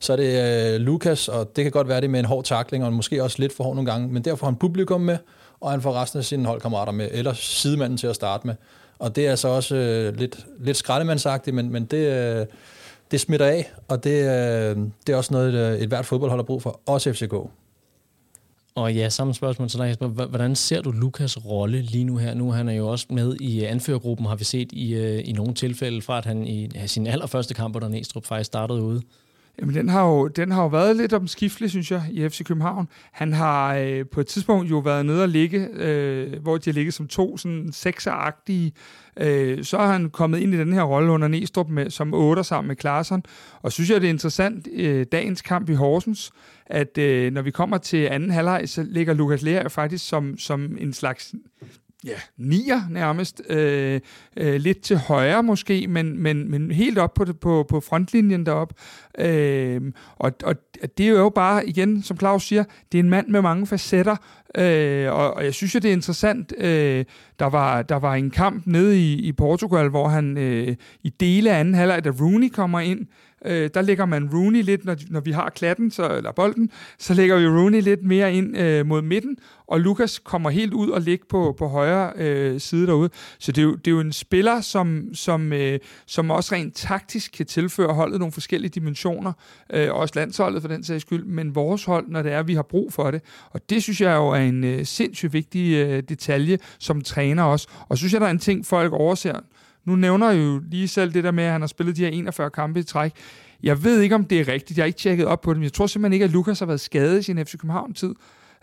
så 0.00 0.12
er 0.12 0.16
det 0.16 0.80
Lukas, 0.80 1.28
og 1.28 1.56
det 1.56 1.64
kan 1.64 1.72
godt 1.72 1.88
være 1.88 2.00
det 2.00 2.10
med 2.10 2.20
en 2.20 2.26
hård 2.26 2.44
takling, 2.44 2.84
og 2.84 2.92
måske 2.92 3.22
også 3.22 3.36
lidt 3.38 3.52
for 3.52 3.64
hård 3.64 3.74
nogle 3.74 3.90
gange, 3.90 4.08
men 4.08 4.24
derfor 4.24 4.46
har 4.46 4.50
han 4.50 4.58
publikum 4.58 5.00
med, 5.00 5.18
og 5.60 5.70
han 5.70 5.82
får 5.82 5.92
resten 5.92 6.18
af 6.18 6.24
sine 6.24 6.46
holdkammerater 6.46 6.92
med, 6.92 7.08
eller 7.12 7.32
sidemanden 7.32 7.96
til 7.96 8.06
at 8.06 8.14
starte 8.14 8.46
med. 8.46 8.54
Og 9.00 9.16
det 9.16 9.26
er 9.26 9.34
så 9.34 9.48
også 9.48 9.76
øh, 9.76 10.16
lidt, 10.16 10.46
lidt 10.60 10.76
skraldemandsagtigt, 10.76 11.56
men, 11.56 11.72
men 11.72 11.84
det, 11.84 11.96
øh, 12.40 12.46
det 13.10 13.20
smitter 13.20 13.46
af, 13.46 13.72
og 13.88 14.04
det, 14.04 14.10
øh, 14.10 14.76
det 15.06 15.12
er 15.12 15.16
også 15.16 15.32
noget, 15.32 15.54
et, 15.54 15.82
et 15.82 15.88
hvert 15.88 16.06
fodboldhold 16.06 16.38
har 16.38 16.44
brug 16.44 16.62
for, 16.62 16.80
også 16.86 17.12
FCK. 17.12 17.34
Og 18.74 18.94
ja, 18.94 19.08
samme 19.08 19.34
spørgsmål 19.34 19.68
til 19.68 19.78
dig, 19.78 19.86
Jesper. 19.86 20.08
Hvordan 20.08 20.56
ser 20.56 20.80
du 20.80 20.90
Lukas 20.90 21.46
rolle 21.46 21.82
lige 21.82 22.04
nu 22.04 22.16
her? 22.16 22.34
Nu 22.34 22.50
han 22.50 22.68
er 22.68 22.72
jo 22.72 22.88
også 22.88 23.06
med 23.10 23.36
i 23.40 23.64
øh, 23.64 23.70
anførergruppen, 23.70 24.26
har 24.26 24.36
vi 24.36 24.44
set 24.44 24.72
i, 24.72 24.94
øh, 24.94 25.28
i 25.28 25.32
nogle 25.32 25.54
tilfælde, 25.54 26.02
fra 26.02 26.18
at 26.18 26.24
han 26.24 26.46
i 26.46 26.70
sin 26.86 27.06
allerførste 27.06 27.54
kamp 27.54 27.76
under 27.76 27.88
Næstrup 27.88 28.24
faktisk 28.24 28.46
startede 28.46 28.82
ude. 28.82 29.02
Jamen, 29.58 29.74
den 29.74 29.88
har, 29.88 30.06
jo, 30.06 30.28
den 30.28 30.50
har 30.50 30.62
jo 30.62 30.68
været 30.68 30.96
lidt 30.96 31.12
omskiftelig, 31.12 31.70
synes 31.70 31.90
jeg, 31.90 32.02
i 32.10 32.28
FC 32.28 32.44
København. 32.44 32.88
Han 33.12 33.32
har 33.32 33.74
øh, 33.74 34.04
på 34.12 34.20
et 34.20 34.26
tidspunkt 34.26 34.70
jo 34.70 34.78
været 34.78 35.06
nede 35.06 35.22
og 35.22 35.28
ligge, 35.28 35.68
øh, 35.72 36.42
hvor 36.42 36.56
de 36.58 36.70
har 36.70 36.74
ligget 36.74 36.94
som 36.94 37.08
to 37.08 37.36
sådan 37.36 37.72
sekseragtige. 37.72 38.72
Øh, 39.16 39.64
så 39.64 39.78
har 39.78 39.92
han 39.92 40.10
kommet 40.10 40.38
ind 40.38 40.54
i 40.54 40.58
den 40.58 40.72
her 40.72 40.82
rolle 40.82 41.12
under 41.12 41.28
Næstrup 41.28 41.68
med, 41.68 41.90
som 41.90 42.14
otter 42.14 42.42
sammen 42.42 42.68
med 42.68 42.76
Klaarsson. 42.76 43.22
Og 43.62 43.72
synes 43.72 43.90
jeg, 43.90 44.00
det 44.00 44.06
er 44.06 44.12
interessant, 44.12 44.68
øh, 44.72 45.06
dagens 45.12 45.42
kamp 45.42 45.70
i 45.70 45.74
Horsens, 45.74 46.32
at 46.66 46.98
øh, 46.98 47.32
når 47.32 47.42
vi 47.42 47.50
kommer 47.50 47.78
til 47.78 48.08
anden 48.10 48.30
halvleg, 48.30 48.62
så 48.66 48.82
ligger 48.82 49.14
Lukas 49.14 49.42
Lea 49.42 49.66
faktisk 49.66 50.08
som, 50.08 50.38
som 50.38 50.76
en 50.80 50.92
slags 50.92 51.34
ja, 52.04 52.16
nier 52.36 52.80
nærmest. 52.90 53.42
Øh, 53.48 54.00
øh, 54.36 54.54
lidt 54.54 54.80
til 54.80 54.98
højre 54.98 55.42
måske, 55.42 55.86
men, 55.88 56.18
men, 56.18 56.50
men 56.50 56.70
helt 56.70 56.98
op 56.98 57.14
på, 57.14 57.24
det, 57.24 57.40
på, 57.40 57.66
på 57.68 57.80
frontlinjen 57.80 58.46
derop. 58.46 58.72
Øh, 59.18 59.80
og, 60.16 60.32
og 60.44 60.54
det 60.98 61.06
er 61.06 61.10
jo 61.10 61.28
bare, 61.28 61.68
igen, 61.68 62.02
som 62.02 62.18
Claus 62.18 62.46
siger, 62.46 62.64
det 62.92 62.98
er 62.98 63.02
en 63.02 63.10
mand 63.10 63.28
med 63.28 63.42
mange 63.42 63.66
facetter, 63.66 64.16
øh, 64.54 65.12
og, 65.12 65.34
og 65.34 65.44
jeg 65.44 65.54
synes 65.54 65.74
jo, 65.74 65.80
det 65.80 65.88
er 65.88 65.92
interessant. 65.92 66.52
Øh, 66.58 67.04
der, 67.38 67.46
var, 67.46 67.82
der 67.82 67.96
var 67.96 68.14
en 68.14 68.30
kamp 68.30 68.66
nede 68.66 68.98
i, 68.98 69.14
i 69.14 69.32
Portugal, 69.32 69.88
hvor 69.88 70.08
han 70.08 70.38
øh, 70.38 70.76
i 71.02 71.08
dele 71.08 71.52
af 71.52 71.60
anden 71.60 71.74
halvleg, 71.74 72.04
da 72.04 72.10
Rooney 72.20 72.48
kommer 72.48 72.80
ind, 72.80 73.06
Øh, 73.44 73.70
der 73.74 73.82
lægger 73.82 74.06
man 74.06 74.30
Rooney 74.32 74.62
lidt, 74.62 74.84
når, 74.84 74.96
når 75.08 75.20
vi 75.20 75.32
har 75.32 75.50
klatten, 75.50 75.90
så, 75.90 76.16
eller 76.16 76.32
bolden, 76.32 76.70
så 76.98 77.14
lægger 77.14 77.38
vi 77.38 77.46
Rooney 77.46 77.82
lidt 77.82 78.02
mere 78.02 78.34
ind 78.34 78.56
øh, 78.58 78.86
mod 78.86 79.02
midten, 79.02 79.36
og 79.66 79.80
Lukas 79.80 80.18
kommer 80.18 80.50
helt 80.50 80.72
ud 80.72 80.88
og 80.88 81.00
ligger 81.00 81.24
på, 81.28 81.54
på 81.58 81.68
højre 81.68 82.12
øh, 82.16 82.60
side 82.60 82.86
derude. 82.86 83.10
Så 83.38 83.52
det 83.52 83.62
er 83.62 83.64
jo, 83.64 83.74
det 83.74 83.86
er 83.86 83.90
jo 83.90 84.00
en 84.00 84.12
spiller, 84.12 84.60
som, 84.60 85.14
som, 85.14 85.52
øh, 85.52 85.78
som 86.06 86.30
også 86.30 86.54
rent 86.54 86.74
taktisk 86.74 87.32
kan 87.32 87.46
tilføre 87.46 87.94
holdet 87.94 88.18
nogle 88.18 88.32
forskellige 88.32 88.70
dimensioner, 88.70 89.32
øh, 89.72 89.92
også 89.92 90.12
landsholdet 90.16 90.62
for 90.62 90.68
den 90.68 90.84
sags 90.84 91.02
skyld, 91.02 91.24
men 91.24 91.54
vores 91.54 91.84
hold, 91.84 92.08
når 92.08 92.22
det 92.22 92.32
er, 92.32 92.42
vi 92.42 92.54
har 92.54 92.62
brug 92.62 92.92
for 92.92 93.10
det. 93.10 93.22
Og 93.50 93.70
det 93.70 93.82
synes 93.82 94.00
jeg 94.00 94.16
jo 94.16 94.28
er 94.28 94.40
en 94.40 94.64
øh, 94.64 94.84
sindssygt 94.86 95.32
vigtig 95.32 95.74
øh, 95.74 96.02
detalje 96.08 96.58
som 96.78 97.00
træner 97.00 97.42
også. 97.42 97.68
Og 97.88 97.98
synes 97.98 98.12
jeg, 98.12 98.20
der 98.20 98.26
er 98.26 98.30
en 98.30 98.38
ting, 98.38 98.66
folk 98.66 98.92
overser, 98.92 99.40
nu 99.84 99.96
nævner 99.96 100.30
jeg 100.30 100.38
jo 100.38 100.62
lige 100.70 100.88
selv 100.88 101.14
det 101.14 101.24
der 101.24 101.30
med, 101.30 101.44
at 101.44 101.52
han 101.52 101.60
har 101.60 101.68
spillet 101.68 101.96
de 101.96 102.02
her 102.02 102.08
41 102.08 102.50
kampe 102.50 102.80
i 102.80 102.82
træk. 102.82 103.12
Jeg 103.62 103.84
ved 103.84 104.00
ikke, 104.00 104.14
om 104.14 104.24
det 104.24 104.40
er 104.40 104.48
rigtigt. 104.48 104.78
Jeg 104.78 104.82
har 104.82 104.86
ikke 104.86 104.98
tjekket 104.98 105.26
op 105.26 105.40
på 105.40 105.50
det, 105.50 105.58
men 105.58 105.64
jeg 105.64 105.72
tror 105.72 105.86
simpelthen 105.86 106.12
ikke, 106.12 106.24
at 106.24 106.30
Lukas 106.30 106.58
har 106.58 106.66
været 106.66 106.80
skadet 106.80 107.18
i 107.18 107.22
sin 107.22 107.46
FC 107.46 107.52
København-tid. 107.52 108.14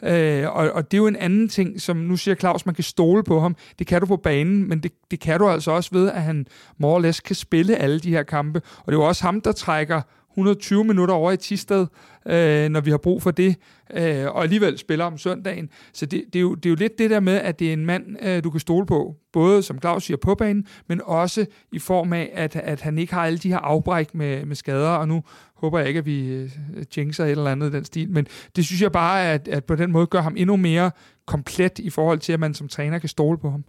Øh, 0.04 0.56
og, 0.56 0.72
og 0.72 0.92
det 0.92 0.98
er 0.98 1.02
jo 1.02 1.08
en 1.08 1.16
anden 1.16 1.50
ting, 1.50 1.82
som 1.82 1.98
nu 1.98 2.18
siger 2.18 2.36
Claus, 2.36 2.66
man 2.66 2.76
kan 2.76 2.84
stole 2.84 3.24
på 3.24 3.40
ham. 3.40 3.56
Det 3.80 3.88
kan 3.88 4.02
du 4.02 4.08
på 4.08 4.18
banen, 4.18 4.70
men 4.70 4.80
det, 4.80 4.92
det 5.12 5.20
kan 5.20 5.40
du 5.40 5.50
altså 5.50 5.72
også 5.72 5.90
ved, 5.94 6.12
at 6.12 6.22
han 6.22 6.48
more 6.78 6.96
or 6.96 7.00
less 7.00 7.20
kan 7.20 7.36
spille 7.36 7.76
alle 7.76 8.00
de 8.00 8.10
her 8.10 8.24
kampe. 8.24 8.62
Og 8.78 8.86
det 8.86 8.94
er 8.94 9.02
jo 9.02 9.08
også 9.08 9.24
ham, 9.24 9.42
der 9.42 9.52
trækker 9.52 10.02
120 10.38 10.84
minutter 10.84 11.16
over 11.16 11.32
i 11.32 11.38
Tisted, 11.38 11.88
øh, 12.26 12.70
når 12.70 12.82
vi 12.82 12.92
har 12.92 12.98
brug 12.98 13.22
for 13.22 13.32
det, 13.32 13.56
øh, 13.94 14.26
og 14.26 14.44
alligevel 14.44 14.78
spiller 14.78 15.06
om 15.06 15.18
søndagen. 15.18 15.70
Så 15.94 16.06
det, 16.06 16.24
det, 16.34 16.40
er 16.40 16.42
jo, 16.42 16.56
det 16.56 16.66
er 16.66 16.70
jo 16.70 16.76
lidt 16.76 16.98
det 16.98 17.10
der 17.10 17.20
med, 17.20 17.34
at 17.34 17.60
det 17.60 17.70
er 17.70 17.74
en 17.74 17.86
mand, 17.86 18.06
øh, 18.22 18.44
du 18.44 18.50
kan 18.50 18.60
stole 18.60 18.86
på, 18.86 19.16
både 19.34 19.64
som 19.64 19.80
Claus 19.80 20.04
siger 20.04 20.18
på 20.18 20.36
banen, 20.36 20.68
men 20.88 21.02
også 21.04 21.46
i 21.72 21.80
form 21.80 22.14
af, 22.14 22.32
at, 22.34 22.56
at 22.56 22.82
han 22.82 22.98
ikke 22.98 23.14
har 23.14 23.26
alle 23.26 23.40
de 23.40 23.50
her 23.50 23.58
afbræk 23.58 24.16
med, 24.16 24.46
med 24.46 24.56
skader, 24.56 24.90
og 24.90 25.08
nu 25.08 25.24
håber 25.54 25.80
jeg 25.80 25.88
ikke, 25.88 25.98
at 25.98 26.06
vi 26.06 26.28
øh, 26.28 26.50
jinxer 26.98 27.26
et 27.26 27.32
eller 27.32 27.52
andet 27.52 27.70
i 27.70 27.76
den 27.76 27.86
stil, 27.86 28.12
men 28.12 28.28
det 28.56 28.66
synes 28.66 28.82
jeg 28.82 28.92
bare, 28.92 29.34
at, 29.34 29.48
at 29.48 29.66
på 29.66 29.76
den 29.76 29.92
måde 29.92 30.08
gør 30.08 30.22
ham 30.22 30.36
endnu 30.38 30.56
mere 30.56 30.92
komplet 31.26 31.80
i 31.80 31.90
forhold 31.90 32.20
til, 32.20 32.34
at 32.34 32.40
man 32.40 32.54
som 32.54 32.68
træner 32.68 33.00
kan 33.00 33.10
stole 33.10 33.38
på 33.38 33.50
ham. 33.50 33.64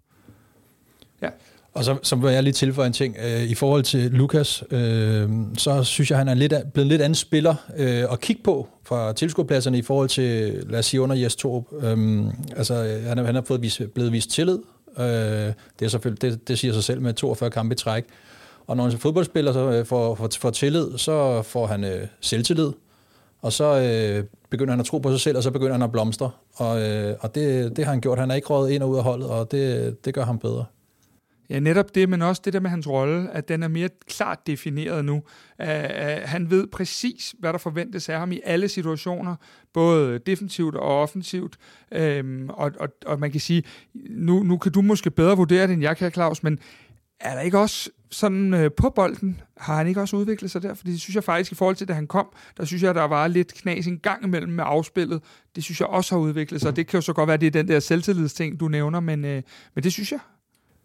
Ja. 1.23 1.31
Og 1.79 1.85
så, 1.85 1.97
så 2.03 2.17
vil 2.17 2.33
jeg 2.33 2.43
lige 2.43 2.53
tilføje 2.53 2.87
en 2.87 2.93
ting. 2.93 3.17
Øh, 3.25 3.43
I 3.43 3.55
forhold 3.55 3.83
til 3.83 4.11
Lukas, 4.11 4.65
øh, 4.71 5.29
så 5.59 5.85
synes 5.85 6.11
jeg, 6.11 6.19
han 6.19 6.29
er 6.29 6.35
lidt, 6.35 6.55
blevet 6.73 6.85
en 6.85 6.89
lidt 6.89 7.03
anden 7.03 7.15
spiller 7.15 7.55
øh, 7.77 8.05
at 8.13 8.21
kigge 8.21 8.43
på 8.43 8.69
fra 8.85 9.13
tilskuerpladserne 9.13 9.79
i 9.79 9.83
forhold 9.83 10.09
til, 10.09 10.53
lad 10.69 10.79
os 10.79 10.87
sige, 10.87 11.01
under 11.01 11.17
Jes 11.17 11.37
Torup. 11.37 11.65
Øh, 11.83 12.25
altså, 12.57 12.75
øh, 12.85 13.05
han, 13.05 13.19
han 13.19 13.37
er 13.37 13.43
fået 13.43 13.63
vis, 13.63 13.81
blevet 13.95 14.13
vist 14.13 14.31
tillid. 14.31 14.59
Øh, 14.99 15.05
det, 15.05 15.55
er 15.83 15.89
selvfølgelig, 15.89 16.23
det, 16.23 16.49
det 16.49 16.59
siger 16.59 16.75
sig 16.75 16.85
selv 16.85 17.01
med 17.01 17.15
42 17.15 17.51
kampe 17.51 17.73
i 17.73 17.77
træk. 17.77 18.05
Og 18.67 18.77
når 18.77 18.87
en 18.87 18.99
fodboldspiller 18.99 19.53
så, 19.53 19.71
øh, 19.71 19.87
får, 19.87 20.15
får, 20.15 20.29
får 20.41 20.51
tillid, 20.51 20.99
så 20.99 21.43
får 21.43 21.67
han 21.67 21.85
øh, 21.85 22.07
selvtillid. 22.21 22.73
Og 23.43 23.53
så 23.53 23.81
øh, 23.81 24.25
begynder 24.51 24.73
han 24.73 24.81
at 24.81 24.87
tro 24.87 24.99
på 24.99 25.11
sig 25.11 25.21
selv, 25.21 25.37
og 25.37 25.43
så 25.43 25.51
begynder 25.51 25.73
han 25.73 25.83
at 25.83 25.93
blomstre. 25.93 26.31
Og, 26.55 26.83
øh, 26.83 27.17
og 27.21 27.35
det, 27.35 27.77
det 27.77 27.85
har 27.85 27.93
han 27.93 28.01
gjort. 28.01 28.19
Han 28.19 28.31
er 28.31 28.35
ikke 28.35 28.49
røget 28.49 28.71
ind 28.71 28.83
og 28.83 28.91
ud 28.91 28.97
af 28.97 29.03
holdet, 29.03 29.29
og 29.29 29.51
det, 29.51 29.97
det 30.05 30.15
gør 30.15 30.25
ham 30.25 30.39
bedre. 30.39 30.65
Ja, 31.51 31.61
netop 31.61 31.95
det, 31.95 32.09
men 32.09 32.23
også 32.23 32.43
det 32.45 32.53
der 32.53 32.61
med 32.61 32.71
hans 32.71 32.89
rolle, 32.89 33.31
at 33.31 33.49
den 33.49 33.63
er 33.63 33.69
mere 33.69 33.89
klart 34.07 34.47
defineret 34.47 35.05
nu. 35.05 35.15
Uh, 35.15 35.23
uh, 35.59 35.69
han 36.25 36.51
ved 36.51 36.67
præcis, 36.67 37.35
hvad 37.39 37.53
der 37.53 37.59
forventes 37.59 38.09
af 38.09 38.19
ham 38.19 38.33
i 38.33 38.41
alle 38.45 38.69
situationer, 38.69 39.37
både 39.73 40.19
defensivt 40.19 40.75
og 40.75 41.03
offensivt. 41.03 41.57
Uh, 41.93 42.01
og, 42.49 42.73
og, 42.81 42.89
og 43.07 43.21
man 43.21 43.31
kan 43.31 43.41
sige, 43.41 43.63
nu, 44.11 44.43
nu 44.43 44.57
kan 44.57 44.73
du 44.73 44.83
måske 44.83 45.11
bedre 45.11 45.37
vurdere 45.37 45.67
det, 45.67 45.73
end 45.73 45.83
jeg 45.83 45.97
kan, 45.97 46.13
Claus, 46.13 46.43
men 46.43 46.59
er 47.21 47.35
der 47.35 47.41
ikke 47.41 47.59
også 47.59 47.91
sådan 48.11 48.55
uh, 48.55 48.73
på 48.77 48.91
bolden, 48.91 49.41
har 49.57 49.77
han 49.77 49.87
ikke 49.87 50.01
også 50.01 50.17
udviklet 50.17 50.51
sig 50.51 50.63
der? 50.63 50.75
Fordi 50.75 50.93
det 50.93 51.01
synes 51.01 51.15
jeg 51.15 51.25
faktisk, 51.25 51.53
i 51.53 51.55
forhold 51.55 51.77
til, 51.77 51.89
da 51.89 51.93
han 51.93 52.07
kom, 52.07 52.27
der 52.57 52.65
synes 52.65 52.83
jeg, 52.83 52.95
der 52.95 53.05
var 53.05 53.29
lidt 53.29 53.55
knas 53.55 53.87
en 53.87 53.99
gang 53.99 54.25
imellem 54.25 54.53
med 54.53 54.65
afspillet. 54.67 55.23
Det 55.57 55.65
synes 55.65 55.81
jeg 55.81 55.89
også 55.89 56.15
har 56.15 56.21
udviklet 56.21 56.61
sig. 56.61 56.77
Det 56.77 56.87
kan 56.87 56.97
jo 56.99 57.03
så 57.03 57.13
godt 57.13 57.29
være, 57.29 57.37
det 57.37 57.47
er 57.47 57.51
den 57.51 57.69
der 57.69 57.81
selvtillidsting, 57.81 58.61
du 58.61 58.69
nævner, 58.69 59.01
men, 59.01 59.25
uh, 59.25 59.31
men 59.75 59.85
det 59.85 59.93
synes 59.93 60.13
jeg. 60.13 60.21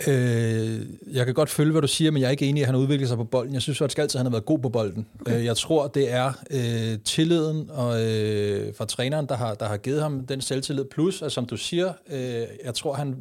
Øh, 0.07 0.81
jeg 1.11 1.25
kan 1.25 1.33
godt 1.33 1.49
følge, 1.49 1.71
hvad 1.71 1.81
du 1.81 1.87
siger, 1.87 2.11
men 2.11 2.21
jeg 2.21 2.27
er 2.27 2.31
ikke 2.31 2.45
enig 2.45 2.59
i, 2.59 2.63
at 2.63 2.67
han 2.67 2.75
har 2.75 2.81
udviklet 2.81 3.07
sig 3.09 3.17
på 3.17 3.23
bolden. 3.23 3.53
Jeg 3.53 3.61
synes 3.61 3.77
faktisk 3.77 3.99
altid, 3.99 4.17
at 4.17 4.19
han 4.19 4.25
har 4.25 4.31
været 4.31 4.45
god 4.45 4.59
på 4.59 4.69
bolden. 4.69 5.07
Okay. 5.21 5.37
Øh, 5.37 5.45
jeg 5.45 5.57
tror, 5.57 5.87
det 5.87 6.11
er 6.11 6.33
øh, 6.51 6.99
tilliden 7.05 7.69
og, 7.69 8.01
øh, 8.05 8.75
fra 8.75 8.85
træneren, 8.85 9.25
der 9.25 9.35
har, 9.35 9.53
der 9.53 9.65
har 9.65 9.77
givet 9.77 10.01
ham 10.01 10.25
den 10.25 10.41
selvtillid. 10.41 10.85
Plus, 10.85 11.21
at 11.21 11.31
som 11.31 11.45
du 11.45 11.57
siger, 11.57 11.93
øh, 12.09 12.47
jeg 12.65 12.73
tror, 12.75 12.93
han 12.93 13.15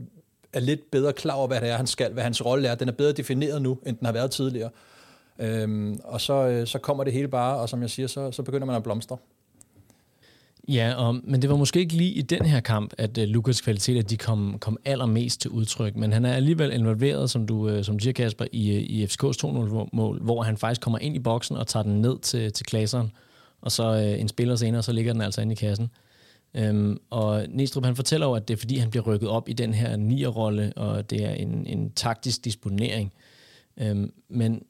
er 0.53 0.61
lidt 0.61 0.91
bedre 0.91 1.13
klar 1.13 1.35
over, 1.35 1.47
hvad 1.47 1.61
det 1.61 1.69
er, 1.69 1.77
han 1.77 1.87
skal, 1.87 2.13
hvad 2.13 2.23
hans 2.23 2.45
rolle 2.45 2.69
er. 2.69 2.75
Den 2.75 2.89
er 2.89 2.93
bedre 2.93 3.13
defineret 3.13 3.63
nu, 3.63 3.79
end 3.87 3.97
den 3.97 4.07
har 4.07 4.13
været 4.13 4.31
tidligere. 4.31 4.71
Øh, 5.39 5.97
og 6.05 6.21
så, 6.21 6.35
øh, 6.35 6.67
så 6.67 6.79
kommer 6.79 7.05
det 7.05 7.13
hele 7.13 7.29
bare, 7.29 7.57
og 7.57 7.69
som 7.69 7.83
jeg 7.83 7.91
siger, 7.91 8.07
så, 8.07 8.33
så 8.33 8.43
begynder 8.43 8.67
man 8.67 8.77
at 8.77 8.83
blomstre. 8.83 9.17
Ja, 10.69 10.95
og, 10.95 11.21
men 11.25 11.43
det 11.43 11.51
var 11.51 11.57
måske 11.57 11.81
ikke 11.81 11.95
lige 11.95 12.13
i 12.13 12.23
den 12.23 12.45
her 12.45 12.61
kamp, 12.61 12.93
at 12.99 13.19
uh, 13.19 13.25
Lukas 13.25 13.61
kvaliteter 13.61 14.03
de 14.03 14.17
kom, 14.17 14.57
kom 14.61 14.77
allermest 14.85 15.41
til 15.41 15.51
udtryk, 15.51 15.97
men 15.97 16.13
han 16.13 16.25
er 16.25 16.33
alligevel 16.33 16.73
involveret, 16.73 17.31
som 17.31 17.47
du, 17.47 17.71
uh, 17.71 17.85
som 17.85 17.99
du 17.99 18.03
siger, 18.03 18.13
Kasper, 18.13 18.45
i, 18.53 18.71
øh, 18.71 18.81
i 18.81 19.05
FCK's 19.05 19.47
2-0-mål, 19.47 20.23
hvor 20.23 20.43
han 20.43 20.57
faktisk 20.57 20.81
kommer 20.81 20.99
ind 20.99 21.17
i 21.17 21.19
boksen 21.19 21.57
og 21.57 21.67
tager 21.67 21.83
den 21.83 22.01
ned 22.01 22.19
til, 22.19 22.53
til 22.53 22.67
klasseren, 22.67 23.13
og 23.61 23.73
så 23.73 23.93
uh, 23.93 24.21
en 24.21 24.29
spiller 24.29 24.57
senere, 24.57 24.83
så 24.83 24.93
ligger 24.93 25.13
den 25.13 25.23
altså 25.23 25.41
inde 25.41 25.53
i 25.53 25.57
kassen. 25.57 25.91
Um, 26.71 27.01
og 27.11 27.47
Næstrup, 27.49 27.85
han 27.85 27.97
fortæller 27.97 28.27
jo, 28.27 28.33
at 28.33 28.49
det 28.49 28.55
er 28.55 28.59
fordi, 28.59 28.77
han 28.77 28.91
bliver 28.91 29.05
rykket 29.05 29.29
op 29.29 29.49
i 29.49 29.53
den 29.53 29.75
her 29.75 29.97
nierrolle, 29.97 30.73
og 30.77 31.11
det 31.11 31.25
er 31.25 31.31
en, 31.31 31.67
en 31.67 31.91
taktisk 31.91 32.45
disponering. 32.45 33.13
Um, 33.91 34.13
men 34.29 34.63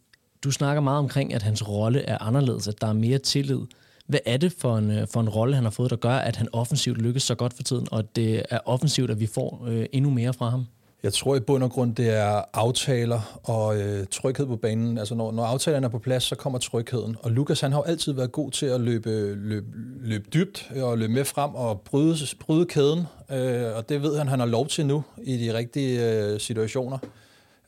du 0.45 0.51
snakker 0.51 0.81
meget 0.81 0.99
omkring, 0.99 1.35
at 1.35 1.43
hans 1.43 1.69
rolle 1.69 2.01
er 2.01 2.19
anderledes, 2.19 2.69
at 2.69 2.81
der 2.81 2.87
er 2.87 2.93
mere 2.93 3.19
tillid, 3.19 3.61
hvad 4.07 4.21
er 4.27 4.37
det 4.37 4.55
for 4.59 4.77
en, 4.77 4.91
øh, 4.91 5.09
for 5.09 5.21
en 5.21 5.29
rolle, 5.29 5.55
han 5.55 5.65
har 5.65 5.71
fået, 5.71 5.91
der 5.91 5.97
gør, 5.97 6.15
at 6.15 6.37
han 6.37 6.49
offensivt 6.53 6.99
lykkes 6.99 7.23
så 7.23 7.35
godt 7.35 7.55
for 7.55 7.63
tiden, 7.63 7.89
og 7.91 8.17
det 8.17 8.43
er 8.51 8.59
offensivt, 8.65 9.11
at 9.11 9.21
vi 9.21 9.27
får 9.27 9.65
øh, 9.69 9.87
endnu 9.93 10.11
mere 10.11 10.33
fra 10.33 10.49
ham? 10.49 10.67
Jeg 11.03 11.13
tror 11.13 11.37
i 11.37 11.41
bund 11.41 11.65
og 11.65 11.71
grund, 11.71 11.95
det 11.95 12.09
er 12.11 12.43
aftaler 12.53 13.41
og 13.45 13.81
øh, 13.81 14.07
tryghed 14.11 14.47
på 14.47 14.57
banen. 14.57 14.99
Altså 14.99 15.15
når, 15.15 15.33
når 15.33 15.45
aftalerne 15.45 15.87
er 15.87 15.91
på 15.91 15.99
plads, 15.99 16.23
så 16.23 16.35
kommer 16.35 16.59
trygheden. 16.59 17.17
Og 17.23 17.31
Lukas 17.31 17.61
han 17.61 17.73
har 17.73 17.79
jo 17.79 17.83
altid 17.83 18.13
været 18.13 18.33
god 18.33 18.51
til 18.51 18.67
at 18.67 18.81
løbe, 18.81 19.35
løbe, 19.35 19.67
løbe 20.01 20.25
dybt 20.35 20.73
og 20.83 20.99
løbe 20.99 21.13
med 21.13 21.25
frem 21.25 21.55
og 21.55 21.81
bryde, 21.81 22.17
bryde 22.41 22.67
kæden. 22.67 23.07
Øh, 23.31 23.77
og 23.77 23.89
det 23.89 24.03
ved 24.03 24.19
han, 24.19 24.29
han 24.29 24.39
har 24.39 24.47
lov 24.47 24.69
til 24.69 24.87
nu 24.87 25.05
i 25.23 25.37
de 25.37 25.55
rigtige 25.55 26.11
øh, 26.11 26.41
situationer. 26.41 26.99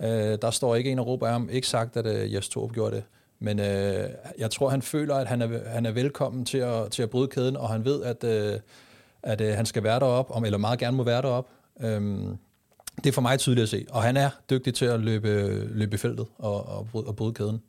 Øh, 0.03 0.09
der 0.43 0.51
står 0.51 0.75
ikke 0.75 0.91
en 0.91 0.99
og 0.99 1.07
råber 1.07 1.27
af 1.27 1.33
ham. 1.33 1.49
Ikke 1.53 1.69
sagt, 1.69 1.97
at 1.97 2.07
øh, 2.07 2.35
Jes 2.35 2.49
Torp 2.49 2.73
gjorde 2.73 2.97
det. 2.97 3.05
Men 3.39 3.61
øh, 3.61 4.09
jeg 4.39 4.51
tror, 4.51 4.69
han 4.69 4.83
føler, 4.83 5.15
at 5.15 5.27
han 5.27 5.43
er, 5.43 5.69
han 5.69 5.87
er 5.87 5.93
velkommen 5.93 6.45
til 6.45 6.59
at, 6.59 6.91
til 6.91 7.03
at 7.03 7.11
bryde 7.11 7.29
kæden, 7.29 7.57
og 7.57 7.69
han 7.69 7.85
ved, 7.85 8.03
at, 8.03 8.25
øh, 8.25 8.61
at 9.23 9.41
øh, 9.41 9.55
han 9.55 9.67
skal 9.67 9.83
være 9.83 10.01
deroppe, 10.01 10.35
om, 10.35 10.45
eller 10.45 10.59
meget 10.59 10.79
gerne 10.79 10.97
må 10.97 11.03
være 11.03 11.23
deroppe. 11.23 11.51
Øhm, 11.81 12.37
det 12.97 13.07
er 13.07 13.13
for 13.13 13.23
mig 13.23 13.39
tydeligt 13.39 13.63
at 13.63 13.69
se. 13.69 13.87
Og 13.91 14.03
han 14.03 14.17
er 14.17 14.31
dygtig 14.51 14.75
til 14.75 14.85
at 14.85 15.01
løbe, 15.01 15.63
løbe 15.71 15.95
i 15.95 15.99
feltet 15.99 16.27
og, 16.39 16.69
og, 16.69 16.89
bryde, 16.93 17.07
og 17.07 17.17
bryde 17.17 17.35
kæden. 17.35 17.63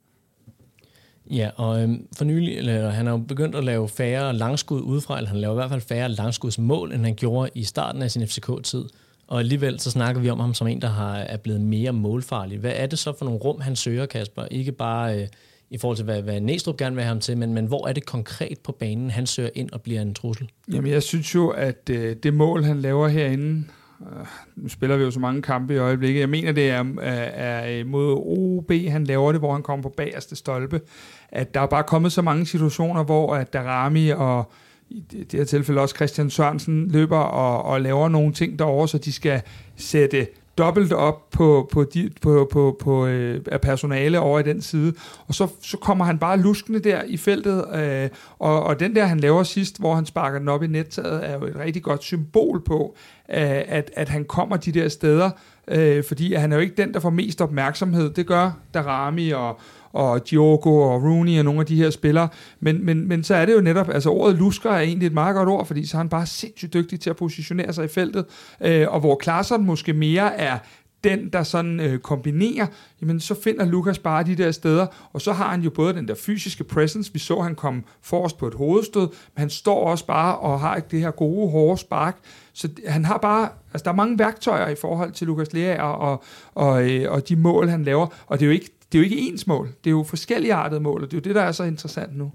Ja, 1.31 1.49
og 1.55 1.81
øhm, 1.81 2.07
for 2.17 2.25
nylig, 2.25 2.57
eller, 2.57 2.89
han 2.89 3.05
har 3.05 3.13
jo 3.13 3.17
begyndt 3.17 3.55
at 3.55 3.63
lave 3.63 3.89
færre 3.89 4.33
langskud 4.33 4.81
udefra, 4.81 5.17
eller 5.17 5.29
han 5.29 5.39
laver 5.39 5.53
i 5.53 5.55
hvert 5.55 5.69
fald 5.69 5.81
færre 5.81 6.09
langskudsmål, 6.09 6.91
end 6.91 7.05
han 7.05 7.15
gjorde 7.15 7.49
i 7.55 7.63
starten 7.63 8.01
af 8.01 8.11
sin 8.11 8.27
FCK-tid. 8.27 8.85
Og 9.27 9.39
alligevel 9.39 9.79
så 9.79 9.91
snakker 9.91 10.21
vi 10.21 10.29
om 10.29 10.39
ham 10.39 10.53
som 10.53 10.67
en, 10.67 10.81
der 10.81 10.87
har, 10.87 11.17
er 11.17 11.37
blevet 11.37 11.61
mere 11.61 11.93
målfarlig. 11.93 12.59
Hvad 12.59 12.73
er 12.75 12.85
det 12.85 12.99
så 12.99 13.13
for 13.17 13.25
nogle 13.25 13.39
rum, 13.39 13.61
han 13.61 13.75
søger, 13.75 14.05
Kasper? 14.05 14.45
Ikke 14.45 14.71
bare 14.71 15.21
øh, 15.21 15.27
i 15.69 15.77
forhold 15.77 15.97
til, 15.97 16.05
hvad, 16.05 16.21
hvad 16.21 16.41
Næstrup 16.41 16.77
gerne 16.77 16.95
vil 16.95 17.03
have 17.03 17.13
ham 17.13 17.19
til, 17.19 17.37
men, 17.37 17.53
men 17.53 17.65
hvor 17.65 17.87
er 17.87 17.93
det 17.93 18.05
konkret 18.05 18.59
på 18.63 18.71
banen, 18.71 19.09
han 19.09 19.27
søger 19.27 19.49
ind 19.55 19.71
og 19.71 19.81
bliver 19.81 20.01
en 20.01 20.13
trussel? 20.13 20.49
Jamen, 20.73 20.91
jeg 20.91 21.03
synes 21.03 21.35
jo, 21.35 21.49
at 21.49 21.89
øh, 21.89 22.15
det 22.23 22.33
mål, 22.33 22.63
han 22.63 22.81
laver 22.81 23.07
herinde, 23.07 23.63
øh, 24.01 24.25
nu 24.55 24.69
spiller 24.69 24.97
vi 24.97 25.03
jo 25.03 25.11
så 25.11 25.19
mange 25.19 25.41
kampe 25.41 25.73
i 25.73 25.77
øjeblikket, 25.77 26.19
jeg 26.19 26.29
mener, 26.29 26.51
det 26.51 26.69
er, 26.69 26.83
øh, 26.83 26.97
er, 27.07 27.59
er 27.59 27.83
mod 27.83 28.13
OB, 28.13 28.71
han 28.71 29.03
laver 29.03 29.31
det, 29.31 29.41
hvor 29.41 29.53
han 29.53 29.63
kommer 29.63 29.83
på 29.83 29.93
bagerste 29.97 30.35
stolpe, 30.35 30.81
at 31.29 31.53
der 31.53 31.59
er 31.59 31.67
bare 31.67 31.83
kommet 31.83 32.11
så 32.11 32.21
mange 32.21 32.45
situationer, 32.45 33.03
hvor 33.03 33.35
at 33.35 33.53
Darami 33.53 34.09
og 34.09 34.51
i 34.89 35.03
det 35.31 35.33
her 35.33 35.45
tilfælde 35.45 35.81
også 35.81 35.95
Christian 35.95 36.29
Sørensen 36.29 36.91
løber 36.91 37.17
og, 37.17 37.63
og 37.63 37.81
laver 37.81 38.09
nogle 38.09 38.33
ting 38.33 38.59
derovre, 38.59 38.87
så 38.87 38.97
de 38.97 39.11
skal 39.11 39.41
sætte 39.75 40.27
dobbelt 40.57 40.93
op 40.93 41.29
på, 41.29 41.69
på, 41.71 41.83
de, 41.83 42.09
på, 42.21 42.49
på, 42.51 42.77
på 42.79 43.05
øh, 43.05 43.41
af 43.51 43.61
personale 43.61 44.19
over 44.19 44.39
i 44.39 44.43
den 44.43 44.61
side, 44.61 44.93
og 45.27 45.35
så, 45.35 45.47
så 45.61 45.77
kommer 45.77 46.05
han 46.05 46.19
bare 46.19 46.39
luskende 46.39 46.79
der 46.79 47.01
i 47.07 47.17
feltet, 47.17 47.65
øh, 47.75 48.09
og, 48.39 48.63
og 48.63 48.79
den 48.79 48.95
der, 48.95 49.05
han 49.05 49.19
laver 49.19 49.43
sidst, 49.43 49.79
hvor 49.79 49.95
han 49.95 50.05
sparker 50.05 50.39
den 50.39 50.47
op 50.47 50.63
i 50.63 50.67
nettaget, 50.67 51.29
er 51.29 51.33
jo 51.33 51.45
et 51.45 51.55
rigtig 51.55 51.83
godt 51.83 52.03
symbol 52.03 52.63
på, 52.63 52.95
øh, 53.29 53.37
at, 53.67 53.91
at 53.95 54.09
han 54.09 54.25
kommer 54.25 54.57
de 54.57 54.71
der 54.71 54.89
steder, 54.89 55.29
øh, 55.67 56.03
fordi 56.03 56.33
han 56.33 56.51
er 56.51 56.55
jo 56.55 56.61
ikke 56.61 56.75
den, 56.77 56.93
der 56.93 56.99
får 56.99 57.09
mest 57.09 57.41
opmærksomhed. 57.41 58.09
Det 58.09 58.27
gør 58.27 58.51
Darami 58.73 59.29
og, 59.29 59.59
og 59.95 60.29
Diogo 60.29 60.81
og 60.81 61.03
Rooney 61.03 61.39
og 61.39 61.45
nogle 61.45 61.59
af 61.59 61.65
de 61.65 61.75
her 61.75 61.89
spillere. 61.89 62.27
Men, 62.59 62.85
men, 62.85 63.07
men 63.07 63.23
så 63.23 63.35
er 63.35 63.45
det 63.45 63.53
jo 63.53 63.61
netop, 63.61 63.89
altså 63.89 64.09
ordet 64.09 64.37
lusker 64.37 64.69
er 64.69 64.79
egentlig 64.79 65.05
et 65.05 65.13
meget 65.13 65.35
godt 65.35 65.49
ord, 65.49 65.65
fordi 65.65 65.85
så 65.85 65.97
er 65.97 65.99
han 65.99 66.09
bare 66.09 66.25
sindssygt 66.25 66.73
dygtig 66.73 66.99
til 66.99 67.09
at 67.09 67.15
positionere 67.15 67.73
sig 67.73 67.85
i 67.85 67.87
feltet, 67.87 68.25
øh, 68.61 68.87
og 68.89 68.99
hvor 68.99 69.15
Klaassen 69.15 69.65
måske 69.65 69.93
mere 69.93 70.35
er 70.35 70.57
den, 71.03 71.29
der 71.33 71.43
sådan 71.43 71.79
øh, 71.79 71.99
kombinerer, 71.99 72.67
jamen 73.01 73.19
så 73.19 73.41
finder 73.43 73.65
Lukas 73.65 73.99
bare 73.99 74.23
de 74.23 74.35
der 74.35 74.51
steder, 74.51 74.87
og 75.13 75.21
så 75.21 75.33
har 75.33 75.49
han 75.49 75.61
jo 75.61 75.69
både 75.69 75.93
den 75.93 76.07
der 76.07 76.15
fysiske 76.15 76.63
presence, 76.63 77.13
vi 77.13 77.19
så 77.19 77.41
han 77.41 77.55
kom 77.55 77.83
forrest 78.01 78.37
på 78.37 78.47
et 78.47 78.53
hovedstød, 78.53 79.07
men 79.07 79.37
han 79.37 79.49
står 79.49 79.87
også 79.89 80.05
bare 80.05 80.37
og 80.37 80.59
har 80.59 80.75
ikke 80.75 80.87
det 80.91 80.99
her 80.99 81.11
gode, 81.11 81.51
hårde 81.51 81.77
spark, 81.77 82.17
så 82.53 82.69
han 82.87 83.05
har 83.05 83.17
bare, 83.17 83.49
altså 83.73 83.83
der 83.83 83.91
er 83.91 83.95
mange 83.95 84.19
værktøjer 84.19 84.69
i 84.69 84.75
forhold 84.75 85.11
til 85.11 85.27
Lukas 85.27 85.53
Lea 85.53 85.81
og, 85.81 85.97
og, 85.97 86.23
og, 86.55 86.91
øh, 86.91 87.11
og 87.11 87.29
de 87.29 87.35
mål, 87.35 87.69
han 87.69 87.83
laver, 87.83 88.07
og 88.27 88.39
det 88.39 88.45
er 88.45 88.47
jo 88.47 88.53
ikke 88.53 88.74
det 88.95 89.01
er 89.01 89.07
jo 89.07 89.11
ikke 89.11 89.31
ens 89.31 89.47
mål, 89.47 89.67
det 89.83 89.89
er 89.89 89.91
jo 89.91 90.03
forskelligartede 90.03 90.79
mål, 90.79 91.03
og 91.03 91.11
det 91.11 91.17
er 91.17 91.21
jo 91.21 91.23
det, 91.23 91.35
der 91.35 91.41
er 91.41 91.51
så 91.51 91.63
interessant 91.63 92.17
nu. 92.17 92.31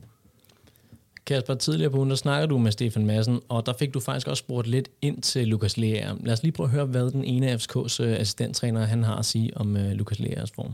Kasper, 1.26 1.54
tidligere 1.54 1.90
på 1.90 1.96
ugen, 1.96 2.11
der 2.11 2.16
snakkede 2.16 2.48
du 2.48 2.58
med 2.58 2.72
Stefan 2.72 3.06
Madsen, 3.06 3.40
og 3.48 3.66
der 3.66 3.72
fik 3.78 3.94
du 3.94 4.00
faktisk 4.00 4.28
også 4.28 4.40
spurgt 4.40 4.66
lidt 4.66 4.90
ind 5.02 5.22
til 5.22 5.48
Lukas 5.48 5.76
Lea. 5.76 6.12
Lad 6.20 6.32
os 6.32 6.42
lige 6.42 6.52
prøve 6.52 6.64
at 6.64 6.70
høre, 6.70 6.84
hvad 6.84 7.11
den 7.11 7.24
ene 7.24 7.48
af 7.48 7.56
FCK's 7.56 8.02
øh, 8.02 8.12
assistenttræner 8.12 8.84
han 8.84 9.02
har 9.02 9.16
at 9.16 9.24
sige 9.24 9.56
om 9.56 9.76
øh, 9.76 9.92
Lukas 9.92 10.18
Leas 10.18 10.50
form. 10.50 10.72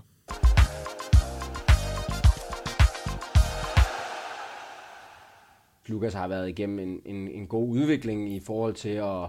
Lukas 5.87 6.15
har 6.15 6.29
været 6.29 6.49
igennem 6.49 6.79
en, 6.79 7.01
en, 7.05 7.29
en 7.29 7.47
god 7.47 7.69
udvikling 7.69 8.35
i 8.35 8.41
forhold 8.41 8.75
til 8.75 8.89
at 8.89 9.29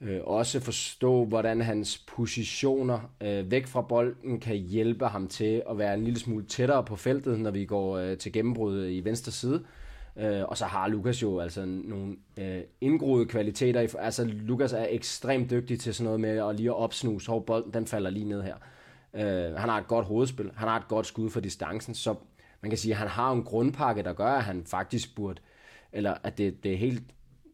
øh, 0.00 0.20
også 0.24 0.60
forstå, 0.60 1.24
hvordan 1.24 1.60
hans 1.60 1.98
positioner 1.98 3.12
øh, 3.20 3.50
væk 3.50 3.66
fra 3.66 3.80
bolden 3.80 4.40
kan 4.40 4.56
hjælpe 4.56 5.06
ham 5.06 5.28
til 5.28 5.62
at 5.70 5.78
være 5.78 5.94
en 5.94 6.04
lille 6.04 6.20
smule 6.20 6.44
tættere 6.44 6.84
på 6.84 6.96
feltet, 6.96 7.40
når 7.40 7.50
vi 7.50 7.64
går 7.64 7.96
øh, 7.96 8.18
til 8.18 8.32
gennembrud 8.32 8.76
øh, 8.76 8.92
i 8.92 9.00
venstre 9.00 9.32
side. 9.32 9.64
Øh, 10.16 10.44
og 10.44 10.56
så 10.56 10.64
har 10.64 10.88
Lukas 10.88 11.22
jo 11.22 11.40
altså 11.40 11.64
nogle 11.64 12.16
øh, 12.38 12.60
indgroede 12.80 13.26
kvaliteter. 13.26 13.96
Altså 13.98 14.24
Lukas 14.24 14.72
er 14.72 14.86
ekstremt 14.90 15.50
dygtig 15.50 15.80
til 15.80 15.94
sådan 15.94 16.04
noget 16.04 16.20
med 16.20 16.48
at 16.48 16.56
lige 16.56 16.68
at 16.68 16.76
opsnuse, 16.76 17.26
hvor 17.26 17.40
bolden 17.40 17.74
den 17.74 17.86
falder 17.86 18.10
lige 18.10 18.28
ned 18.28 18.42
her. 18.42 18.56
Øh, 19.14 19.54
han 19.54 19.68
har 19.68 19.78
et 19.78 19.88
godt 19.88 20.06
hovedspil, 20.06 20.50
han 20.56 20.68
har 20.68 20.76
et 20.76 20.88
godt 20.88 21.06
skud 21.06 21.30
for 21.30 21.40
distancen, 21.40 21.94
så 21.94 22.14
man 22.60 22.70
kan 22.70 22.78
sige, 22.78 22.92
at 22.92 22.98
han 22.98 23.08
har 23.08 23.32
en 23.32 23.44
grundpakke, 23.44 24.02
der 24.02 24.12
gør, 24.12 24.32
at 24.32 24.44
han 24.44 24.64
faktisk 24.66 25.14
burde, 25.16 25.40
eller 25.92 26.14
at 26.22 26.38
det, 26.38 26.64
det 26.64 26.72
er 26.72 26.76
helt, 26.76 27.02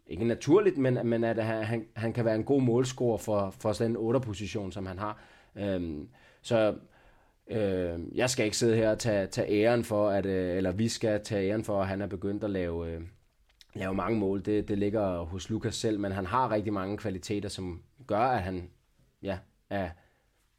ikke 0.06 0.24
naturligt, 0.24 0.78
men, 0.78 0.98
men 1.04 1.24
at 1.24 1.44
han, 1.44 1.86
han 1.96 2.12
kan 2.12 2.24
være 2.24 2.34
en 2.34 2.44
god 2.44 2.62
målscorer 2.62 3.18
for, 3.18 3.50
for 3.50 3.72
sådan 3.72 3.96
en 3.96 4.16
8-position, 4.16 4.72
som 4.72 4.86
han 4.86 4.98
har. 4.98 5.22
Øhm, 5.56 6.08
så 6.42 6.74
øh, 7.50 7.98
jeg 8.14 8.30
skal 8.30 8.44
ikke 8.44 8.56
sidde 8.56 8.76
her 8.76 8.90
og 8.90 8.98
tage, 8.98 9.26
tage 9.26 9.62
æren 9.62 9.84
for, 9.84 10.10
at, 10.10 10.26
øh, 10.26 10.56
eller 10.56 10.72
vi 10.72 10.88
skal 10.88 11.24
tage 11.24 11.50
æren 11.50 11.64
for, 11.64 11.80
at 11.80 11.88
han 11.88 12.00
er 12.02 12.06
begyndt 12.06 12.44
at 12.44 12.50
lave, 12.50 12.90
øh, 12.90 13.00
lave 13.74 13.94
mange 13.94 14.18
mål. 14.18 14.44
Det, 14.44 14.68
det 14.68 14.78
ligger 14.78 15.18
hos 15.18 15.50
Lukas 15.50 15.74
selv, 15.74 16.00
men 16.00 16.12
han 16.12 16.26
har 16.26 16.50
rigtig 16.50 16.72
mange 16.72 16.96
kvaliteter, 16.96 17.48
som 17.48 17.82
gør, 18.06 18.18
at 18.18 18.42
han 18.42 18.70
ja, 19.22 19.38
er, 19.70 19.90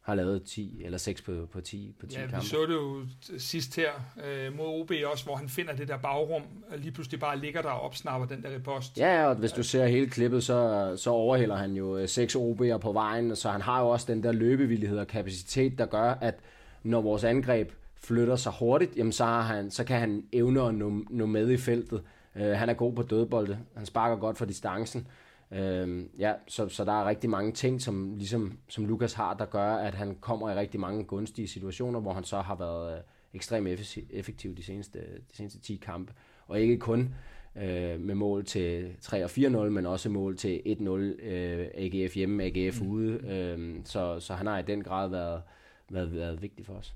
har 0.06 0.14
lavet 0.14 0.42
10 0.42 0.82
eller 0.84 0.98
6 0.98 1.22
på, 1.22 1.48
på 1.52 1.60
10, 1.60 1.94
på 2.00 2.06
10 2.06 2.14
ja, 2.14 2.20
kampe. 2.20 2.36
vi 2.36 2.46
så 2.46 2.66
det 2.66 2.74
jo 2.74 3.06
sidst 3.38 3.76
her 3.76 3.90
øh, 4.24 4.56
mod 4.56 4.66
OB 4.66 4.92
også, 5.12 5.24
hvor 5.24 5.36
han 5.36 5.48
finder 5.48 5.74
det 5.74 5.88
der 5.88 5.96
bagrum, 5.96 6.42
og 6.70 6.78
lige 6.78 6.92
pludselig 6.92 7.20
bare 7.20 7.38
ligger 7.38 7.62
der 7.62 7.68
og 7.68 7.80
opsnapper 7.80 8.26
den 8.26 8.42
der 8.42 8.54
repost. 8.54 8.98
Ja, 8.98 9.26
og 9.26 9.34
hvis 9.34 9.52
du 9.52 9.62
ser 9.62 9.86
hele 9.86 10.06
klippet, 10.06 10.44
så, 10.44 10.92
så 10.96 11.10
overhælder 11.10 11.56
han 11.56 11.72
jo 11.72 12.06
6 12.06 12.36
OB'er 12.36 12.76
på 12.76 12.92
vejen, 12.92 13.36
så 13.36 13.50
han 13.50 13.60
har 13.60 13.80
jo 13.80 13.88
også 13.88 14.12
den 14.12 14.22
der 14.22 14.32
løbevillighed 14.32 14.98
og 14.98 15.06
kapacitet, 15.06 15.78
der 15.78 15.86
gør, 15.86 16.14
at 16.20 16.34
når 16.82 17.00
vores 17.00 17.24
angreb 17.24 17.72
flytter 17.96 18.36
sig 18.36 18.52
hurtigt, 18.58 18.96
jamen 18.96 19.12
så, 19.12 19.24
har 19.24 19.42
han, 19.42 19.70
så 19.70 19.84
kan 19.84 20.00
han 20.00 20.24
evne 20.32 20.62
at 20.62 20.74
nå, 20.74 21.02
nå 21.10 21.26
med 21.26 21.50
i 21.50 21.56
feltet. 21.56 22.02
Uh, 22.34 22.42
han 22.42 22.68
er 22.68 22.74
god 22.74 22.92
på 22.92 23.02
dødbolde, 23.02 23.58
han 23.76 23.86
sparker 23.86 24.16
godt 24.16 24.38
for 24.38 24.44
distancen. 24.44 25.06
Uh, 25.50 26.20
ja, 26.20 26.32
så, 26.48 26.68
så 26.68 26.84
der 26.84 26.92
er 26.92 27.08
rigtig 27.08 27.30
mange 27.30 27.52
ting, 27.52 27.82
som, 27.82 28.14
ligesom, 28.16 28.58
som 28.68 28.86
Lukas 28.86 29.12
har, 29.12 29.34
der 29.34 29.44
gør, 29.44 29.74
at 29.74 29.94
han 29.94 30.16
kommer 30.20 30.50
i 30.50 30.54
rigtig 30.54 30.80
mange 30.80 31.04
gunstige 31.04 31.48
situationer, 31.48 32.00
hvor 32.00 32.12
han 32.12 32.24
så 32.24 32.40
har 32.40 32.54
været 32.54 32.98
uh, 32.98 33.04
ekstremt 33.34 33.68
effektiv 34.10 34.56
de 34.56 34.62
seneste, 34.62 34.98
de 34.98 35.36
seneste 35.36 35.60
10 35.60 35.76
kampe. 35.76 36.12
Og 36.46 36.60
ikke 36.60 36.78
kun 36.78 37.14
uh, 37.54 38.00
med 38.00 38.14
mål 38.14 38.44
til 38.44 38.96
3 39.00 39.24
og 39.24 39.30
4-0, 39.30 39.40
men 39.48 39.86
også 39.86 40.08
mål 40.08 40.36
til 40.36 40.62
1-0 40.66 40.90
uh, 40.90 41.66
AGF 41.74 42.14
hjemme, 42.14 42.44
AGF 42.44 42.80
mm. 42.80 42.88
ude. 42.88 43.14
Uh, 43.58 43.84
så, 43.84 44.20
så 44.20 44.34
han 44.34 44.46
har 44.46 44.58
i 44.58 44.62
den 44.62 44.82
grad 44.82 45.08
været, 45.10 45.42
været, 45.90 46.14
været 46.14 46.42
vigtig 46.42 46.66
for 46.66 46.74
os. 46.74 46.94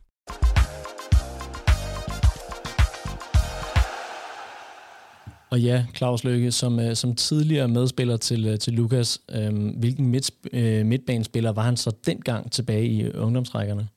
Og 5.50 5.60
ja, 5.60 5.84
Claus 5.96 6.24
Løkke, 6.24 6.52
som, 6.52 6.80
øh, 6.80 6.96
som 6.96 7.14
tidligere 7.14 7.68
medspiller 7.68 8.16
til, 8.16 8.46
øh, 8.46 8.58
til 8.58 8.72
Lukas, 8.72 9.20
øhm, 9.32 9.68
hvilken 9.68 10.06
midt, 10.06 10.30
øh, 10.52 10.86
midtbanespiller 10.86 11.52
var 11.52 11.62
han 11.62 11.76
så 11.76 11.92
dengang 12.06 12.52
tilbage 12.52 12.86
i 12.86 13.12
ungdomsrækkerne? 13.12 13.88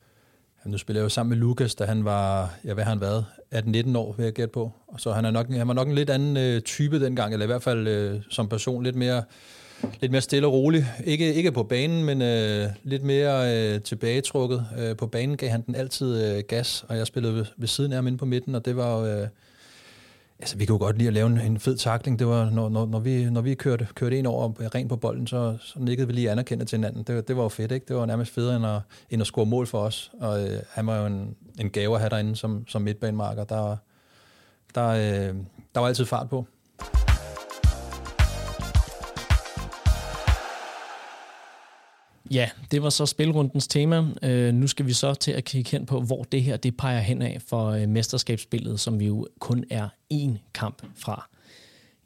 Jamen, 0.63 0.71
nu 0.71 0.77
spiller 0.77 0.99
jeg 0.99 1.03
jo 1.03 1.09
sammen 1.09 1.29
med 1.29 1.37
Lukas, 1.37 1.75
da 1.75 1.85
han 1.85 2.05
var, 2.05 2.53
ja, 2.65 2.73
hvad 2.73 2.83
har 2.83 2.91
han 2.91 3.01
været, 3.01 3.25
18-19 3.55 3.97
år, 3.97 4.13
vil 4.17 4.23
jeg 4.23 4.33
gætte 4.33 4.51
på. 4.51 4.71
Så 4.97 5.11
han, 5.11 5.25
er 5.25 5.31
nok, 5.31 5.51
han 5.51 5.67
var 5.67 5.73
nok 5.73 5.87
en 5.87 5.95
lidt 5.95 6.09
anden 6.09 6.37
øh, 6.37 6.61
type 6.61 7.05
dengang, 7.05 7.33
eller 7.33 7.45
i 7.45 7.47
hvert 7.47 7.63
fald 7.63 7.87
øh, 7.87 8.21
som 8.29 8.49
person 8.49 8.83
lidt 8.83 8.95
mere 8.95 9.23
lidt 10.01 10.11
mere 10.11 10.21
stille 10.21 10.47
og 10.47 10.53
rolig. 10.53 10.85
Ikke, 11.05 11.33
ikke 11.33 11.51
på 11.51 11.63
banen, 11.63 12.03
men 12.03 12.21
øh, 12.21 12.67
lidt 12.83 13.03
mere 13.03 13.57
øh, 13.73 13.81
tilbagetrukket. 13.81 14.65
Øh, 14.79 14.95
på 14.95 15.07
banen 15.07 15.37
gav 15.37 15.49
han 15.49 15.61
den 15.61 15.75
altid 15.75 16.35
øh, 16.35 16.43
gas, 16.47 16.85
og 16.87 16.97
jeg 16.97 17.07
spillede 17.07 17.35
ved, 17.35 17.45
ved 17.57 17.67
siden 17.67 17.91
af 17.91 17.95
ham 17.95 18.07
inde 18.07 18.17
på 18.17 18.25
midten, 18.25 18.55
og 18.55 18.65
det 18.65 18.75
var 18.75 18.97
øh, 18.97 19.27
Altså, 20.43 20.57
vi 20.57 20.65
kunne 20.65 20.79
godt 20.79 20.97
lide 20.97 21.07
at 21.07 21.13
lave 21.13 21.27
en, 21.27 21.41
en 21.41 21.59
fed 21.59 21.77
takling. 21.77 22.19
Det 22.19 22.27
var, 22.27 22.49
når, 22.49 22.69
når, 22.69 22.85
når 22.85 22.99
vi, 22.99 23.29
når 23.29 23.41
vi 23.41 23.55
kørte, 23.55 23.87
kørte 23.95 24.19
en 24.19 24.25
over 24.25 24.61
øh, 24.61 24.67
rent 24.67 24.89
på 24.89 24.95
bolden, 24.95 25.27
så, 25.27 25.57
så 25.61 25.79
nikkede 25.79 26.07
vi 26.07 26.13
lige 26.13 26.31
anerkendt 26.31 26.67
til 26.67 26.77
hinanden. 26.77 27.03
Det, 27.03 27.27
det 27.27 27.37
var 27.37 27.43
jo 27.43 27.49
fedt, 27.49 27.71
ikke? 27.71 27.85
Det 27.87 27.95
var 27.95 28.05
nærmest 28.05 28.33
federe 28.33 28.55
end 28.55 28.65
at, 28.65 28.81
end 29.09 29.21
at 29.21 29.27
score 29.27 29.45
mål 29.45 29.67
for 29.67 29.79
os. 29.79 30.11
Og 30.19 30.43
øh, 30.43 30.59
han 30.71 30.87
var 30.87 30.97
jo 30.99 31.05
en, 31.05 31.35
en 31.59 31.69
gave 31.69 31.93
at 31.95 31.99
have 31.99 32.09
derinde 32.09 32.35
som, 32.35 32.67
som 32.67 32.81
midtbanemarker. 32.81 33.43
Der, 33.43 33.77
der, 34.75 34.87
øh, 34.87 35.35
der 35.75 35.79
var 35.79 35.87
altid 35.87 36.05
fart 36.05 36.29
på. 36.29 36.45
Ja, 42.33 42.49
det 42.71 42.83
var 42.83 42.89
så 42.89 43.05
spilrundens 43.05 43.67
tema. 43.67 44.05
Øh, 44.23 44.53
nu 44.53 44.67
skal 44.67 44.85
vi 44.85 44.93
så 44.93 45.13
til 45.13 45.31
at 45.31 45.43
kigge 45.43 45.71
hen 45.71 45.85
på, 45.85 46.01
hvor 46.01 46.23
det 46.23 46.43
her 46.43 46.57
det 46.57 46.77
peger 46.77 46.99
hen 46.99 47.21
af 47.21 47.41
for 47.47 47.67
øh, 47.67 47.89
mesterskabsspillet, 47.89 48.79
som 48.79 48.99
vi 48.99 49.05
jo 49.05 49.27
kun 49.39 49.65
er 49.69 49.89
én 50.13 50.51
kamp 50.53 50.83
fra. 50.95 51.29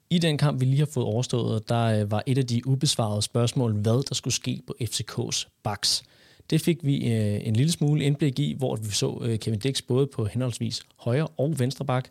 I 0.09 0.19
den 0.19 0.38
kamp, 0.38 0.61
vi 0.61 0.65
lige 0.65 0.80
har 0.80 0.89
fået 0.93 1.05
overstået, 1.05 1.69
der 1.69 1.84
øh, 1.84 2.11
var 2.11 2.23
et 2.25 2.38
af 2.38 2.47
de 2.47 2.67
ubesvarede 2.67 3.21
spørgsmål, 3.21 3.73
hvad 3.73 4.03
der 4.09 4.15
skulle 4.15 4.34
ske 4.34 4.61
på 4.67 4.75
FCK's 4.82 5.61
baks. 5.63 6.03
Det 6.49 6.61
fik 6.61 6.78
vi 6.84 7.13
øh, 7.13 7.47
en 7.47 7.55
lille 7.55 7.71
smule 7.71 8.03
indblik 8.03 8.39
i, 8.39 8.55
hvor 8.57 8.75
vi 8.75 8.91
så 8.91 9.21
øh, 9.21 9.39
Kevin 9.39 9.59
Dix 9.59 9.82
både 9.82 10.07
på 10.07 10.25
henholdsvis 10.25 10.84
højre 10.99 11.28
og 11.28 11.59
venstre 11.59 11.86
bak. 11.86 12.09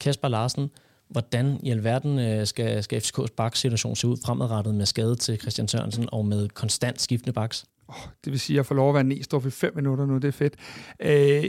Kasper 0.00 0.28
Larsen, 0.28 0.70
hvordan 1.14 1.60
i 1.62 1.70
alverden 1.70 2.18
øh, 2.18 2.46
skal, 2.46 2.82
skal 2.82 3.00
FCK's 3.00 3.34
baksituation 3.36 3.96
se 3.96 4.08
ud 4.08 4.16
fremadrettet 4.24 4.74
med 4.74 4.86
skade 4.86 5.16
til 5.16 5.40
Christian 5.40 5.68
Sørensen 5.68 6.08
og 6.12 6.26
med 6.26 6.48
konstant 6.48 7.02
skiftende 7.02 7.32
baks? 7.32 7.64
Oh, 7.88 7.94
det 8.24 8.32
vil 8.32 8.40
sige, 8.40 8.54
at 8.54 8.56
jeg 8.56 8.66
får 8.66 8.74
lov 8.74 8.88
at 8.88 8.94
være 8.94 9.04
Næstrup 9.04 9.46
i 9.46 9.50
fem 9.50 9.72
minutter 9.76 10.06
nu, 10.06 10.14
det 10.14 10.24
er 10.24 10.32
fedt. 10.32 10.54
Øh, 11.00 11.44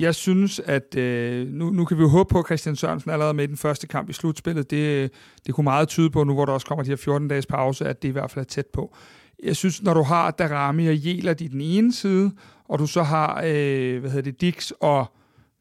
jeg 0.00 0.14
synes, 0.14 0.60
at 0.60 0.94
øh, 0.96 1.48
nu, 1.48 1.70
nu 1.70 1.84
kan 1.84 1.96
vi 1.96 2.02
jo 2.02 2.08
håbe 2.08 2.28
på, 2.28 2.38
at 2.38 2.46
Christian 2.46 2.76
Sørensen 2.76 3.10
allerede 3.10 3.34
med 3.34 3.44
i 3.44 3.46
den 3.46 3.56
første 3.56 3.86
kamp 3.86 4.10
i 4.10 4.12
slutspillet. 4.12 4.70
Det, 4.70 5.10
det 5.46 5.54
kunne 5.54 5.64
meget 5.64 5.88
tyde 5.88 6.10
på, 6.10 6.24
nu 6.24 6.34
hvor 6.34 6.44
der 6.44 6.52
også 6.52 6.66
kommer 6.66 6.82
de 6.82 6.90
her 6.90 6.96
14 6.96 7.28
dages 7.28 7.46
pause, 7.46 7.84
at 7.84 8.02
det 8.02 8.08
i 8.08 8.12
hvert 8.12 8.30
fald 8.30 8.44
er 8.44 8.48
tæt 8.48 8.66
på. 8.66 8.96
Jeg 9.42 9.56
synes, 9.56 9.82
når 9.82 9.94
du 9.94 10.02
har 10.02 10.30
Darami 10.30 10.88
og 10.88 11.06
Jelert 11.06 11.40
i 11.40 11.46
den 11.46 11.60
ene 11.60 11.92
side, 11.92 12.32
og 12.64 12.78
du 12.78 12.86
så 12.86 13.02
har, 13.02 13.42
øh, 13.46 14.00
hvad 14.00 14.10
hedder 14.10 14.30
det, 14.30 14.40
Dix 14.40 14.70
og 14.80 15.12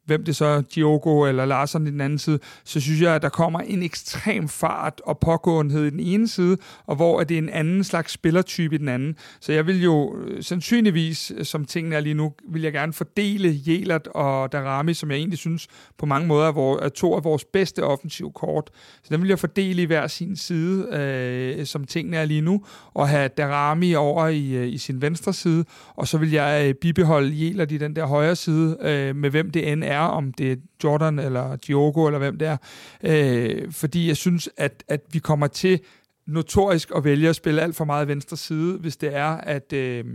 hvem 0.08 0.24
det 0.24 0.36
så 0.36 0.46
er, 0.46 0.62
Diogo 0.62 1.26
eller 1.26 1.46
Larsen 1.46 1.88
i 1.88 1.92
den 1.92 2.02
anden 2.02 2.20
side, 2.20 2.40
så 2.64 2.80
synes 2.80 3.02
jeg, 3.02 3.16
at 3.16 3.22
der 3.22 3.30
kommer 3.30 3.60
en 3.60 3.84
ekstrem 3.84 4.48
fart 4.48 5.02
og 5.06 5.20
pågåenhed 5.20 5.86
i 5.86 5.90
den 5.90 6.00
ene 6.00 6.28
side, 6.28 6.58
og 6.86 6.96
hvor 6.96 7.20
er 7.20 7.24
det 7.24 7.38
en 7.38 7.50
anden 7.50 7.84
slags 7.84 8.12
spillertype 8.12 8.76
i 8.76 8.78
den 8.78 8.88
anden. 8.88 9.16
Så 9.40 9.52
jeg 9.54 9.68
vil 9.68 9.84
jo 9.84 10.18
øh, 10.18 10.44
sandsynligvis, 10.44 11.32
øh, 11.38 11.46
som 11.46 11.66
tingene 11.66 11.96
er 11.96 12.00
lige 12.00 12.14
nu, 12.14 12.34
vil 12.50 12.62
jeg 12.62 12.74
gerne 12.74 12.94
fordele 12.94 13.60
Jelert 13.68 14.08
og 14.08 14.52
Darami, 14.52 14.94
som 14.94 15.12
jeg 15.12 15.18
egentlig 15.18 15.40
synes 15.40 15.68
på 15.98 16.06
mange 16.06 16.28
måder 16.28 16.48
er, 16.48 16.80
er 16.82 16.90
to 16.90 17.16
af 17.16 17.24
vores 17.24 17.46
bedste 17.46 17.84
offensive 17.84 18.32
kort. 18.32 18.70
Så 19.04 19.10
den 19.10 19.22
vil 19.22 19.30
jeg 19.30 19.40
fordele 19.40 19.82
i 19.82 19.86
hver 19.86 20.08
sin 20.08 20.36
side, 20.36 20.88
øh, 20.94 21.66
som 21.66 21.86
tingene 21.86 22.18
er 22.18 22.26
lige 22.26 22.42
nu, 22.42 22.64
og 22.94 23.10
have 23.10 23.28
Darami 23.28 23.94
over 23.96 24.28
i, 24.28 24.56
øh, 24.56 24.68
i 24.68 24.78
sin 24.78 25.02
venstre 25.02 25.34
side, 25.34 25.66
og 25.96 26.08
så 26.08 26.18
vil 26.18 26.32
jeg 26.32 26.76
bibeholde 26.82 27.46
Jelert 27.46 27.72
i 27.72 27.78
den 27.78 27.96
der 27.96 28.06
højre 28.06 28.36
side, 28.36 28.78
øh, 28.82 29.16
med 29.16 29.30
hvem 29.30 29.52
det 29.52 29.72
end 29.72 29.84
er 29.84 29.97
er, 29.98 30.02
om 30.02 30.34
det 30.34 30.52
er 30.52 30.56
Jordan 30.84 31.20
eller 31.20 31.56
Diogo 31.56 32.06
eller 32.06 32.20
hvem 32.20 32.38
det 32.38 32.48
er. 32.48 32.58
Øh, 33.04 33.72
fordi 33.72 34.08
jeg 34.08 34.18
synes, 34.18 34.50
at, 34.58 34.84
at 34.88 35.02
vi 35.12 35.20
kommer 35.20 35.48
til 35.48 35.80
notorisk 36.28 36.92
at 36.96 37.04
vælge 37.04 37.30
at 37.30 37.36
spille 37.36 37.62
alt 37.62 37.76
for 37.76 37.86
meget 37.86 38.08
venstre 38.08 38.38
side, 38.38 38.78
hvis 38.78 38.98
det 38.98 39.16
er, 39.16 39.30
at, 39.30 39.74
øh, 39.74 40.06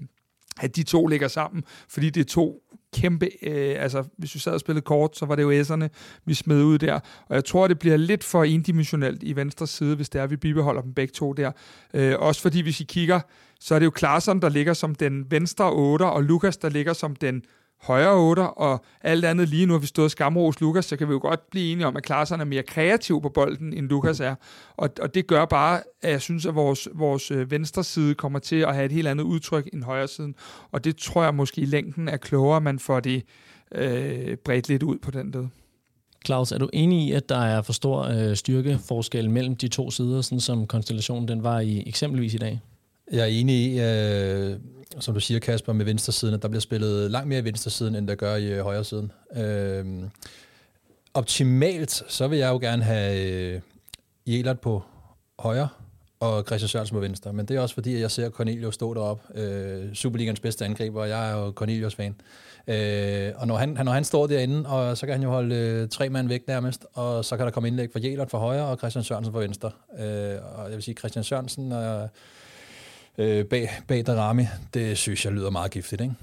at 0.61 0.77
de 0.77 0.83
to 0.83 1.07
ligger 1.07 1.29
sammen, 1.29 1.65
fordi 1.89 2.11
det 2.11 2.21
er 2.21 2.25
to 2.25 2.63
kæmpe, 2.95 3.29
øh, 3.43 3.77
altså 3.79 4.05
hvis 4.19 4.35
vi 4.35 4.41
sad 4.41 4.53
og 4.53 4.61
spillede 4.61 4.85
kort, 4.85 5.17
så 5.17 5.27
var 5.27 5.37
det 5.37 5.43
jo 5.43 5.63
S'erne, 5.63 5.89
vi 6.25 6.35
smed 6.35 6.63
ud 6.63 6.79
der, 6.79 7.01
og 7.29 7.35
jeg 7.35 7.45
tror, 7.45 7.69
det 7.69 7.79
bliver 7.79 7.97
lidt 7.97 8.25
for 8.25 8.45
endimensionelt 8.45 9.23
i 9.23 9.37
venstre 9.37 9.67
side, 9.67 9.97
hvis 9.97 10.09
det 10.09 10.19
er, 10.19 10.23
at 10.25 10.31
vi 10.31 10.37
bibeholder 10.37 10.83
dem 10.83 10.95
begge 10.95 11.13
to 11.13 11.33
der. 11.33 11.53
Øh, 11.95 12.15
også 12.19 12.41
fordi, 12.41 12.61
hvis 12.61 12.81
I 12.81 12.85
kigger, 12.85 13.21
så 13.61 13.75
er 13.75 13.79
det 13.79 13.87
jo 13.87 13.91
Klaarsson, 13.91 14.43
der 14.43 14.49
ligger 14.49 14.73
som 14.73 14.95
den 14.95 15.31
venstre 15.31 15.73
8, 15.73 16.07
og 16.07 16.25
Lukas, 16.25 16.57
der 16.57 16.69
ligger 16.69 16.93
som 16.93 17.17
den 17.17 17.43
højre 17.83 18.15
otter, 18.15 18.45
og 18.45 18.85
alt 19.01 19.25
andet 19.25 19.49
lige 19.49 19.67
nu 19.67 19.73
har 19.73 19.79
vi 19.79 19.87
stået 19.87 20.11
skamros 20.11 20.61
Lukas, 20.61 20.85
så 20.85 20.97
kan 20.97 21.09
vi 21.09 21.13
jo 21.13 21.19
godt 21.23 21.51
blive 21.51 21.73
enige 21.73 21.87
om, 21.87 21.97
at 21.97 22.03
Klaarsson 22.03 22.41
er 22.41 22.45
mere 22.45 22.63
kreativ 22.63 23.23
på 23.23 23.29
bolden, 23.29 23.73
end 23.73 23.89
Lukas 23.89 24.21
er. 24.21 24.35
Og, 24.77 24.91
og 25.01 25.15
det 25.15 25.27
gør 25.27 25.45
bare, 25.45 25.81
at 26.03 26.11
jeg 26.11 26.21
synes, 26.21 26.47
at 26.47 26.55
vores, 26.55 26.89
vores 26.95 27.31
øh, 27.31 27.51
venstre 27.51 27.85
side 27.85 28.15
kommer 28.15 28.39
til 28.39 28.57
at 28.57 28.75
have 28.75 28.87
et 28.87 28.93
helt 28.93 29.09
andet 29.09 29.25
udtryk 29.25 29.69
end 29.73 29.83
højre 29.85 30.09
siden. 30.09 30.35
Og 30.73 30.85
det 30.85 30.97
tror 30.97 31.23
jeg 31.23 31.35
måske 31.35 31.61
i 31.61 31.65
længden 31.65 32.09
er 32.09 32.17
klogere, 32.17 32.61
man 32.61 32.79
får 32.79 33.01
det 33.01 33.23
øh, 33.75 34.37
bredt 34.37 34.69
lidt 34.69 34.83
ud 34.83 34.99
på 34.99 35.11
den 35.11 35.31
led. 35.31 35.47
Claus, 36.27 36.53
er 36.53 36.59
du 36.59 36.69
enig 36.73 37.09
i, 37.09 37.13
at 37.13 37.29
der 37.29 37.39
er 37.39 37.63
for 37.63 37.73
stor 37.73 38.03
øh, 38.03 38.37
styrkeforskel 38.37 39.31
mellem 39.31 39.57
de 39.57 39.69
to 39.69 39.91
sider, 39.91 40.21
sådan 40.21 40.41
som 40.41 40.67
konstellationen 40.67 41.29
den 41.29 41.43
var 41.43 41.61
i 41.61 41.83
eksempelvis 41.87 42.35
i 42.35 42.39
dag? 42.39 42.61
Jeg 43.13 43.21
er 43.21 43.27
enig 43.27 43.57
i, 43.57 43.81
øh, 43.81 44.57
som 45.01 45.15
du 45.15 45.21
siger, 45.21 45.41
Kasper, 45.41 45.73
med 45.73 45.85
venstresiden, 45.85 46.35
at 46.35 46.43
der 46.43 46.49
bliver 46.49 46.61
spillet 46.61 47.11
langt 47.11 47.29
mere 47.29 47.39
i 47.39 47.45
venstresiden, 47.45 47.95
end 47.95 48.09
der 48.09 48.15
gør 48.15 48.37
i 48.37 48.47
øh, 48.53 48.61
højresiden. 48.61 49.13
Øh, 49.37 49.85
optimalt, 51.15 52.03
så 52.09 52.29
vil 52.29 52.39
jeg 52.39 52.49
jo 52.49 52.59
gerne 52.59 52.83
have, 52.83 53.31
øh, 53.31 53.61
Jelert 54.27 54.61
på 54.61 54.83
højre, 55.39 55.69
og 56.21 56.45
Christian 56.47 56.69
Sørensen 56.69 56.95
på 56.95 57.01
venstre. 57.01 57.33
Men 57.33 57.47
det 57.47 57.57
er 57.57 57.61
også 57.61 57.75
fordi, 57.75 57.95
at 57.95 58.01
jeg 58.01 58.11
ser 58.11 58.31
Cornelius 58.31 58.75
stå 58.75 58.95
deroppe, 58.95 59.41
øh, 59.41 59.95
Superligans 59.95 60.41
bedste 60.41 60.65
angriber, 60.65 61.01
og 61.01 61.09
jeg 61.09 61.31
er 61.31 61.37
jo 61.39 61.51
Cornelius-fan. 61.51 62.15
Øh, 62.67 63.33
og 63.37 63.47
når 63.47 63.57
han, 63.57 63.69
når 63.85 63.93
han 63.93 64.05
står 64.05 64.27
derinde, 64.27 64.69
og 64.69 64.99
så 64.99 65.07
kan 65.07 65.13
han 65.13 65.23
jo 65.23 65.31
holde 65.31 65.55
øh, 65.55 65.89
tre 65.89 66.09
mand 66.09 66.29
væk 66.29 66.49
nærmest, 66.49 66.87
og 66.93 67.25
så 67.25 67.37
kan 67.37 67.47
der 67.47 67.53
komme 67.53 67.69
indlæg 67.69 67.93
fra 67.93 68.01
Jelert 68.03 68.31
fra 68.31 68.39
højre, 68.39 68.67
og 68.67 68.79
Christian 68.79 69.05
Sørensen 69.05 69.33
fra 69.33 69.41
venstre. 69.41 69.71
Øh, 69.99 70.37
og 70.55 70.65
jeg 70.69 70.75
vil 70.75 70.83
sige, 70.83 70.95
Christian 70.95 71.25
Sørensen 71.25 71.73
Øh, 71.73 72.09
øh, 73.19 73.45
bag, 73.45 73.71
bag 73.89 74.07
Darami, 74.07 74.47
det 74.75 74.99
synes 74.99 75.25
jeg 75.25 75.33
lyder 75.33 75.51
meget 75.51 75.71
giftigt, 75.71 76.01
ikke? 76.01 76.15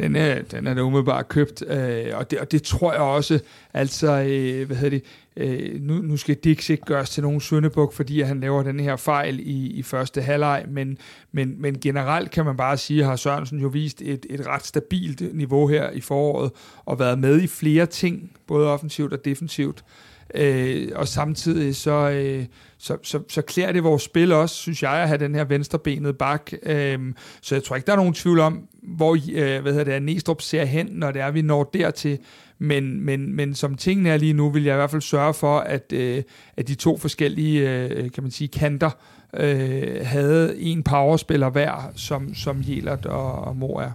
den 0.00 0.16
er, 0.16 0.42
den 0.42 0.66
er 0.66 0.74
da 0.74 0.80
umiddelbart 0.80 1.28
købt, 1.28 1.62
øh, 1.66 2.06
og, 2.14 2.30
det, 2.30 2.38
og 2.38 2.52
det 2.52 2.62
tror 2.62 2.92
jeg 2.92 3.00
også, 3.00 3.40
altså, 3.74 4.12
øh, 4.12 4.66
hvad 4.66 4.76
hedder 4.76 4.98
det, 4.98 5.04
øh, 5.36 5.82
nu, 5.82 5.94
nu 5.94 6.16
skal 6.16 6.34
Dix 6.34 6.70
ikke 6.70 6.84
gøres 6.84 7.10
til 7.10 7.22
nogen 7.22 7.40
søndebuk, 7.40 7.92
fordi 7.92 8.20
han 8.20 8.40
laver 8.40 8.62
den 8.62 8.80
her 8.80 8.96
fejl 8.96 9.40
i, 9.40 9.66
i 9.66 9.82
første 9.82 10.22
halvleg, 10.22 10.64
men, 10.68 10.98
men, 11.32 11.54
men 11.58 11.80
generelt 11.80 12.30
kan 12.30 12.44
man 12.44 12.56
bare 12.56 12.76
sige, 12.76 13.04
har 13.04 13.16
Sørensen 13.16 13.60
jo 13.60 13.68
vist 13.68 14.02
et, 14.02 14.26
et 14.30 14.46
ret 14.46 14.66
stabilt 14.66 15.36
niveau 15.36 15.66
her 15.68 15.90
i 15.90 16.00
foråret, 16.00 16.50
og 16.84 16.98
været 16.98 17.18
med 17.18 17.40
i 17.40 17.46
flere 17.46 17.86
ting, 17.86 18.30
både 18.46 18.68
offensivt 18.68 19.12
og 19.12 19.24
defensivt. 19.24 19.84
Øh, 19.86 20.09
Øh, 20.34 20.88
og 20.94 21.08
samtidig 21.08 21.76
så, 21.76 22.10
øh, 22.10 22.46
så, 22.78 22.96
så, 23.02 23.20
så 23.28 23.42
klæder 23.42 23.72
det 23.72 23.84
vores 23.84 24.02
spil 24.02 24.32
også, 24.32 24.54
synes 24.54 24.82
jeg, 24.82 24.92
at 24.92 25.08
have 25.08 25.18
den 25.18 25.34
her 25.34 25.44
venstrebenede 25.44 26.14
bak. 26.14 26.52
Øh, 26.62 26.98
så 27.42 27.54
jeg 27.54 27.64
tror 27.64 27.76
ikke, 27.76 27.86
der 27.86 27.92
er 27.92 27.96
nogen 27.96 28.14
tvivl 28.14 28.40
om, 28.40 28.68
hvor 28.82 29.16
øh, 29.32 29.62
hvad 29.62 29.72
hedder 29.72 29.92
det, 29.92 30.02
Næstrup 30.02 30.42
ser 30.42 30.64
hen, 30.64 30.86
når 30.90 31.10
det 31.10 31.22
er, 31.22 31.30
vi 31.30 31.42
når 31.42 31.64
dertil. 31.64 32.18
Men, 32.58 33.00
men, 33.00 33.36
men 33.36 33.54
som 33.54 33.74
tingene 33.74 34.08
er 34.08 34.16
lige 34.16 34.32
nu, 34.32 34.50
vil 34.50 34.64
jeg 34.64 34.74
i 34.74 34.76
hvert 34.76 34.90
fald 34.90 35.02
sørge 35.02 35.34
for, 35.34 35.58
at, 35.58 35.92
øh, 35.92 36.22
at 36.56 36.68
de 36.68 36.74
to 36.74 36.98
forskellige 36.98 37.70
øh, 37.70 38.10
kan 38.10 38.22
man 38.22 38.30
sige, 38.30 38.48
kanter 38.48 38.90
øh, 39.34 40.06
havde 40.06 40.60
en 40.60 40.82
powerspiller 40.82 41.50
hver, 41.50 41.92
som, 41.96 42.34
som 42.34 42.62
Jelert 42.68 43.06
og, 43.06 43.32
og 43.32 43.56
Mor 43.56 43.80
er. 43.80 43.92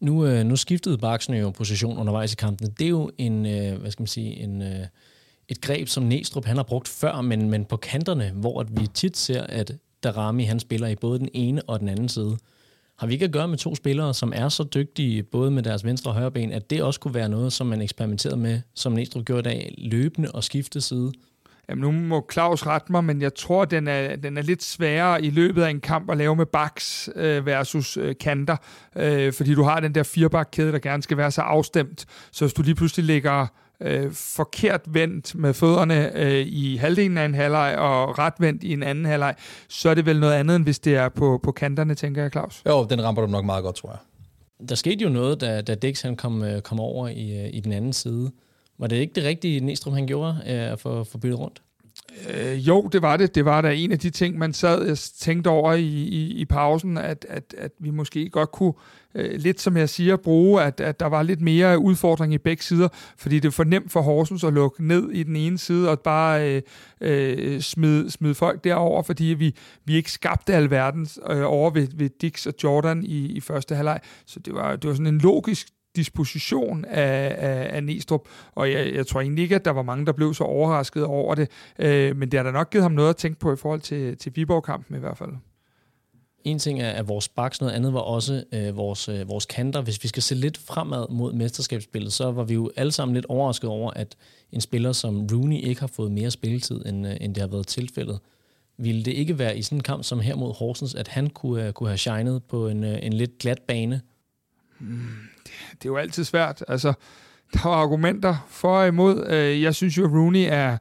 Nu, 0.00 0.26
øh, 0.26 0.44
nu 0.44 0.56
skiftede 0.56 0.98
Baksen 0.98 1.34
jo 1.34 1.50
position 1.50 1.98
undervejs 1.98 2.32
i 2.32 2.36
kampen. 2.36 2.70
Det 2.78 2.84
er 2.84 2.88
jo 2.88 3.10
en, 3.18 3.46
øh, 3.46 3.80
hvad 3.80 3.90
skal 3.90 4.02
man 4.02 4.06
sige, 4.06 4.40
en, 4.40 4.62
øh, 4.62 4.86
et 5.48 5.60
greb, 5.60 5.88
som 5.88 6.02
Næstrup 6.02 6.44
han 6.44 6.56
har 6.56 6.64
brugt 6.64 6.88
før, 6.88 7.20
men, 7.20 7.50
men 7.50 7.64
på 7.64 7.76
kanterne, 7.76 8.32
hvor 8.34 8.60
at 8.60 8.80
vi 8.80 8.86
tit 8.86 9.16
ser, 9.16 9.42
at 9.42 9.72
Darami 10.02 10.44
han 10.44 10.60
spiller 10.60 10.88
i 10.88 10.96
både 10.96 11.18
den 11.18 11.28
ene 11.32 11.62
og 11.62 11.80
den 11.80 11.88
anden 11.88 12.08
side. 12.08 12.36
Har 12.98 13.06
vi 13.06 13.12
ikke 13.12 13.24
at 13.24 13.32
gøre 13.32 13.48
med 13.48 13.58
to 13.58 13.74
spillere, 13.74 14.14
som 14.14 14.32
er 14.36 14.48
så 14.48 14.64
dygtige, 14.64 15.22
både 15.22 15.50
med 15.50 15.62
deres 15.62 15.84
venstre 15.84 16.10
og 16.10 16.14
højre 16.14 16.30
ben, 16.30 16.52
at 16.52 16.70
det 16.70 16.82
også 16.82 17.00
kunne 17.00 17.14
være 17.14 17.28
noget, 17.28 17.52
som 17.52 17.66
man 17.66 17.82
eksperimenterede 17.82 18.36
med, 18.36 18.60
som 18.74 18.92
Næstrup 18.92 19.24
gjorde 19.24 19.40
i 19.40 19.42
dag, 19.42 19.74
løbende 19.78 20.30
og 20.32 20.44
skifte 20.44 20.80
side? 20.80 21.12
Jamen, 21.68 21.82
nu 21.82 21.90
må 21.92 22.26
Claus 22.32 22.66
rette 22.66 22.92
mig, 22.92 23.04
men 23.04 23.22
jeg 23.22 23.34
tror, 23.34 23.64
den 23.64 23.88
er, 23.88 24.16
den 24.16 24.36
er 24.36 24.42
lidt 24.42 24.62
sværere 24.62 25.24
i 25.24 25.30
løbet 25.30 25.62
af 25.62 25.70
en 25.70 25.80
kamp 25.80 26.10
at 26.10 26.16
lave 26.16 26.36
med 26.36 26.46
baks 26.46 27.08
øh, 27.14 27.46
versus 27.46 27.96
øh, 27.96 28.14
kanter, 28.20 28.56
øh, 28.96 29.32
fordi 29.32 29.54
du 29.54 29.62
har 29.62 29.80
den 29.80 29.94
der 29.94 30.02
firebakkæde, 30.02 30.72
der 30.72 30.78
gerne 30.78 31.02
skal 31.02 31.16
være 31.16 31.30
så 31.30 31.40
afstemt. 31.40 32.06
Så 32.32 32.44
hvis 32.44 32.54
du 32.54 32.62
lige 32.62 32.74
pludselig 32.74 33.06
lægger 33.06 33.46
øh, 33.80 34.12
forkert 34.12 34.80
vendt 34.86 35.34
med 35.34 35.54
fødderne 35.54 36.16
øh, 36.18 36.46
i 36.46 36.76
halvdelen 36.76 37.18
af 37.18 37.24
en 37.24 37.34
halvleg 37.34 37.78
og 37.78 38.18
ret 38.18 38.34
vendt 38.38 38.64
i 38.64 38.72
en 38.72 38.82
anden 38.82 39.04
halvleg, 39.04 39.34
så 39.68 39.88
er 39.88 39.94
det 39.94 40.06
vel 40.06 40.20
noget 40.20 40.32
andet, 40.32 40.56
end 40.56 40.64
hvis 40.64 40.78
det 40.78 40.94
er 40.96 41.08
på, 41.08 41.40
på 41.42 41.52
kanterne, 41.52 41.94
tænker 41.94 42.22
jeg, 42.22 42.30
Claus. 42.30 42.62
Jo, 42.68 42.86
den 42.90 43.04
rammer 43.04 43.20
du 43.20 43.26
nok 43.26 43.44
meget 43.44 43.64
godt, 43.64 43.76
tror 43.76 43.90
jeg. 43.90 43.98
Der 44.68 44.74
skete 44.74 45.04
jo 45.04 45.08
noget, 45.08 45.40
da, 45.40 45.60
da 45.60 45.74
Dix 45.74 46.02
han 46.02 46.16
kom, 46.16 46.42
øh, 46.42 46.60
kom 46.60 46.80
over 46.80 47.08
i, 47.08 47.44
øh, 47.44 47.50
i 47.52 47.60
den 47.60 47.72
anden 47.72 47.92
side. 47.92 48.30
Var 48.78 48.86
det 48.86 48.96
ikke 48.96 49.12
det 49.14 49.24
rigtige, 49.24 49.60
Næstrup 49.60 49.94
han 49.94 50.06
gjorde 50.06 50.42
øh, 50.46 50.72
at 50.72 50.80
få, 50.80 51.04
få 51.04 51.18
byttet 51.18 51.38
rundt? 51.38 51.62
Øh, 52.30 52.68
jo, 52.68 52.88
det 52.92 53.02
var 53.02 53.16
det. 53.16 53.34
Det 53.34 53.44
var 53.44 53.60
da 53.60 53.74
en 53.74 53.92
af 53.92 53.98
de 53.98 54.10
ting, 54.10 54.38
man 54.38 54.52
sad 54.52 54.90
og 54.90 54.98
tænkte 54.98 55.48
over 55.48 55.72
i, 55.72 55.84
i, 55.86 56.40
i 56.40 56.44
pausen, 56.44 56.98
at, 56.98 57.26
at, 57.28 57.54
at 57.58 57.72
vi 57.78 57.90
måske 57.90 58.28
godt 58.28 58.52
kunne, 58.52 58.72
øh, 59.14 59.40
lidt 59.40 59.60
som 59.60 59.76
jeg 59.76 59.88
siger, 59.88 60.16
bruge, 60.16 60.62
at, 60.62 60.80
at 60.80 61.00
der 61.00 61.06
var 61.06 61.22
lidt 61.22 61.40
mere 61.40 61.78
udfordring 61.78 62.34
i 62.34 62.38
begge 62.38 62.62
sider, 62.62 62.88
fordi 63.18 63.38
det 63.38 63.48
er 63.48 63.52
for 63.52 63.64
nemt 63.64 63.92
for 63.92 64.00
Horsens 64.00 64.44
at 64.44 64.52
lukke 64.52 64.86
ned 64.86 65.10
i 65.10 65.22
den 65.22 65.36
ene 65.36 65.58
side 65.58 65.90
og 65.90 66.00
bare 66.00 66.54
øh, 66.54 66.62
øh, 67.00 67.60
smide, 67.60 68.10
smide 68.10 68.34
folk 68.34 68.64
derover, 68.64 69.02
fordi 69.02 69.24
vi, 69.24 69.54
vi 69.84 69.94
ikke 69.94 70.12
skabte 70.12 70.54
alverden 70.54 71.08
øh, 71.30 71.42
over 71.44 71.70
ved, 71.70 71.88
ved 71.94 72.10
Dix 72.20 72.46
og 72.46 72.54
Jordan 72.64 73.04
i, 73.04 73.26
i 73.26 73.40
første 73.40 73.74
halvleg. 73.74 74.00
Så 74.26 74.40
det 74.40 74.54
var, 74.54 74.76
det 74.76 74.88
var 74.88 74.94
sådan 74.94 75.06
en 75.14 75.18
logisk 75.18 75.68
disposition 75.96 76.84
af, 76.84 77.36
af, 77.38 77.76
af 77.76 77.84
Næstrup, 77.84 78.28
og 78.54 78.72
jeg, 78.72 78.94
jeg 78.94 79.06
tror 79.06 79.20
egentlig 79.20 79.42
ikke, 79.42 79.54
at 79.54 79.64
der 79.64 79.70
var 79.70 79.82
mange, 79.82 80.06
der 80.06 80.12
blev 80.12 80.34
så 80.34 80.44
overrasket 80.44 81.04
over 81.04 81.34
det, 81.34 81.48
øh, 81.78 82.16
men 82.16 82.30
det 82.30 82.38
har 82.38 82.44
da 82.44 82.50
nok 82.50 82.70
givet 82.70 82.82
ham 82.82 82.92
noget 82.92 83.10
at 83.10 83.16
tænke 83.16 83.38
på 83.38 83.52
i 83.52 83.56
forhold 83.56 83.80
til, 83.80 84.16
til 84.16 84.32
Viborg-kampen 84.36 84.96
i 84.96 85.00
hvert 85.00 85.18
fald. 85.18 85.30
En 86.44 86.58
ting 86.58 86.80
er, 86.80 86.90
at 86.90 87.08
vores 87.08 87.28
baks, 87.28 87.60
noget 87.60 87.72
andet 87.72 87.92
var 87.92 88.00
også 88.00 88.44
øh, 88.52 88.76
vores, 88.76 89.08
øh, 89.08 89.28
vores 89.28 89.46
kanter. 89.46 89.80
Hvis 89.80 90.02
vi 90.02 90.08
skal 90.08 90.22
se 90.22 90.34
lidt 90.34 90.58
fremad 90.58 91.06
mod 91.10 91.32
mesterskabsspillet, 91.32 92.12
så 92.12 92.32
var 92.32 92.44
vi 92.44 92.54
jo 92.54 92.70
alle 92.76 92.92
sammen 92.92 93.14
lidt 93.14 93.26
overrasket 93.26 93.70
over, 93.70 93.90
at 93.90 94.16
en 94.52 94.60
spiller 94.60 94.92
som 94.92 95.26
Rooney 95.32 95.56
ikke 95.56 95.80
har 95.80 95.86
fået 95.86 96.12
mere 96.12 96.30
spilletid, 96.30 96.86
end, 96.86 97.06
øh, 97.06 97.16
end 97.20 97.34
det 97.34 97.40
har 97.40 97.48
været 97.48 97.66
tilfældet. 97.66 98.18
Ville 98.78 99.04
det 99.04 99.12
ikke 99.12 99.38
være 99.38 99.58
i 99.58 99.62
sådan 99.62 99.78
en 99.78 99.82
kamp 99.82 100.04
som 100.04 100.20
her 100.20 100.36
mod 100.36 100.54
Horsens, 100.54 100.94
at 100.94 101.08
han 101.08 101.30
kunne, 101.30 101.66
uh, 101.66 101.72
kunne 101.72 101.88
have 101.88 101.98
shined 101.98 102.40
på 102.40 102.68
en, 102.68 102.84
uh, 102.84 102.94
en 103.02 103.12
lidt 103.12 103.38
glat 103.38 103.62
bane? 103.68 104.00
Mm, 104.80 105.06
det 105.72 105.84
er 105.84 105.88
jo 105.88 105.96
altid 105.96 106.24
svært. 106.24 106.64
Altså, 106.68 106.92
der 107.52 107.58
er 107.58 107.74
argumenter 107.74 108.46
for 108.48 108.78
og 108.78 108.88
imod. 108.88 109.26
Øh, 109.30 109.62
jeg 109.62 109.74
synes 109.74 109.98
jo, 109.98 110.04
at 110.04 110.12
Rooney 110.12 110.46
er, 110.48 110.76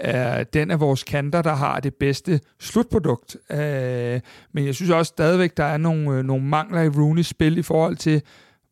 er 0.00 0.44
den 0.44 0.70
af 0.70 0.80
vores 0.80 1.04
kanter, 1.04 1.42
der 1.42 1.54
har 1.54 1.80
det 1.80 1.94
bedste 1.94 2.40
slutprodukt. 2.60 3.36
Øh, 3.50 4.20
men 4.52 4.66
jeg 4.66 4.74
synes 4.74 4.90
også 4.90 5.08
stadigvæk, 5.08 5.56
der 5.56 5.64
er 5.64 5.76
nogle, 5.76 6.10
øh, 6.10 6.24
nogle 6.24 6.44
mangler 6.44 6.82
i 6.82 6.88
Rooney's 6.88 7.22
spil 7.22 7.58
i 7.58 7.62
forhold 7.62 7.96
til, 7.96 8.22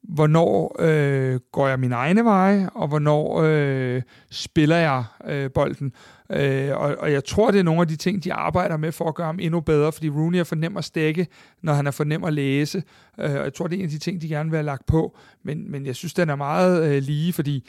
hvornår 0.02 0.76
øh, 0.78 1.40
går 1.52 1.68
jeg 1.68 1.80
min 1.80 1.92
egne 1.92 2.24
veje, 2.24 2.68
og 2.74 2.88
hvornår 2.88 3.42
øh, 3.44 4.02
spiller 4.30 4.76
jeg 4.76 5.04
øh, 5.26 5.50
bolden. 5.50 5.92
Øh, 6.32 6.76
og, 6.76 6.96
og 6.98 7.12
jeg 7.12 7.24
tror, 7.24 7.50
det 7.50 7.58
er 7.58 7.62
nogle 7.62 7.80
af 7.80 7.88
de 7.88 7.96
ting, 7.96 8.24
de 8.24 8.32
arbejder 8.32 8.76
med 8.76 8.92
for 8.92 9.08
at 9.08 9.14
gøre 9.14 9.26
ham 9.26 9.38
endnu 9.40 9.60
bedre, 9.60 9.92
fordi 9.92 10.08
Rooney 10.08 10.38
er 10.38 10.44
for 10.44 10.54
nem 10.54 10.76
at 10.76 10.84
stikke, 10.84 11.26
når 11.62 11.72
han 11.72 11.86
er 11.86 11.90
for 11.90 12.04
nem 12.04 12.24
at 12.24 12.32
læse. 12.32 12.82
Øh, 13.18 13.30
og 13.30 13.44
jeg 13.44 13.54
tror, 13.54 13.66
det 13.66 13.76
er 13.76 13.78
en 13.78 13.84
af 13.84 13.90
de 13.90 13.98
ting, 13.98 14.22
de 14.22 14.28
gerne 14.28 14.50
vil 14.50 14.56
have 14.56 14.66
lagt 14.66 14.86
på. 14.86 15.16
Men, 15.42 15.70
men 15.70 15.86
jeg 15.86 15.96
synes, 15.96 16.14
den 16.14 16.30
er 16.30 16.36
meget 16.36 16.88
øh, 16.88 17.02
lige, 17.02 17.32
fordi 17.32 17.68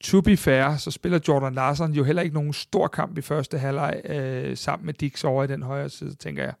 to 0.00 0.20
be 0.20 0.36
fair, 0.36 0.76
så 0.76 0.90
spiller 0.90 1.18
Jordan 1.28 1.54
Larsen 1.54 1.92
jo 1.92 2.04
heller 2.04 2.22
ikke 2.22 2.34
nogen 2.34 2.52
stor 2.52 2.86
kamp 2.86 3.18
i 3.18 3.20
første 3.20 3.58
halvleg 3.58 4.00
øh, 4.04 4.56
sammen 4.56 4.86
med 4.86 4.94
Dix 4.94 5.24
over 5.24 5.44
i 5.44 5.46
den 5.46 5.62
højre 5.62 5.88
side, 5.88 6.14
tænker 6.14 6.42
jeg. 6.44 6.54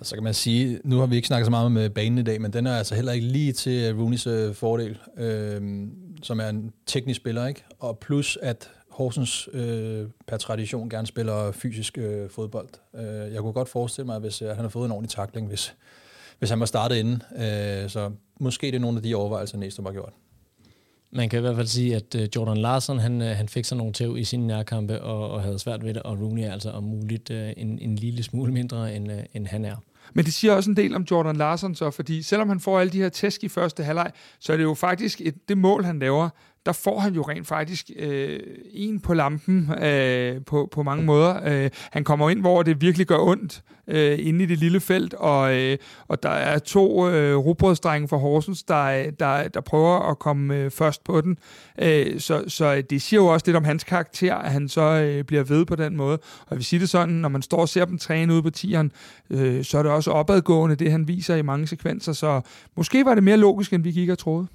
Og 0.00 0.06
så 0.06 0.14
kan 0.16 0.24
man 0.24 0.34
sige, 0.34 0.80
nu 0.84 0.98
har 0.98 1.06
vi 1.06 1.16
ikke 1.16 1.28
snakket 1.28 1.46
så 1.46 1.50
meget 1.50 1.72
med 1.72 1.90
banen 1.90 2.18
i 2.18 2.22
dag, 2.22 2.40
men 2.40 2.52
den 2.52 2.66
er 2.66 2.76
altså 2.76 2.94
heller 2.94 3.12
ikke 3.12 3.26
lige 3.26 3.52
til 3.52 3.94
Rooneys 3.94 4.26
øh, 4.26 4.54
fordel, 4.54 4.98
øh, 5.18 5.60
som 6.22 6.40
er 6.40 6.48
en 6.48 6.72
teknisk 6.86 7.16
spiller, 7.16 7.46
ikke? 7.46 7.64
Og 7.78 7.98
plus 7.98 8.38
at 8.42 8.70
Horsens 8.92 9.48
øh, 9.52 10.06
per 10.26 10.36
tradition 10.36 10.90
gerne 10.90 11.06
spiller 11.06 11.52
fysisk 11.52 11.98
øh, 11.98 12.30
fodbold. 12.30 12.68
Øh, 12.94 13.32
jeg 13.32 13.40
kunne 13.40 13.52
godt 13.52 13.68
forestille 13.68 14.06
mig, 14.06 14.18
hvis 14.18 14.42
øh, 14.42 14.48
han 14.48 14.58
har 14.58 14.68
fået 14.68 14.84
en 14.84 14.92
ordentlig 14.92 15.10
takling, 15.10 15.48
hvis, 15.48 15.74
hvis 16.38 16.50
han 16.50 16.60
var 16.60 16.66
startet 16.66 16.96
inden. 16.96 17.22
Øh, 17.36 17.90
så 17.90 18.10
måske 18.40 18.66
det 18.66 18.74
er 18.74 18.80
nogle 18.80 18.96
af 18.96 19.02
de 19.02 19.14
overvejelser, 19.14 19.58
Næstrup 19.58 19.86
har 19.86 19.92
gjort. 19.92 20.12
Man 21.10 21.28
kan 21.28 21.38
i 21.38 21.40
hvert 21.40 21.56
fald 21.56 21.66
sige, 21.66 21.96
at 21.96 22.14
øh, 22.14 22.28
Jordan 22.36 22.56
Larsen 22.56 22.98
han, 22.98 23.22
øh, 23.22 23.36
han 23.36 23.48
fik 23.48 23.64
sig 23.64 23.76
nogle 23.76 23.92
tæv 23.92 24.16
i 24.16 24.24
sine 24.24 24.46
nærkampe 24.46 25.02
og, 25.02 25.30
og 25.30 25.42
havde 25.42 25.58
svært 25.58 25.84
ved 25.84 25.94
det, 25.94 26.02
og 26.02 26.20
Rooney 26.20 26.42
er 26.42 26.52
altså 26.52 26.70
om 26.70 26.82
muligt 26.82 27.30
øh, 27.30 27.52
en, 27.56 27.78
en 27.78 27.96
lille 27.96 28.22
smule 28.22 28.52
mindre, 28.52 28.96
end, 28.96 29.10
end 29.34 29.46
han 29.46 29.64
er. 29.64 29.76
Men 30.14 30.24
det 30.24 30.34
siger 30.34 30.52
også 30.52 30.70
en 30.70 30.76
del 30.76 30.94
om 30.94 31.06
Jordan 31.10 31.36
Larsen 31.36 31.74
så, 31.74 31.90
fordi 31.90 32.22
selvom 32.22 32.48
han 32.48 32.60
får 32.60 32.80
alle 32.80 32.92
de 32.92 32.98
her 32.98 33.08
tæsk 33.08 33.44
i 33.44 33.48
første 33.48 33.84
halvleg, 33.84 34.12
så 34.38 34.52
er 34.52 34.56
det 34.56 34.64
jo 34.64 34.74
faktisk 34.74 35.20
et, 35.20 35.48
det 35.48 35.58
mål, 35.58 35.84
han 35.84 35.98
laver, 35.98 36.28
der 36.66 36.72
får 36.72 37.00
han 37.00 37.14
jo 37.14 37.22
rent 37.22 37.46
faktisk 37.46 37.90
øh, 37.96 38.40
en 38.72 39.00
på 39.00 39.14
lampen 39.14 39.70
øh, 39.82 40.44
på, 40.44 40.68
på 40.72 40.82
mange 40.82 41.04
måder. 41.04 41.40
Øh, 41.44 41.70
han 41.90 42.04
kommer 42.04 42.30
ind, 42.30 42.40
hvor 42.40 42.62
det 42.62 42.80
virkelig 42.80 43.06
gør 43.06 43.18
ondt 43.18 43.62
øh, 43.86 44.18
inde 44.20 44.44
i 44.44 44.46
det 44.46 44.58
lille 44.58 44.80
felt, 44.80 45.14
og, 45.14 45.56
øh, 45.56 45.78
og 46.08 46.22
der 46.22 46.28
er 46.28 46.58
to 46.58 47.08
øh, 47.08 47.36
robrødsdrenge 47.36 48.08
fra 48.08 48.16
Horsens, 48.16 48.62
der, 48.62 49.10
der, 49.10 49.48
der 49.48 49.60
prøver 49.60 50.10
at 50.10 50.18
komme 50.18 50.56
øh, 50.56 50.70
først 50.70 51.04
på 51.04 51.20
den. 51.20 51.38
Øh, 51.78 52.20
så, 52.20 52.44
så 52.48 52.82
det 52.90 53.02
siger 53.02 53.20
jo 53.20 53.26
også 53.26 53.46
lidt 53.46 53.56
om 53.56 53.64
hans 53.64 53.84
karakter, 53.84 54.34
at 54.34 54.52
han 54.52 54.68
så 54.68 54.82
øh, 54.82 55.24
bliver 55.24 55.42
ved 55.42 55.64
på 55.64 55.76
den 55.76 55.96
måde. 55.96 56.18
Og 56.46 56.58
vi 56.58 56.62
siger 56.62 56.80
det 56.80 56.88
sådan, 56.88 57.14
når 57.14 57.28
man 57.28 57.42
står 57.42 57.58
og 57.58 57.68
ser 57.68 57.84
dem 57.84 57.98
træne 57.98 58.32
ude 58.32 58.42
på 58.42 58.50
tieren, 58.50 58.92
øh, 59.30 59.64
så 59.64 59.78
er 59.78 59.82
det 59.82 59.92
også 59.92 60.10
opadgående, 60.10 60.76
det 60.76 60.90
han 60.90 61.08
viser 61.08 61.36
i 61.36 61.42
mange 61.42 61.66
sekvenser. 61.66 62.12
Så 62.12 62.40
måske 62.76 63.04
var 63.04 63.14
det 63.14 63.24
mere 63.24 63.36
logisk, 63.36 63.72
end 63.72 63.82
vi 63.82 63.92
gik 63.92 64.08
og 64.08 64.18
troede. 64.18 64.46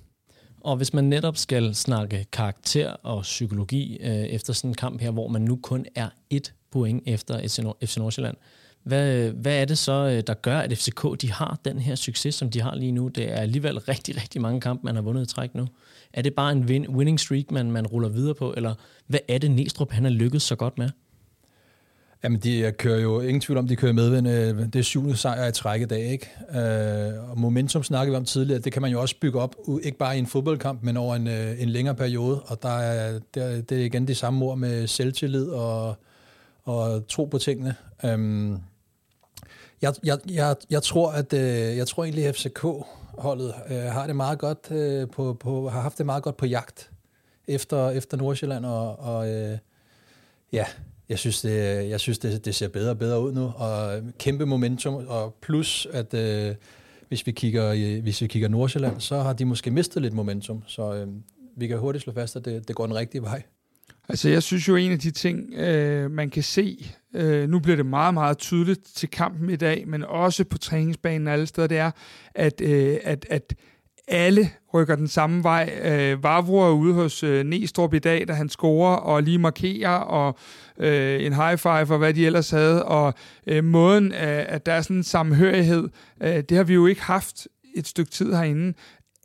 Og 0.67 0.77
hvis 0.77 0.93
man 0.93 1.03
netop 1.03 1.37
skal 1.37 1.75
snakke 1.75 2.25
karakter 2.31 2.89
og 2.89 3.21
psykologi 3.21 3.97
øh, 4.01 4.09
efter 4.09 4.53
sådan 4.53 4.71
en 4.71 4.75
kamp 4.75 5.01
her, 5.01 5.11
hvor 5.11 5.27
man 5.27 5.41
nu 5.41 5.59
kun 5.63 5.85
er 5.95 6.09
et 6.29 6.53
point 6.71 7.03
efter 7.05 7.39
FC 7.85 7.97
Nordsjælland, 7.97 8.37
hvad, 8.83 9.29
hvad 9.29 9.61
er 9.61 9.65
det 9.65 9.77
så, 9.77 9.91
øh, 9.91 10.23
der 10.27 10.33
gør, 10.33 10.59
at 10.59 10.77
FCK 10.77 11.21
de 11.21 11.31
har 11.31 11.59
den 11.65 11.79
her 11.79 11.95
succes, 11.95 12.35
som 12.35 12.49
de 12.49 12.61
har 12.61 12.75
lige 12.75 12.91
nu? 12.91 13.07
Det 13.07 13.31
er 13.31 13.35
alligevel 13.35 13.79
rigtig, 13.91 14.17
rigtig 14.21 14.41
mange 14.41 14.61
kampe, 14.61 14.85
man 14.85 14.95
har 14.95 15.01
vundet 15.01 15.23
i 15.23 15.33
træk 15.33 15.55
nu. 15.55 15.67
Er 16.13 16.21
det 16.21 16.33
bare 16.33 16.51
en 16.51 16.63
win- 16.63 16.89
winning 16.89 17.19
streak, 17.19 17.51
man, 17.51 17.71
man 17.71 17.87
ruller 17.87 18.09
videre 18.09 18.35
på, 18.35 18.53
eller 18.57 18.73
hvad 19.07 19.19
er 19.27 19.37
det, 19.37 19.51
Næstrup 19.51 19.91
han 19.91 20.03
har 20.03 20.11
lykkedes 20.11 20.43
så 20.43 20.55
godt 20.55 20.77
med? 20.77 20.89
Jamen, 22.23 22.39
de 22.39 22.73
kører 22.77 22.99
jo 22.99 23.19
ingen 23.19 23.41
tvivl 23.41 23.57
om, 23.57 23.67
de 23.67 23.75
kører 23.75 23.93
med. 23.93 24.17
Øh, 24.17 24.65
det 24.65 24.75
er 24.75 24.83
syvende 24.83 25.17
sejr 25.17 25.47
i 25.47 25.51
træk 25.51 25.81
i 25.81 25.85
dag, 25.85 26.05
ikke? 26.05 26.29
Øh, 26.49 27.31
og 27.31 27.39
momentum 27.39 27.83
snakkede 27.83 28.11
vi 28.11 28.17
om 28.17 28.25
tidligere, 28.25 28.61
det 28.61 28.73
kan 28.73 28.81
man 28.81 28.91
jo 28.91 29.01
også 29.01 29.15
bygge 29.21 29.39
op, 29.39 29.55
ikke 29.83 29.97
bare 29.97 30.15
i 30.15 30.19
en 30.19 30.27
fodboldkamp, 30.27 30.83
men 30.83 30.97
over 30.97 31.15
en, 31.15 31.27
øh, 31.27 31.61
en 31.61 31.69
længere 31.69 31.95
periode. 31.95 32.41
Og 32.41 32.63
der 32.63 32.69
er, 32.69 33.19
det 33.33 33.71
er 33.71 33.85
igen 33.85 34.07
det 34.07 34.17
samme 34.17 34.45
ord 34.45 34.57
med 34.57 34.87
selvtillid 34.87 35.49
og, 35.49 35.95
og 36.63 37.07
tro 37.07 37.25
på 37.25 37.37
tingene. 37.37 37.75
Øhm, 38.05 38.51
jeg, 39.81 39.93
jeg, 40.03 40.17
jeg, 40.29 40.55
jeg, 40.69 40.83
tror, 40.83 41.11
at 41.11 41.33
øh, 41.33 41.77
jeg 41.77 41.87
tror 41.87 42.03
egentlig, 42.03 42.25
at 42.25 42.35
FCK-holdet 42.35 43.53
har 43.69 44.07
det 44.07 44.15
meget 44.15 44.39
godt 44.39 44.69
på, 45.11 45.33
på, 45.33 45.69
har 45.69 45.81
haft 45.81 45.97
det 45.97 46.05
meget 46.05 46.23
godt 46.23 46.37
på 46.37 46.45
jagt 46.45 46.91
efter, 47.47 47.89
efter 47.89 48.17
Nordsjælland, 48.17 48.65
og, 48.65 48.99
og 48.99 49.27
ja, 50.51 50.65
jeg 51.09 51.19
synes, 51.19 51.41
det, 51.41 51.89
jeg 51.89 51.99
synes 51.99 52.19
det, 52.19 52.45
det 52.45 52.55
ser 52.55 52.67
bedre 52.67 52.89
og 52.89 52.97
bedre 52.97 53.21
ud 53.21 53.33
nu, 53.33 53.53
og 53.55 54.01
kæmpe 54.19 54.45
momentum, 54.45 54.93
og 55.07 55.37
plus 55.41 55.87
at 55.93 56.13
øh, 56.13 56.55
hvis, 57.07 57.27
vi 57.27 57.31
kigger, 57.31 58.01
hvis 58.01 58.21
vi 58.21 58.27
kigger 58.27 58.47
Nordsjælland, 58.47 58.99
så 58.99 59.19
har 59.19 59.33
de 59.33 59.45
måske 59.45 59.71
mistet 59.71 60.01
lidt 60.01 60.13
momentum, 60.13 60.63
så 60.67 60.93
øh, 60.93 61.07
vi 61.57 61.67
kan 61.67 61.77
hurtigt 61.77 62.03
slå 62.03 62.13
fast, 62.13 62.35
at 62.35 62.45
det, 62.45 62.67
det 62.67 62.75
går 62.75 62.85
den 62.85 62.95
rigtige 62.95 63.21
vej. 63.21 63.43
Altså 64.09 64.29
jeg 64.29 64.43
synes 64.43 64.67
jo, 64.67 64.75
en 64.75 64.91
af 64.91 64.99
de 64.99 65.11
ting, 65.11 65.53
øh, 65.53 66.11
man 66.11 66.29
kan 66.29 66.43
se, 66.43 66.91
øh, 67.13 67.49
nu 67.49 67.59
bliver 67.59 67.75
det 67.75 67.85
meget, 67.85 68.13
meget 68.13 68.37
tydeligt 68.37 68.83
til 68.95 69.09
kampen 69.09 69.49
i 69.49 69.55
dag, 69.55 69.87
men 69.87 70.03
også 70.03 70.43
på 70.43 70.57
træningsbanen 70.57 71.27
alle 71.27 71.47
steder, 71.47 71.67
det 71.67 71.77
er, 71.77 71.91
at, 72.35 72.61
øh, 72.61 72.97
at, 73.03 73.25
at 73.29 73.53
alle 74.07 74.49
rykker 74.73 74.95
den 74.95 75.07
samme 75.07 75.43
vej. 75.43 75.79
Øh, 75.83 76.23
Vavro 76.23 76.57
er 76.57 76.71
ude 76.71 76.93
hos 76.93 77.23
øh, 77.23 77.45
Næstrup 77.45 77.93
i 77.93 77.99
dag, 77.99 78.27
da 78.27 78.33
han 78.33 78.49
scorer 78.49 78.95
og 78.95 79.23
lige 79.23 79.37
markerer, 79.37 79.97
og 79.97 80.37
øh, 80.79 81.25
en 81.25 81.33
high 81.33 81.57
five 81.57 81.93
og 81.93 81.97
hvad 81.97 82.13
de 82.13 82.25
ellers 82.25 82.49
havde. 82.49 82.85
Og 82.85 83.13
øh, 83.47 83.63
måden, 83.63 84.11
øh, 84.11 84.45
at 84.47 84.65
der 84.65 84.73
er 84.73 84.81
sådan 84.81 84.97
en 84.97 85.03
samhørighed, 85.03 85.89
øh, 86.23 86.43
det 86.49 86.57
har 86.57 86.63
vi 86.63 86.73
jo 86.73 86.85
ikke 86.85 87.01
haft 87.01 87.47
et 87.75 87.87
stykke 87.87 88.11
tid 88.11 88.33
herinde. 88.33 88.73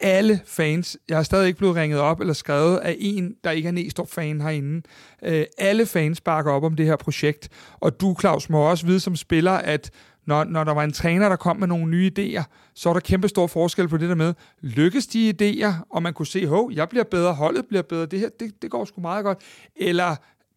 Alle 0.00 0.40
fans, 0.46 0.98
jeg 1.08 1.16
har 1.16 1.22
stadig 1.22 1.46
ikke 1.46 1.58
blevet 1.58 1.76
ringet 1.76 2.00
op 2.00 2.20
eller 2.20 2.34
skrevet 2.34 2.76
af 2.76 2.96
en, 2.98 3.34
der 3.44 3.50
ikke 3.50 3.68
er 3.68 3.72
Næstrup-fan 3.72 4.40
herinde. 4.40 4.82
Øh, 5.24 5.44
alle 5.58 5.86
fans 5.86 6.20
bakker 6.20 6.52
op 6.52 6.64
om 6.64 6.76
det 6.76 6.86
her 6.86 6.96
projekt. 6.96 7.48
Og 7.80 8.00
du, 8.00 8.16
Claus, 8.20 8.48
må 8.48 8.70
også 8.70 8.86
vide 8.86 9.00
som 9.00 9.16
spiller, 9.16 9.52
at 9.52 9.90
når, 10.26 10.44
når 10.44 10.64
der 10.64 10.72
var 10.72 10.84
en 10.84 10.92
træner, 10.92 11.28
der 11.28 11.36
kom 11.36 11.56
med 11.56 11.66
nogle 11.66 11.86
nye 11.86 12.10
idéer, 12.18 12.42
så 12.74 12.88
var 12.88 12.94
der 12.94 13.00
kæmpe 13.00 13.28
stor 13.28 13.46
forskel 13.46 13.88
på 13.88 13.96
det 13.96 14.08
der 14.08 14.14
med, 14.14 14.34
lykkes 14.60 15.06
de 15.06 15.30
idéer, 15.30 15.86
og 15.90 16.02
man 16.02 16.14
kunne 16.14 16.26
se, 16.26 16.46
hov, 16.46 16.72
jeg 16.72 16.88
bliver 16.88 17.04
bedre, 17.04 17.34
holdet 17.34 17.66
bliver 17.66 17.82
bedre, 17.82 18.06
det 18.06 18.20
her, 18.20 18.28
det, 18.40 18.62
det 18.62 18.70
går 18.70 18.84
sgu 18.84 19.00
meget 19.00 19.24
godt, 19.24 19.38
eller 19.76 20.16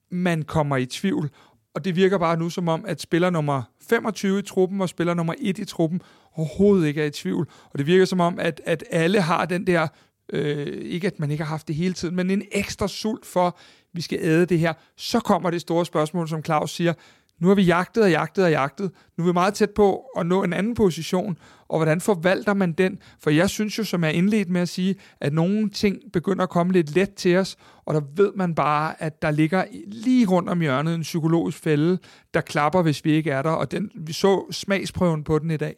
man 0.09 0.43
kommer 0.43 0.78
i 0.78 0.86
tvivl, 0.86 1.30
og 1.74 1.86
det 1.86 1.95
virker 1.95 2.18
bare 2.18 2.38
nu 2.38 2.49
som 2.49 2.68
om, 2.68 2.86
at 2.88 3.01
spiller 3.01 3.30
nummer 3.30 3.63
25 3.89 4.39
i 4.39 4.41
truppen 4.41 4.82
og 4.82 4.89
spiller 4.89 5.13
nummer 5.13 5.34
1 5.39 5.59
i 5.59 5.66
truppen 5.66 6.01
overhovedet 6.36 6.88
ikke 6.88 7.01
er 7.01 7.05
i 7.05 7.11
tvivl, 7.11 7.47
og 7.70 7.80
det 7.80 7.88
virker 7.88 8.05
som 8.05 8.20
om, 8.20 8.39
at, 8.39 8.61
at 8.66 8.84
alle 8.91 9.22
har 9.22 9.45
den 9.45 9.68
der, 9.68 9.88
øh, 10.34 10.68
ikke 10.68 11.07
at 11.07 11.20
man 11.20 11.32
ikke 11.32 11.43
har 11.43 11.49
haft 11.49 11.68
det 11.68 11.76
hele 11.76 11.93
tiden, 11.93 12.16
men 12.16 12.32
en 12.32 12.43
ekstra 12.51 12.88
sult 12.88 13.26
for, 13.26 13.57
vi 13.93 14.01
skal 14.01 14.20
æde 14.22 14.45
det 14.45 14.59
her, 14.59 14.74
så 14.97 15.20
kommer 15.20 15.49
det 15.49 15.61
store 15.61 15.86
spørgsmål, 15.86 16.30
som 16.30 16.43
Claus 16.43 16.72
siger, 16.72 16.93
nu 17.39 17.47
har 17.47 17.55
vi 17.55 17.63
jagtet 17.63 18.03
og 18.03 18.09
jagtet 18.09 18.43
og 18.43 18.51
jagtet. 18.51 18.91
Nu 19.17 19.23
er 19.23 19.27
vi 19.27 19.33
meget 19.33 19.53
tæt 19.53 19.69
på 19.69 20.05
at 20.17 20.25
nå 20.25 20.43
en 20.43 20.53
anden 20.53 20.75
position, 20.75 21.38
og 21.69 21.77
hvordan 21.77 22.01
forvalter 22.01 22.53
man 22.53 22.71
den? 22.71 22.99
For 23.19 23.29
jeg 23.29 23.49
synes 23.49 23.77
jo, 23.77 23.83
som 23.83 24.03
jeg 24.03 24.13
indledt 24.13 24.49
med 24.49 24.61
at 24.61 24.69
sige, 24.69 24.95
at 25.21 25.33
nogle 25.33 25.69
ting 25.69 25.99
begynder 26.13 26.43
at 26.43 26.49
komme 26.49 26.73
lidt 26.73 26.95
let 26.95 27.13
til 27.13 27.38
os, 27.38 27.55
og 27.86 27.93
der 27.93 28.01
ved 28.15 28.31
man 28.36 28.55
bare, 28.55 29.01
at 29.01 29.21
der 29.21 29.31
ligger 29.31 29.63
lige 29.88 30.27
rundt 30.27 30.49
om 30.49 30.61
hjørnet 30.61 30.95
en 30.95 31.01
psykologisk 31.01 31.57
fælde, 31.57 31.97
der 32.33 32.41
klapper, 32.41 32.81
hvis 32.81 33.05
vi 33.05 33.11
ikke 33.11 33.31
er 33.31 33.41
der, 33.41 33.49
og 33.49 33.71
den, 33.71 33.91
vi 33.95 34.13
så 34.13 34.45
smagsprøven 34.51 35.23
på 35.23 35.39
den 35.39 35.51
i 35.51 35.57
dag. 35.57 35.75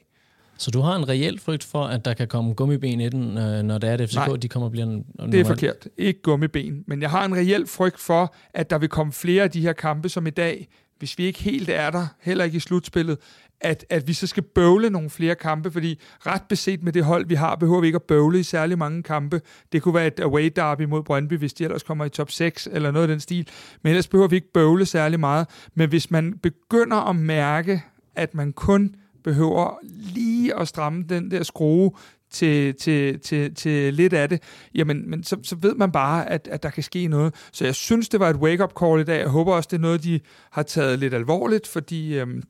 Så 0.57 0.71
du 0.71 0.79
har 0.81 0.95
en 0.95 1.09
reel 1.09 1.39
frygt 1.39 1.63
for, 1.63 1.83
at 1.83 2.05
der 2.05 2.13
kan 2.13 2.27
komme 2.27 2.53
gummiben 2.53 3.01
i 3.01 3.09
den, 3.09 3.37
øh, 3.37 3.63
når 3.63 3.77
det 3.77 3.89
er 3.89 3.97
det 3.97 4.09
FCK, 4.09 4.15
Nej, 4.15 4.35
de 4.35 4.47
kommer 4.47 4.67
og 4.67 4.71
bliver 4.71 4.85
en 4.85 5.05
det 5.31 5.39
er 5.39 5.45
forkert. 5.45 5.87
Ikke 5.97 6.21
gummiben. 6.21 6.83
Men 6.87 7.01
jeg 7.01 7.09
har 7.09 7.25
en 7.25 7.35
reel 7.35 7.67
frygt 7.67 7.99
for, 7.99 8.35
at 8.53 8.69
der 8.69 8.77
vil 8.77 8.89
komme 8.89 9.13
flere 9.13 9.43
af 9.43 9.51
de 9.51 9.61
her 9.61 9.73
kampe 9.73 10.09
som 10.09 10.27
i 10.27 10.29
dag, 10.29 10.67
hvis 10.99 11.17
vi 11.17 11.25
ikke 11.25 11.43
helt 11.43 11.69
er 11.69 11.89
der, 11.89 12.07
heller 12.21 12.43
ikke 12.45 12.55
i 12.57 12.59
slutspillet, 12.59 13.17
at, 13.61 13.85
at 13.89 14.07
vi 14.07 14.13
så 14.13 14.27
skal 14.27 14.43
bøvle 14.43 14.89
nogle 14.89 15.09
flere 15.09 15.35
kampe, 15.35 15.71
fordi 15.71 15.99
ret 16.19 16.41
beset 16.49 16.83
med 16.83 16.93
det 16.93 17.03
hold, 17.03 17.25
vi 17.25 17.35
har, 17.35 17.55
behøver 17.55 17.81
vi 17.81 17.87
ikke 17.87 17.95
at 17.95 18.03
bøvle 18.03 18.39
i 18.39 18.43
særlig 18.43 18.77
mange 18.77 19.03
kampe. 19.03 19.41
Det 19.71 19.81
kunne 19.81 19.93
være 19.93 20.07
et 20.07 20.19
away 20.19 20.51
derby 20.55 20.81
mod 20.81 21.03
Brøndby, 21.03 21.37
hvis 21.37 21.53
de 21.53 21.63
ellers 21.63 21.83
kommer 21.83 22.05
i 22.05 22.09
top 22.09 22.31
6, 22.31 22.67
eller 22.71 22.91
noget 22.91 23.03
af 23.03 23.07
den 23.07 23.19
stil. 23.19 23.47
Men 23.83 23.89
ellers 23.89 24.07
behøver 24.07 24.27
vi 24.27 24.35
ikke 24.35 24.53
bøvle 24.53 24.85
særlig 24.85 25.19
meget. 25.19 25.47
Men 25.75 25.89
hvis 25.89 26.11
man 26.11 26.33
begynder 26.43 26.97
at 26.97 27.15
mærke, 27.15 27.83
at 28.15 28.33
man 28.33 28.53
kun 28.53 28.95
behøver 29.23 29.79
lige 30.13 30.59
at 30.59 30.67
stramme 30.67 31.03
den 31.09 31.31
der 31.31 31.43
skrue 31.43 31.91
til, 32.31 32.75
til, 32.75 33.19
til, 33.19 33.55
til 33.55 33.93
lidt 33.93 34.13
af 34.13 34.29
det, 34.29 34.43
jamen 34.75 35.09
men 35.09 35.23
så, 35.23 35.37
så 35.43 35.55
ved 35.55 35.75
man 35.75 35.91
bare, 35.91 36.29
at, 36.29 36.47
at 36.51 36.63
der 36.63 36.69
kan 36.69 36.83
ske 36.83 37.07
noget. 37.07 37.35
Så 37.53 37.65
jeg 37.65 37.75
synes, 37.75 38.09
det 38.09 38.19
var 38.19 38.29
et 38.29 38.35
wake-up 38.35 38.73
call 38.79 39.01
i 39.01 39.03
dag. 39.03 39.19
Jeg 39.19 39.29
håber 39.29 39.53
også, 39.53 39.67
det 39.71 39.77
er 39.77 39.81
noget, 39.81 40.03
de 40.03 40.19
har 40.51 40.63
taget 40.63 40.99
lidt 40.99 41.13
alvorligt, 41.13 41.67
fordi 41.67 42.19
øhm, 42.19 42.43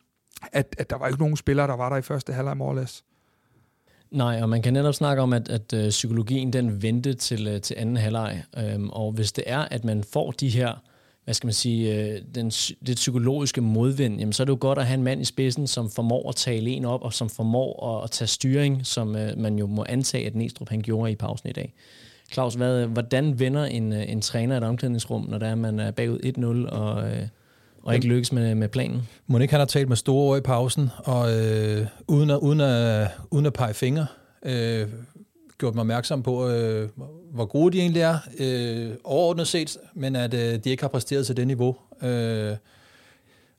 at, 0.51 0.75
at 0.77 0.89
der 0.89 0.97
var 0.97 1.07
ikke 1.07 1.19
nogen 1.19 1.37
spillere, 1.37 1.67
der 1.67 1.75
var 1.75 1.89
der 1.89 1.97
i 1.97 2.01
første 2.01 2.33
halvleg 2.33 2.57
morges. 2.57 3.03
Nej, 4.11 4.41
og 4.41 4.49
man 4.49 4.61
kan 4.61 4.73
netop 4.73 4.93
snakke 4.93 5.21
om, 5.21 5.33
at, 5.33 5.49
at 5.49 5.73
øh, 5.73 5.89
psykologien 5.89 6.53
den 6.53 6.81
vendte 6.81 7.13
til, 7.13 7.47
øh, 7.47 7.61
til 7.61 7.75
anden 7.77 7.97
halvleg. 7.97 8.43
Øhm, 8.57 8.89
og 8.89 9.11
hvis 9.11 9.31
det 9.31 9.43
er, 9.47 9.59
at 9.59 9.85
man 9.85 10.03
får 10.13 10.31
de 10.31 10.49
her 10.49 10.83
hvad 11.27 11.33
skal 11.33 11.47
man 11.47 11.53
sige, 11.53 11.95
øh, 11.95 12.21
den, 12.35 12.49
det 12.87 12.95
psykologiske 12.95 13.61
modvind, 13.61 14.19
jamen, 14.19 14.33
så 14.33 14.43
er 14.43 14.45
det 14.45 14.51
jo 14.51 14.57
godt 14.59 14.79
at 14.79 14.85
have 14.85 14.93
en 14.97 15.03
mand 15.03 15.21
i 15.21 15.25
spidsen, 15.25 15.67
som 15.67 15.89
formår 15.89 16.29
at 16.29 16.35
tale 16.35 16.69
en 16.69 16.85
op, 16.85 17.01
og 17.01 17.13
som 17.13 17.29
formår 17.29 17.97
at, 17.97 18.03
at 18.03 18.11
tage 18.11 18.27
styring, 18.27 18.85
som 18.85 19.15
øh, 19.15 19.37
man 19.37 19.59
jo 19.59 19.67
må 19.67 19.85
antage, 19.89 20.25
at 20.25 20.35
Næstrup 20.35 20.69
han 20.69 20.81
gjorde 20.81 21.11
i 21.11 21.15
pausen 21.15 21.49
i 21.49 21.51
dag. 21.51 21.73
Claus, 22.33 22.53
hvad, 22.53 22.85
hvordan 22.85 23.39
vender 23.39 23.65
en, 23.65 23.93
øh, 23.93 24.11
en 24.11 24.21
træner 24.21 24.57
et 24.57 24.63
omklædningsrum, 24.63 25.25
når 25.29 25.37
der 25.37 25.47
er, 25.47 25.55
man 25.55 25.79
er 25.79 25.91
bagud 25.91 26.19
1-0 26.69 26.75
og, 26.75 27.09
øh, 27.09 27.27
og 27.83 27.95
ikke 27.95 28.07
lykkes 28.07 28.31
med, 28.31 28.55
med 28.55 28.67
planen? 28.67 29.07
Monik 29.27 29.51
han 29.51 29.59
har 29.59 29.67
talt 29.67 29.89
med 29.89 29.97
store 29.97 30.29
ord 30.29 30.37
i 30.37 30.41
pausen, 30.41 30.89
og 30.97 31.33
øh, 31.33 31.85
uden, 32.07 32.29
at, 32.29 32.37
uden, 32.37 32.61
at, 32.61 33.07
uden 33.31 33.45
at 33.45 33.53
pege 33.53 33.73
fingre, 33.73 34.05
øh, 34.45 34.87
gjort 35.57 35.75
mig 35.75 35.81
opmærksom 35.81 36.23
på, 36.23 36.49
øh, 36.49 36.89
hvor 37.33 37.45
gode 37.45 37.77
de 37.77 37.81
egentlig 37.81 38.01
er, 38.01 38.17
øh, 38.39 38.95
overordnet 39.03 39.47
set, 39.47 39.77
men 39.93 40.15
at 40.15 40.33
øh, 40.33 40.63
de 40.63 40.69
ikke 40.69 40.83
har 40.83 40.87
præsteret 40.87 41.25
til 41.25 41.37
det 41.37 41.47
niveau. 41.47 41.75
Øh, 42.03 42.55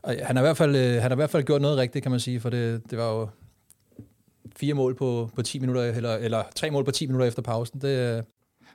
og 0.02 0.14
han, 0.22 0.36
har 0.36 0.42
i 0.42 0.46
hvert 0.46 0.56
fald, 0.56 0.76
øh, 0.76 0.92
han 0.92 1.02
har 1.02 1.12
i 1.12 1.14
hvert 1.14 1.30
fald 1.30 1.44
gjort 1.44 1.62
noget 1.62 1.78
rigtigt, 1.78 2.02
kan 2.02 2.10
man 2.10 2.20
sige, 2.20 2.40
for 2.40 2.50
det, 2.50 2.82
det 2.90 2.98
var 2.98 3.12
jo 3.12 3.28
fire 4.56 4.74
mål 4.74 4.94
på, 4.94 5.30
på 5.34 5.42
10 5.42 5.58
minutter, 5.58 5.82
eller, 5.82 6.14
eller 6.14 6.42
tre 6.54 6.70
mål 6.70 6.84
på 6.84 6.90
10 6.90 7.06
minutter 7.06 7.26
efter 7.26 7.42
pausen. 7.42 7.80
Det, 7.80 8.16
øh, 8.16 8.22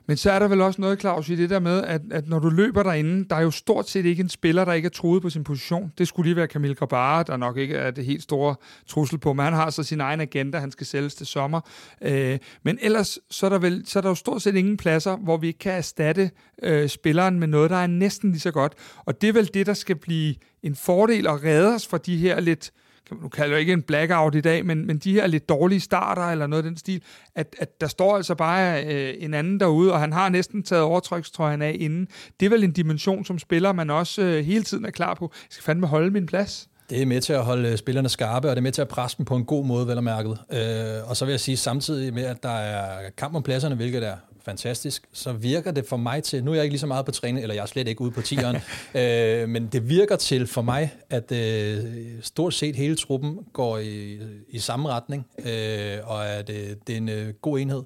men 0.06 0.16
så 0.16 0.30
er 0.30 0.38
der 0.38 0.48
vel 0.48 0.60
også 0.60 0.80
noget, 0.80 1.00
Claus, 1.00 1.28
i 1.28 1.36
det 1.36 1.50
der 1.50 1.58
med, 1.58 1.82
at, 1.82 2.00
at 2.10 2.28
når 2.28 2.38
du 2.38 2.48
løber 2.48 2.82
derinde, 2.82 3.24
der 3.30 3.36
er 3.36 3.40
jo 3.40 3.50
stort 3.50 3.88
set 3.88 4.04
ikke 4.04 4.20
en 4.20 4.28
spiller, 4.28 4.64
der 4.64 4.72
ikke 4.72 4.86
er 4.86 4.90
troet 4.90 5.22
på 5.22 5.30
sin 5.30 5.44
position. 5.44 5.92
Det 5.98 6.08
skulle 6.08 6.26
lige 6.26 6.36
være 6.36 6.46
Camille 6.46 6.74
Grabara, 6.74 7.22
der 7.22 7.36
nok 7.36 7.56
ikke 7.56 7.76
er 7.76 7.90
det 7.90 8.04
helt 8.04 8.22
store 8.22 8.54
trussel 8.86 9.18
på, 9.18 9.32
men 9.32 9.44
han 9.44 9.54
har 9.54 9.70
så 9.70 9.82
sin 9.82 10.00
egen 10.00 10.20
agenda, 10.20 10.58
han 10.58 10.70
skal 10.70 10.86
sælges 10.86 11.14
til 11.14 11.26
sommer. 11.26 11.60
Øh, 12.02 12.38
men 12.62 12.78
ellers 12.82 13.18
så 13.30 13.46
er, 13.46 13.50
der 13.50 13.58
vel, 13.58 13.82
så 13.86 13.98
er 13.98 14.00
der 14.00 14.08
jo 14.08 14.14
stort 14.14 14.42
set 14.42 14.56
ingen 14.56 14.76
pladser, 14.76 15.16
hvor 15.16 15.36
vi 15.36 15.46
ikke 15.46 15.58
kan 15.58 15.72
erstatte 15.72 16.30
øh, 16.62 16.88
spilleren 16.88 17.40
med 17.40 17.48
noget, 17.48 17.70
der 17.70 17.76
er 17.76 17.86
næsten 17.86 18.30
lige 18.30 18.40
så 18.40 18.50
godt. 18.50 18.72
Og 19.04 19.20
det 19.20 19.28
er 19.28 19.32
vel 19.32 19.50
det, 19.54 19.66
der 19.66 19.74
skal 19.74 19.96
blive 19.96 20.34
en 20.62 20.74
fordel 20.74 21.26
og 21.26 21.44
redde 21.44 21.74
os 21.74 21.86
fra 21.86 21.98
de 21.98 22.16
her 22.16 22.40
lidt 22.40 22.72
kan 23.08 23.16
nu 23.22 23.28
kalder 23.28 23.54
det 23.54 23.60
ikke 23.60 23.72
en 23.72 23.82
blackout 23.82 24.34
i 24.34 24.40
dag, 24.40 24.66
men, 24.66 24.86
men 24.86 24.98
de 24.98 25.12
her 25.12 25.26
lidt 25.26 25.48
dårlige 25.48 25.80
starter 25.80 26.22
eller 26.22 26.46
noget 26.46 26.64
af 26.64 26.70
den 26.70 26.76
stil, 26.76 27.02
at, 27.34 27.56
at 27.58 27.80
der 27.80 27.86
står 27.86 28.16
altså 28.16 28.34
bare 28.34 28.84
øh, 28.84 29.14
en 29.18 29.34
anden 29.34 29.60
derude, 29.60 29.92
og 29.92 30.00
han 30.00 30.12
har 30.12 30.28
næsten 30.28 30.62
taget 30.62 30.82
overtrykstrøjen 30.82 31.62
af 31.62 31.76
inden. 31.80 32.08
Det 32.40 32.46
er 32.46 32.50
vel 32.50 32.64
en 32.64 32.72
dimension 32.72 33.24
som 33.24 33.38
spiller, 33.38 33.72
man 33.72 33.90
også 33.90 34.22
øh, 34.22 34.44
hele 34.44 34.64
tiden 34.64 34.84
er 34.84 34.90
klar 34.90 35.14
på. 35.14 35.32
Jeg 35.32 35.48
skal 35.50 35.64
fandme 35.64 35.86
holde 35.86 36.10
min 36.10 36.26
plads. 36.26 36.68
Det 36.90 37.02
er 37.02 37.06
med 37.06 37.20
til 37.20 37.32
at 37.32 37.44
holde 37.44 37.68
øh, 37.68 37.78
spillerne 37.78 38.08
skarpe, 38.08 38.48
og 38.48 38.56
det 38.56 38.60
er 38.60 38.62
med 38.62 38.72
til 38.72 38.82
at 38.82 38.88
presse 38.88 39.18
dem 39.18 39.26
på 39.26 39.36
en 39.36 39.44
god 39.44 39.64
måde, 39.64 39.86
vel 39.86 39.96
og 39.96 40.04
mærket. 40.04 40.38
Øh, 40.52 41.10
og 41.10 41.16
så 41.16 41.24
vil 41.24 41.32
jeg 41.32 41.40
sige 41.40 41.56
samtidig 41.56 42.14
med, 42.14 42.24
at 42.24 42.42
der 42.42 42.48
er 42.58 43.10
kamp 43.16 43.34
om 43.34 43.42
pladserne, 43.42 43.74
hvilket 43.74 44.06
er 44.06 44.16
fantastisk, 44.44 45.06
så 45.12 45.32
virker 45.32 45.70
det 45.70 45.86
for 45.86 45.96
mig 45.96 46.22
til, 46.22 46.44
nu 46.44 46.50
er 46.50 46.54
jeg 46.54 46.64
ikke 46.64 46.72
lige 46.72 46.80
så 46.80 46.86
meget 46.86 47.06
på 47.06 47.12
træning, 47.12 47.42
eller 47.42 47.54
jeg 47.54 47.62
er 47.62 47.66
slet 47.66 47.88
ikke 47.88 48.00
ude 48.00 48.10
på 48.10 48.22
tieren, 48.22 48.56
øh, 48.94 49.48
men 49.48 49.66
det 49.66 49.88
virker 49.88 50.16
til 50.16 50.46
for 50.46 50.62
mig, 50.62 50.92
at 51.10 51.32
øh, 51.32 51.78
stort 52.20 52.54
set 52.54 52.76
hele 52.76 52.96
truppen 52.96 53.38
går 53.52 53.78
i, 53.78 54.18
i 54.48 54.58
samme 54.58 54.88
retning, 54.88 55.26
øh, 55.38 55.98
og 56.04 56.28
at 56.28 56.50
øh, 56.50 56.56
det 56.86 56.92
er 56.92 56.96
en 56.96 57.08
øh, 57.08 57.34
god 57.42 57.58
enhed. 57.58 57.82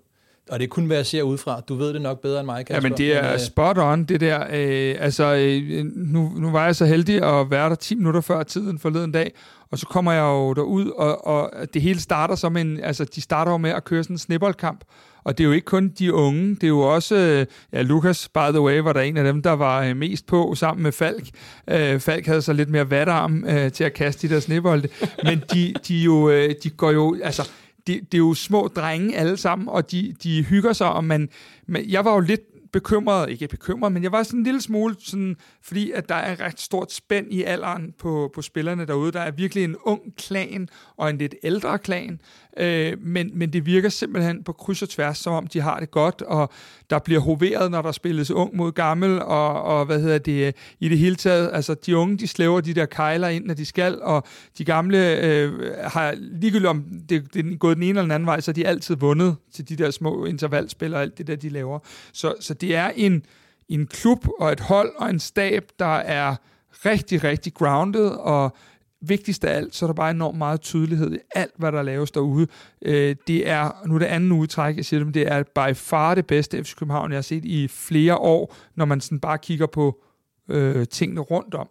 Og 0.51 0.59
det 0.59 0.65
er 0.65 0.69
kun, 0.69 0.85
hvad 0.85 0.97
jeg 0.97 1.07
ser 1.07 1.23
udefra. 1.23 1.61
Du 1.61 1.75
ved 1.75 1.93
det 1.93 2.03
nok 2.03 2.21
bedre 2.21 2.41
end 2.41 2.47
mig, 2.47 2.67
Kasper. 2.67 2.75
Ja, 2.75 2.81
men 2.81 2.99
det 2.99 3.17
er 3.17 3.23
men, 3.23 3.33
øh, 3.33 3.39
spot 3.39 3.79
on, 3.79 4.05
det 4.05 4.21
der. 4.21 4.47
Øh, 4.53 4.97
altså, 5.01 5.35
øh, 5.35 5.85
nu, 5.85 6.33
nu 6.37 6.51
var 6.51 6.65
jeg 6.65 6.77
så 6.77 6.87
heldig 6.87 7.23
at 7.23 7.51
være 7.51 7.69
der 7.69 7.75
10 7.75 7.95
minutter 7.95 8.21
før 8.21 8.43
tiden 8.43 8.79
forleden 8.79 9.13
dag, 9.13 9.33
og 9.71 9.79
så 9.79 9.87
kommer 9.87 10.13
jeg 10.13 10.23
jo 10.23 10.53
derud, 10.53 10.91
og, 10.91 11.27
og 11.27 11.51
det 11.75 11.83
hele 11.83 12.01
starter 12.01 12.35
som 12.35 12.57
en... 12.57 12.81
Altså, 12.81 13.05
de 13.05 13.21
starter 13.21 13.53
jo 13.53 13.59
med 13.59 13.71
at 13.71 13.85
køre 13.85 14.03
sådan 14.03 14.15
en 14.15 14.19
snibboldkamp, 14.19 14.85
og 15.29 15.39
det 15.39 15.45
er 15.45 15.49
jo 15.49 15.53
ikke 15.53 15.65
kun 15.65 15.89
de 15.89 16.15
unge, 16.15 16.55
det 16.55 16.65
er 16.65 16.69
jo 16.69 16.81
også, 16.81 17.17
øh, 17.17 17.47
ja, 17.73 17.83
Lukas, 17.83 18.29
by 18.29 18.51
the 18.51 18.61
way, 18.61 18.79
var 18.79 18.93
der 18.93 19.01
en 19.01 19.17
af 19.17 19.25
dem, 19.25 19.43
der 19.43 19.51
var 19.51 19.83
øh, 19.83 19.97
mest 19.97 20.27
på 20.27 20.55
sammen 20.55 20.83
med 20.83 20.93
Falk. 20.93 21.29
Øh, 21.71 22.01
Falk 22.01 22.27
havde 22.27 22.43
så 22.43 22.53
lidt 22.53 22.71
mere 22.71 22.91
vatarm 22.91 23.45
øh, 23.45 23.73
til 23.73 23.85
at 23.85 23.95
kaste 23.95 24.29
de 24.29 24.35
der 24.35 24.41
snebolde, 24.41 24.89
men 25.25 25.43
de, 25.53 25.75
de, 25.89 25.99
jo, 25.99 26.31
øh, 26.31 26.55
de 26.63 26.71
går 26.71 26.91
jo, 26.91 27.17
altså, 27.23 27.51
det, 27.87 28.01
det 28.13 28.15
er 28.15 28.19
jo 28.19 28.35
små 28.35 28.69
drenge 28.77 29.17
alle 29.17 29.37
sammen, 29.37 29.69
og 29.69 29.91
de, 29.91 30.15
de 30.23 30.43
hygger 30.43 30.73
sig, 30.73 30.93
og 30.93 31.05
man, 31.05 31.29
man, 31.67 31.85
jeg 31.89 32.05
var 32.05 32.15
jo 32.15 32.21
lidt 32.21 32.43
bekymret, 32.73 33.31
ikke 33.31 33.49
bekymret, 33.49 33.93
men 33.93 34.03
jeg 34.03 34.13
var 34.13 34.23
sådan 34.23 34.41
en 34.41 34.45
lille 34.45 34.61
smule, 34.61 34.97
sådan, 34.99 35.37
fordi 35.63 35.91
at 35.91 36.09
der 36.09 36.15
er 36.15 36.33
et 36.33 36.41
ret 36.41 36.61
stort 36.61 36.93
spænd 36.93 37.33
i 37.33 37.43
alderen 37.43 37.95
på, 37.99 38.31
på 38.35 38.43
spillerne 38.43 38.87
derude. 38.87 39.13
Der 39.13 39.21
er 39.21 39.31
virkelig 39.31 39.65
en 39.65 39.77
ung 39.85 40.17
klan 40.17 40.69
og 40.97 41.11
en 41.11 41.19
lidt 41.19 41.35
ældre 41.43 41.79
klan, 41.79 42.21
øh, 42.59 42.97
men, 43.01 43.31
men 43.35 43.53
det 43.53 43.67
virker 43.67 43.89
simpelthen 43.89 44.45
på 44.45 44.53
kryds 44.53 44.83
og 44.83 44.89
tværs, 44.89 45.19
som 45.19 45.33
om 45.33 45.47
de 45.47 45.61
har 45.61 45.81
det 45.81 45.91
godt, 45.91 46.23
og 46.23 46.51
der 46.91 46.99
bliver 46.99 47.21
hoveret, 47.21 47.71
når 47.71 47.83
der 47.83 47.93
spilles 47.93 48.31
ung 48.31 48.57
mod 48.57 48.73
gammel, 48.73 49.23
og, 49.23 49.63
og 49.63 49.87
hvad 49.87 50.01
hedder 50.01 50.19
det, 50.19 50.47
øh, 50.47 50.53
i 50.81 50.89
det 50.89 50.99
hele 50.99 51.17
taget, 51.17 51.51
altså 51.53 51.75
de 51.75 51.97
unge, 51.97 52.19
de 52.19 52.29
slæver 52.29 52.61
de 52.61 52.75
der 52.75 52.87
kejler 52.87 53.29
ind, 53.29 53.45
når 53.45 53.55
de 53.55 53.65
skal, 53.65 54.03
og 54.03 54.27
de 54.59 54.65
gamle 54.65 55.21
øh, 55.21 55.53
har 55.85 56.15
ligegyldigt 56.19 56.69
om 56.69 56.85
det, 57.09 57.35
det 57.35 57.53
er 57.53 57.57
gået 57.57 57.77
den 57.77 57.83
ene 57.83 57.91
eller 57.91 58.03
den 58.03 58.11
anden 58.11 58.27
vej, 58.27 58.41
så 58.41 58.53
de 58.53 58.67
altid 58.67 58.97
vundet 58.97 59.37
til 59.53 59.69
de 59.69 59.77
der 59.77 59.91
små 59.91 60.25
intervalspil 60.25 60.95
og 60.95 61.03
alt 61.03 61.19
det 61.19 61.27
der, 61.27 61.37
de 61.37 61.49
laver. 61.49 61.79
Så, 62.13 62.35
så 62.41 62.55
det 62.55 62.77
er 62.77 62.91
en, 62.97 63.23
en 63.69 63.87
klub 63.87 64.27
og 64.41 64.53
et 64.53 64.61
hold 64.61 64.93
og 64.97 65.11
en 65.11 65.21
stab, 65.21 65.71
der 65.79 65.97
er 65.97 66.37
rigtig, 66.85 67.25
rigtig 67.25 67.55
grounded, 67.55 68.07
og 68.07 68.57
vigtigst 69.01 69.45
af 69.45 69.57
alt, 69.57 69.75
så 69.75 69.85
er 69.85 69.87
der 69.87 69.95
bare 69.95 70.11
enormt 70.11 70.39
meget 70.39 70.61
tydelighed 70.61 71.15
i 71.15 71.19
alt, 71.35 71.53
hvad 71.57 71.73
der 71.73 71.83
laves 71.83 72.11
derude. 72.11 72.47
Øh, 72.83 73.17
det 73.27 73.49
er, 73.49 73.87
nu 73.87 73.95
er 73.95 73.99
det 73.99 74.07
anden 74.07 74.33
udtræk, 74.33 74.77
jeg 74.77 74.85
siger 74.85 75.01
det, 75.01 75.07
men 75.07 75.15
det 75.15 75.33
er 75.33 75.43
by 75.43 75.75
far 75.75 76.15
det 76.15 76.27
bedste 76.27 76.65
FC 76.65 76.75
København, 76.75 77.11
jeg 77.11 77.17
har 77.17 77.23
set 77.23 77.45
i 77.45 77.69
flere 77.69 78.17
år, 78.17 78.55
når 78.75 78.85
man 78.85 79.01
sådan 79.01 79.21
bare 79.21 79.39
kigger 79.39 79.67
på 79.67 80.03
øh, 80.49 80.87
tingene 80.87 81.21
rundt 81.21 81.55
om. 81.55 81.69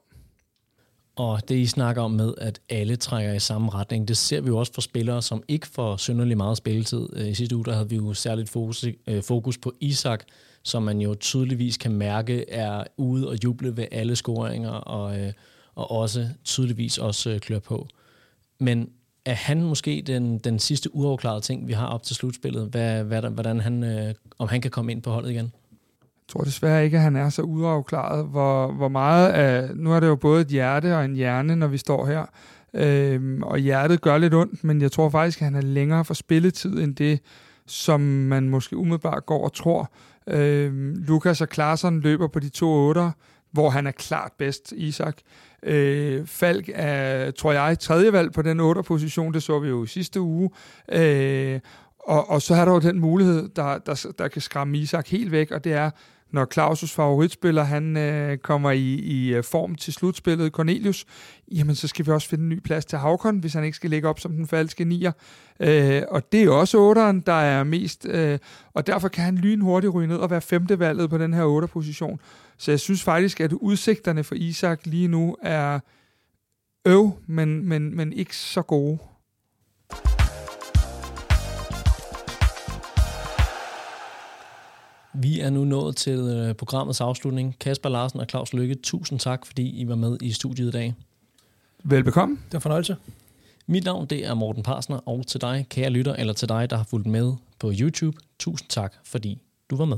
Og 1.16 1.50
det 1.50 1.56
I 1.56 1.66
snakker 1.66 2.02
om 2.02 2.12
med, 2.12 2.34
at 2.38 2.62
alle 2.70 2.96
trækker 2.96 3.34
i 3.34 3.40
samme 3.40 3.70
retning, 3.70 4.08
det 4.08 4.18
ser 4.18 4.42
vi 4.42 4.48
jo 4.48 4.58
også 4.58 4.74
for 4.74 4.82
spillere, 4.82 5.22
som 5.22 5.44
ikke 5.48 5.68
får 5.68 5.98
synderlig 5.98 6.38
meget 6.38 6.58
spilletid. 6.58 7.10
Øh, 7.14 7.28
I 7.28 7.34
sidste 7.34 7.56
uge 7.56 7.66
der 7.66 7.74
havde 7.74 7.90
vi 7.90 7.96
jo 7.96 8.14
særligt 8.14 8.50
fokus, 8.50 8.86
øh, 9.08 9.24
fokus 9.24 9.58
på 9.58 9.74
Isak, 9.80 10.24
som 10.64 10.84
man 10.84 11.02
jo 11.02 11.16
tydeligvis 11.16 11.78
kan 11.78 11.92
mærke 11.92 12.50
er 12.50 12.84
ude 12.98 13.30
og 13.30 13.44
juble 13.44 13.78
ved 13.78 13.86
alle 13.92 14.16
scoringer, 14.16 14.72
og, 14.72 15.20
øh, 15.20 15.34
og 15.78 15.92
også 15.92 16.30
tydeligvis 16.44 16.98
også 16.98 17.30
øh, 17.30 17.40
klør 17.40 17.60
på. 17.60 17.88
Men 18.60 18.90
er 19.26 19.34
han 19.34 19.62
måske 19.62 20.04
den, 20.08 20.38
den 20.38 20.60
sidste 20.60 20.96
uafklarede 20.96 21.42
ting, 21.42 21.68
vi 21.68 21.74
har 21.74 21.88
op 21.88 22.04
til 22.04 22.16
slutspillet? 22.16 22.68
Hvad, 22.68 23.04
hvad, 23.04 23.22
hvordan 23.22 23.60
han, 23.60 23.84
øh, 23.84 24.14
om 24.40 24.48
han 24.48 24.62
kan 24.62 24.72
komme 24.72 24.92
ind 24.92 25.02
på 25.02 25.12
holdet 25.12 25.30
igen? 25.30 25.46
Jeg 26.02 26.32
tror 26.34 26.42
desværre 26.42 26.86
ikke, 26.86 26.98
at 26.98 27.04
han 27.04 27.16
er 27.16 27.30
så 27.30 27.42
uafklaret, 27.42 28.26
hvor, 28.26 28.72
hvor 28.72 28.88
meget 28.88 29.30
af... 29.30 29.76
Nu 29.76 29.94
er 29.94 30.00
det 30.00 30.08
jo 30.08 30.16
både 30.16 30.42
et 30.42 30.48
hjerte 30.48 30.98
og 30.98 31.06
en 31.06 31.16
hjerne, 31.16 31.56
når 31.56 31.68
vi 31.68 31.78
står 31.78 32.06
her. 32.06 32.26
Øhm, 32.74 33.44
og 33.44 33.58
hjertet 33.58 34.02
gør 34.02 34.18
lidt 34.18 34.34
ondt, 34.34 34.64
men 34.64 34.82
jeg 34.82 34.92
tror 34.92 35.10
faktisk, 35.10 35.42
at 35.42 35.46
han 35.46 35.56
er 35.56 35.62
længere 35.62 36.06
for 36.06 36.14
spilletid 36.14 36.80
end 36.80 36.96
det, 36.96 37.20
som 37.66 38.02
man 38.02 38.50
måske 38.50 38.78
umiddelbart 38.78 39.26
går 39.26 39.44
og 39.44 39.54
tror. 39.54 39.92
Øhm, 40.28 40.96
Lukas 40.96 41.42
og 41.42 41.50
Klaarsson 41.50 42.00
løber 42.00 42.28
på 42.28 42.40
de 42.40 42.50
to 42.50 42.70
otter, 42.70 43.12
hvor 43.52 43.70
han 43.70 43.88
er 43.88 43.92
klart 43.92 44.32
bedst, 44.38 44.72
Isak. 44.72 45.18
Øh, 45.68 46.28
Falk 46.28 46.70
er, 46.74 47.32
tror 47.32 47.51
jeg, 47.51 47.80
tredje 47.80 48.13
valg 48.13 48.32
på 48.32 48.41
den 48.41 48.59
8. 48.59 48.84
position, 48.84 49.34
det 49.34 49.43
så 49.43 49.59
vi 49.59 49.70
jo 49.70 49.84
i 49.84 49.88
sidste 49.88 50.22
uge. 50.22 50.49
Øh, 50.91 51.59
og, 51.99 52.30
og 52.30 52.41
så 52.41 52.55
er 52.55 52.65
der 52.65 52.72
jo 52.72 52.80
den 52.80 52.99
mulighed, 52.99 53.49
der, 53.55 53.78
der, 53.78 54.05
der 54.18 54.28
kan 54.28 54.41
skræmme 54.41 54.78
Isak 54.78 55.07
helt 55.07 55.32
væk, 55.32 55.51
og 55.51 55.63
det 55.63 55.74
er, 55.74 55.89
når 56.32 56.47
Claus' 56.57 56.95
favoritspiller 56.95 57.63
han 57.63 57.97
øh, 57.97 58.38
kommer 58.38 58.72
i, 58.72 58.93
i 58.93 59.34
øh, 59.34 59.43
form 59.43 59.76
til 59.76 59.93
slutspillet, 59.93 60.51
Cornelius, 60.51 61.05
jamen 61.51 61.76
så 61.76 61.88
skal 61.88 62.05
vi 62.05 62.11
også 62.11 62.30
finde 62.30 62.43
en 62.43 62.49
ny 62.49 62.59
plads 62.59 62.86
til 62.86 62.97
Havkon, 62.97 63.38
hvis 63.38 63.53
han 63.53 63.63
ikke 63.63 63.76
skal 63.76 63.89
ligge 63.89 64.09
op 64.09 64.20
som 64.20 64.32
den 64.32 64.47
falske 64.47 64.86
nier. 64.86 65.11
Øh, 65.59 66.01
og 66.09 66.32
det 66.32 66.43
er 66.43 66.49
også 66.49 66.78
otteren, 66.80 67.20
der 67.20 67.34
er 67.34 67.63
mest, 67.63 68.05
øh, 68.09 68.39
og 68.74 68.88
derfor 68.88 69.07
kan 69.07 69.24
han 69.24 69.36
lynhurtigt 69.36 69.93
ryge 69.93 70.07
ned 70.07 70.18
og 70.18 70.30
være 70.30 70.41
femte 70.41 70.80
valget 70.80 71.09
på 71.09 71.18
den 71.18 71.34
her 71.34 71.43
otter 71.43 71.68
position. 71.68 72.20
Så 72.58 72.72
jeg 72.72 72.80
synes 72.80 73.03
faktisk, 73.03 73.41
at 73.41 73.53
udsigterne 73.53 74.24
for 74.24 74.36
Isak 74.36 74.86
lige 74.86 75.08
nu 75.08 75.36
er 75.41 75.80
øv, 76.86 77.12
men, 77.28 77.66
men, 77.70 77.95
men 77.95 78.14
ikke 78.14 78.36
så 78.36 78.62
gode. 78.62 78.97
Vi 85.14 85.39
er 85.39 85.49
nu 85.49 85.64
nået 85.64 85.95
til 85.95 86.20
øh, 86.20 86.55
programmets 86.55 87.01
afslutning. 87.01 87.55
Kasper 87.60 87.89
Larsen 87.89 88.20
og 88.20 88.26
Claus 88.30 88.53
Lykke, 88.53 88.76
tusind 88.76 89.20
tak, 89.20 89.45
fordi 89.45 89.82
I 89.82 89.88
var 89.88 89.95
med 89.95 90.18
i 90.22 90.32
studiet 90.32 90.68
i 90.68 90.72
dag. 90.72 90.93
Velbekomme. 91.84 92.36
Det 92.36 92.53
var 92.53 92.60
fornøjelse. 92.60 92.95
Mit 93.68 93.84
navn 93.84 94.05
det 94.05 94.26
er 94.26 94.34
Morten 94.34 94.64
Parsner, 94.64 94.97
og 95.05 95.28
til 95.28 95.41
dig, 95.41 95.66
kære 95.70 95.89
lytter, 95.89 96.16
eller 96.16 96.34
til 96.34 96.49
dig, 96.49 96.70
der 96.70 96.78
har 96.78 96.84
fulgt 96.84 97.08
med 97.08 97.34
på 97.60 97.72
YouTube, 97.80 98.18
tusind 98.39 98.70
tak, 98.70 98.93
fordi 99.03 99.41
du 99.70 99.76
var 99.76 99.86
med. 99.86 99.97